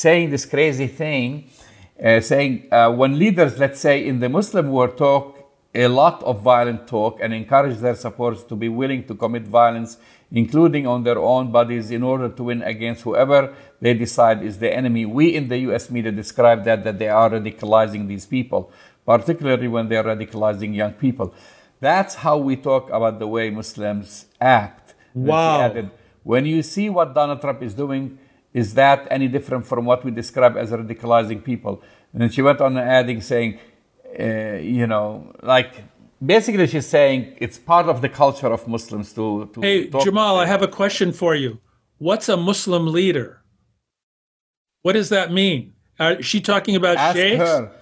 saying 0.03 0.31
this 0.31 0.45
crazy 0.45 0.89
thing 0.89 1.49
uh, 2.03 2.21
saying 2.21 2.67
uh, 2.73 2.91
when 2.91 3.19
leaders, 3.19 3.59
let's 3.59 3.81
say 3.81 4.05
in 4.05 4.19
the 4.19 4.29
Muslim 4.29 4.71
world, 4.71 4.97
talk 4.97 5.39
a 5.75 5.87
lot 5.87 6.23
of 6.23 6.43
violent 6.43 6.87
talk 6.87 7.19
and 7.21 7.33
encourage 7.33 7.79
their 7.79 7.95
supporters 7.95 8.43
to 8.45 8.57
be 8.57 8.69
willing 8.69 9.05
to 9.07 9.15
commit 9.15 9.43
violence, 9.43 9.99
including 10.31 10.87
on 10.87 11.03
their 11.05 11.19
own 11.19 11.51
bodies, 11.53 11.91
in 11.91 12.03
order 12.03 12.29
to 12.29 12.43
win 12.45 12.63
against 12.63 13.03
whoever 13.03 13.55
they 13.81 13.95
decide 13.95 14.43
is 14.43 14.59
the 14.59 14.73
enemy. 14.73 15.05
We 15.07 15.35
in 15.35 15.49
the 15.49 15.59
US 15.71 15.91
media 15.91 16.13
describe 16.13 16.65
that, 16.65 16.85
that 16.85 16.99
they 16.99 17.09
are 17.09 17.31
radicalizing 17.31 18.09
these 18.09 18.27
people, 18.27 18.73
particularly 19.07 19.69
when 19.69 19.89
they 19.89 19.97
are 19.97 20.05
radicalizing 20.05 20.75
young 20.75 20.93
people. 20.95 21.35
That's 21.81 22.17
how 22.17 22.39
we 22.39 22.57
talk 22.57 22.89
about 22.91 23.19
the 23.19 23.27
way 23.27 23.51
Muslims 23.51 24.27
act. 24.41 24.95
Wow. 25.15 25.61
Added, 25.61 25.91
when 26.23 26.47
you 26.47 26.63
see 26.63 26.89
what 26.89 27.15
Donald 27.15 27.41
Trump 27.41 27.63
is 27.63 27.75
doing, 27.75 28.19
is 28.55 28.75
that 28.75 29.07
any 29.11 29.29
different 29.29 29.67
from 29.67 29.85
what 29.85 30.05
we 30.05 30.11
describe 30.13 30.57
as 30.57 30.71
radicalizing 30.71 31.45
people? 31.45 31.83
And 32.13 32.23
then 32.23 32.31
she 32.31 32.41
went 32.41 32.61
on 32.61 32.79
adding, 32.79 33.21
saying, 33.21 33.59
uh, 34.19 34.59
you 34.77 34.87
know, 34.87 35.33
like 35.43 35.73
basically 36.25 36.69
she's 36.69 36.87
saying 36.87 37.35
it's 37.39 37.59
part 37.59 37.87
of 37.87 38.01
the 38.01 38.09
culture 38.09 38.47
of 38.47 38.67
Muslims 38.69 39.13
to. 39.15 39.51
to 39.53 39.61
hey, 39.61 39.89
Jamal, 39.89 40.39
I 40.39 40.47
have 40.47 40.63
a 40.63 40.69
question 40.69 41.13
for 41.13 41.35
you. 41.35 41.59
What's 41.99 42.29
a 42.29 42.37
Muslim 42.37 42.87
leader? 42.87 43.43
What 44.83 44.93
does 44.93 45.09
that 45.09 45.33
mean? 45.33 45.75
Is 45.99 46.27
she 46.27 46.41
talking 46.41 46.77
about 46.77 46.97
Ask 46.97 47.17
sheikhs? 47.17 47.39
Her. 47.39 47.73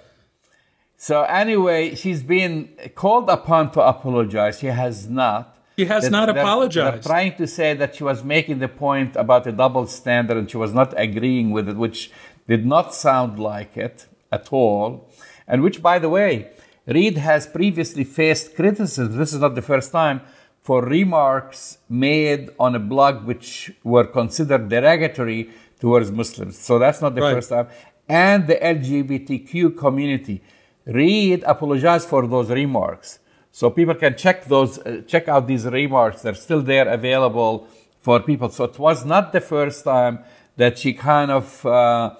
So 0.97 1.23
anyway, 1.23 1.95
she's 1.97 2.23
been 2.23 2.69
called 2.95 3.29
upon 3.29 3.73
to 3.73 3.81
apologize. 3.81 4.61
She 4.61 4.69
has 4.69 5.09
not. 5.09 5.52
She 5.83 5.89
has 5.89 6.11
not 6.11 6.29
apologized. 6.29 7.05
They're 7.05 7.11
trying 7.13 7.35
to 7.37 7.47
say 7.47 7.75
that 7.75 7.97
she 7.97 8.05
was 8.05 8.23
making 8.23 8.59
the 8.59 8.69
point 8.69 9.17
about 9.17 9.47
a 9.47 9.53
double 9.53 9.87
standard 9.87 10.37
and 10.37 10.51
she 10.51 10.57
was 10.57 10.73
not 10.73 10.95
agreeing 10.97 11.51
with 11.51 11.69
it, 11.69 11.77
which 11.77 12.11
did 12.49 12.65
not 12.67 12.95
sound 12.95 13.39
like 13.39 13.77
it 13.77 14.07
at 14.31 14.53
all. 14.53 15.09
And 15.47 15.63
which, 15.63 15.83
by 15.83 15.99
the 15.99 16.09
way, 16.09 16.51
Reid 16.87 17.17
has 17.19 17.47
previously 17.47 18.05
faced 18.05 18.55
criticism. 18.57 19.17
This 19.17 19.33
is 19.33 19.41
not 19.41 19.55
the 19.55 19.63
first 19.63 19.93
time 19.93 20.21
for 20.63 20.85
remarks 20.85 21.79
made 21.89 22.51
on 22.59 22.75
a 22.75 22.79
blog 22.79 23.25
which 23.25 23.73
were 23.83 24.05
considered 24.05 24.69
derogatory 24.69 25.51
towards 25.81 26.11
Muslims. 26.11 26.59
So 26.59 26.79
that's 26.79 27.01
not 27.01 27.15
the 27.15 27.23
right. 27.23 27.35
first 27.35 27.51
time. 27.51 27.69
And 28.09 28.47
the 28.47 28.57
LGBTQ 28.57 29.77
community. 29.77 30.43
Reid 30.85 31.45
apologized 31.45 32.09
for 32.09 32.27
those 32.27 32.51
remarks. 32.51 33.21
So 33.53 33.69
people 33.69 33.95
can 33.95 34.17
check 34.17 34.47
those, 34.47 34.79
uh, 34.79 35.03
check 35.07 35.29
out 35.29 35.47
these 35.47 35.67
remarks. 35.67 36.23
They're 36.23 36.35
still 36.35 36.63
there 36.63 36.89
available 36.89 37.69
for 38.01 38.19
people. 38.21 38.49
So 38.49 38.65
it 38.65 38.79
was 38.79 39.05
not 39.05 39.33
the 39.33 39.43
first 39.43 39.85
time 39.85 40.21
that 40.57 40.79
she 40.79 40.95
kind 40.95 41.31
of 41.31 41.65
uh, 41.67 42.15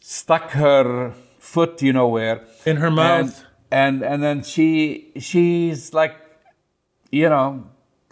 stuck 0.00 0.50
her 0.50 1.14
foot, 1.38 1.80
you 1.82 1.92
know 1.92 2.08
where, 2.08 2.44
in 2.66 2.76
her 2.78 2.90
mouth, 2.90 3.44
and, 3.70 4.02
and 4.02 4.12
and 4.12 4.22
then 4.22 4.42
she 4.42 5.12
she's 5.18 5.94
like, 5.94 6.16
you 7.10 7.28
know, 7.28 7.64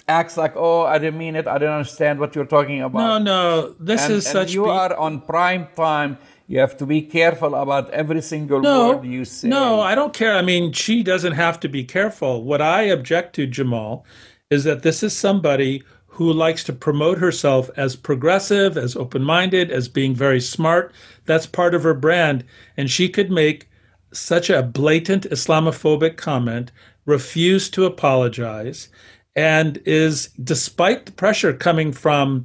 acts 0.06 0.36
like, 0.36 0.54
oh, 0.56 0.82
I 0.82 0.98
didn't 0.98 1.18
mean 1.18 1.34
it. 1.34 1.48
I 1.48 1.58
didn't 1.58 1.74
understand 1.74 2.20
what 2.20 2.34
you're 2.34 2.46
talking 2.46 2.82
about. 2.82 2.98
No, 2.98 3.18
no, 3.18 3.74
this 3.80 4.04
and, 4.04 4.12
is 4.12 4.26
and 4.26 4.32
such. 4.32 4.54
You 4.54 4.64
be- 4.64 4.70
are 4.70 4.96
on 4.96 5.20
prime 5.22 5.68
time 5.74 6.18
you 6.52 6.58
have 6.58 6.76
to 6.76 6.84
be 6.84 7.00
careful 7.00 7.54
about 7.54 7.88
every 7.92 8.20
single 8.20 8.60
no, 8.60 8.90
word 8.90 9.06
you 9.06 9.24
say. 9.24 9.48
No, 9.48 9.80
I 9.80 9.94
don't 9.94 10.12
care. 10.12 10.36
I 10.36 10.42
mean, 10.42 10.74
she 10.74 11.02
doesn't 11.02 11.32
have 11.32 11.58
to 11.60 11.68
be 11.68 11.82
careful. 11.82 12.44
What 12.44 12.60
I 12.60 12.82
object 12.82 13.34
to, 13.36 13.46
Jamal, 13.46 14.04
is 14.50 14.64
that 14.64 14.82
this 14.82 15.02
is 15.02 15.16
somebody 15.16 15.82
who 16.08 16.30
likes 16.30 16.62
to 16.64 16.74
promote 16.74 17.16
herself 17.16 17.70
as 17.78 17.96
progressive, 17.96 18.76
as 18.76 18.94
open 18.96 19.22
minded, 19.22 19.70
as 19.70 19.88
being 19.88 20.14
very 20.14 20.42
smart. 20.42 20.92
That's 21.24 21.46
part 21.46 21.74
of 21.74 21.84
her 21.84 21.94
brand. 21.94 22.44
And 22.76 22.90
she 22.90 23.08
could 23.08 23.30
make 23.30 23.70
such 24.12 24.50
a 24.50 24.62
blatant 24.62 25.24
Islamophobic 25.30 26.18
comment, 26.18 26.70
refuse 27.06 27.70
to 27.70 27.86
apologize, 27.86 28.90
and 29.34 29.80
is, 29.86 30.28
despite 30.44 31.06
the 31.06 31.12
pressure 31.12 31.54
coming 31.54 31.92
from, 31.92 32.44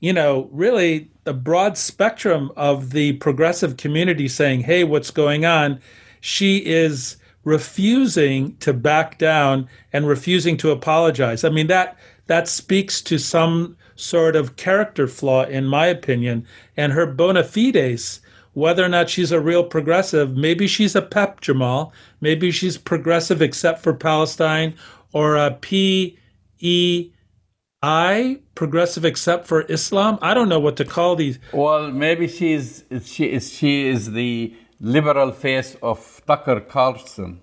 you 0.00 0.14
know, 0.14 0.48
really 0.52 1.11
the 1.24 1.32
broad 1.32 1.78
spectrum 1.78 2.50
of 2.56 2.90
the 2.90 3.12
progressive 3.14 3.76
community 3.76 4.28
saying, 4.28 4.60
hey, 4.60 4.84
what's 4.84 5.10
going 5.10 5.44
on? 5.44 5.80
She 6.20 6.58
is 6.58 7.16
refusing 7.44 8.56
to 8.58 8.72
back 8.72 9.18
down 9.18 9.68
and 9.92 10.06
refusing 10.06 10.56
to 10.58 10.70
apologize. 10.70 11.44
I 11.44 11.48
mean, 11.48 11.66
that 11.68 11.96
that 12.26 12.48
speaks 12.48 13.02
to 13.02 13.18
some 13.18 13.76
sort 13.96 14.36
of 14.36 14.56
character 14.56 15.06
flaw, 15.06 15.44
in 15.44 15.66
my 15.66 15.86
opinion, 15.86 16.46
and 16.76 16.92
her 16.92 17.06
bona 17.06 17.42
fides. 17.44 18.20
Whether 18.54 18.84
or 18.84 18.88
not 18.88 19.08
she's 19.08 19.32
a 19.32 19.40
real 19.40 19.64
progressive, 19.64 20.36
maybe 20.36 20.66
she's 20.66 20.94
a 20.94 21.02
PEP, 21.02 21.40
Jamal. 21.40 21.92
Maybe 22.20 22.50
she's 22.50 22.76
progressive 22.76 23.40
except 23.40 23.82
for 23.82 23.94
Palestine, 23.94 24.74
or 25.12 25.36
a 25.36 25.52
P 25.52 26.18
E 26.58 27.11
I 27.82 28.40
progressive 28.54 29.04
except 29.04 29.46
for 29.46 29.62
Islam. 29.62 30.18
I 30.22 30.34
don't 30.34 30.48
know 30.48 30.60
what 30.60 30.76
to 30.76 30.84
call 30.84 31.16
these. 31.16 31.38
Well, 31.52 31.90
maybe 31.90 32.28
she's 32.28 32.84
she 33.04 33.32
is 33.32 33.52
she 33.52 33.88
is 33.88 34.12
the 34.12 34.54
liberal 34.80 35.32
face 35.32 35.76
of 35.82 36.22
Tucker 36.26 36.60
Carlson. 36.60 37.40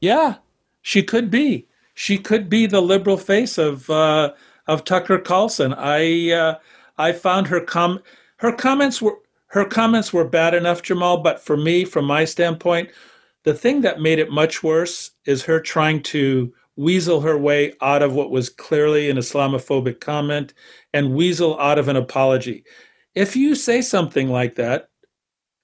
Yeah, 0.00 0.36
she 0.82 1.02
could 1.02 1.30
be. 1.30 1.66
She 1.94 2.16
could 2.16 2.48
be 2.48 2.66
the 2.66 2.80
liberal 2.80 3.16
face 3.16 3.58
of 3.58 3.90
uh, 3.90 4.32
of 4.68 4.84
Tucker 4.84 5.18
Carlson. 5.18 5.74
I 5.74 6.30
uh, 6.30 6.58
I 6.96 7.12
found 7.12 7.48
her 7.48 7.60
com 7.60 8.00
her 8.36 8.52
comments 8.52 9.02
were 9.02 9.18
her 9.48 9.64
comments 9.64 10.12
were 10.12 10.24
bad 10.24 10.54
enough, 10.54 10.82
Jamal. 10.82 11.18
But 11.18 11.40
for 11.40 11.56
me, 11.56 11.84
from 11.84 12.04
my 12.04 12.24
standpoint, 12.24 12.90
the 13.42 13.54
thing 13.54 13.80
that 13.80 14.00
made 14.00 14.20
it 14.20 14.30
much 14.30 14.62
worse 14.62 15.10
is 15.24 15.42
her 15.44 15.60
trying 15.60 16.02
to 16.04 16.52
weasel 16.76 17.20
her 17.20 17.38
way 17.38 17.74
out 17.80 18.02
of 18.02 18.14
what 18.14 18.30
was 18.30 18.48
clearly 18.48 19.10
an 19.10 19.16
Islamophobic 19.16 20.00
comment 20.00 20.54
and 20.92 21.14
weasel 21.14 21.58
out 21.60 21.78
of 21.78 21.88
an 21.88 21.96
apology. 21.96 22.64
If 23.14 23.36
you 23.36 23.54
say 23.54 23.82
something 23.82 24.30
like 24.30 24.54
that, 24.54 24.88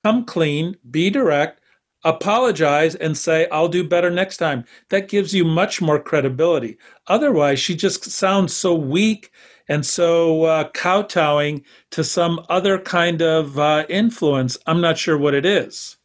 come 0.04 0.24
clean, 0.24 0.76
be 0.90 1.10
direct, 1.10 1.60
apologize, 2.04 2.94
and 2.94 3.16
say, 3.16 3.48
I'll 3.50 3.68
do 3.68 3.88
better 3.88 4.10
next 4.10 4.36
time. 4.36 4.64
That 4.90 5.08
gives 5.08 5.34
you 5.34 5.44
much 5.44 5.80
more 5.80 5.98
credibility. 5.98 6.78
Otherwise, 7.06 7.58
she 7.58 7.74
just 7.74 8.04
sounds 8.04 8.52
so 8.52 8.74
weak 8.74 9.30
and 9.68 9.84
so 9.84 10.44
uh, 10.44 10.68
kowtowing 10.70 11.64
to 11.90 12.04
some 12.04 12.40
other 12.48 12.78
kind 12.78 13.22
of 13.22 13.58
uh, 13.58 13.84
influence. 13.88 14.56
I'm 14.66 14.80
not 14.80 14.98
sure 14.98 15.18
what 15.18 15.34
it 15.34 15.44
is. 15.44 15.96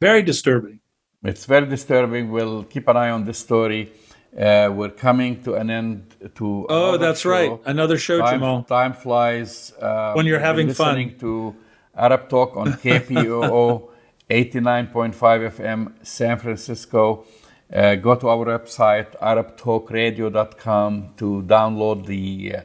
Very 0.00 0.22
disturbing. 0.22 0.80
It's 1.22 1.44
very 1.44 1.66
disturbing. 1.66 2.30
We'll 2.30 2.64
keep 2.64 2.88
an 2.88 2.96
eye 2.96 3.10
on 3.10 3.24
this 3.24 3.38
story. 3.38 3.92
Uh, 4.36 4.70
we're 4.72 4.90
coming 4.90 5.42
to 5.42 5.54
an 5.54 5.70
end 5.70 6.14
to. 6.36 6.66
Oh, 6.68 6.96
that's 6.96 7.22
show. 7.22 7.30
right. 7.30 7.60
Another 7.66 7.98
show, 7.98 8.18
time, 8.20 8.38
Jamal. 8.40 8.62
Time 8.62 8.92
flies. 8.92 9.72
Uh, 9.80 10.12
when 10.12 10.26
you're 10.26 10.38
having 10.38 10.68
listening 10.68 11.10
fun. 11.10 11.18
to 11.18 11.56
Arab 11.96 12.28
Talk 12.28 12.56
on 12.56 12.74
KPOO 12.74 13.88
89.5 14.30 15.12
FM, 15.12 15.92
San 16.06 16.38
Francisco. 16.38 17.24
Uh, 17.72 17.94
go 17.96 18.14
to 18.14 18.28
our 18.28 18.44
website, 18.44 19.16
arabtalkradio.com, 19.18 21.14
to 21.16 21.42
download 21.46 22.06
the. 22.06 22.56
Uh, 22.56 22.62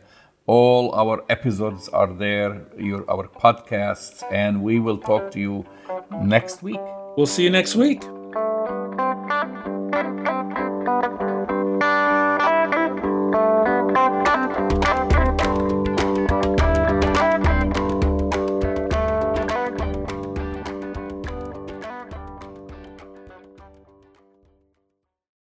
all 0.48 0.94
our 0.94 1.24
episodes 1.28 1.90
are 1.90 2.14
there, 2.14 2.68
your, 2.78 3.10
our 3.10 3.28
podcasts, 3.28 4.24
and 4.32 4.62
we 4.62 4.80
will 4.80 5.00
talk 5.00 5.32
to 5.32 5.40
you 5.40 5.66
next 6.22 6.62
week. 6.62 6.80
We'll 7.18 7.26
see 7.26 7.44
you 7.44 7.50
next 7.50 7.76
week. 7.76 8.04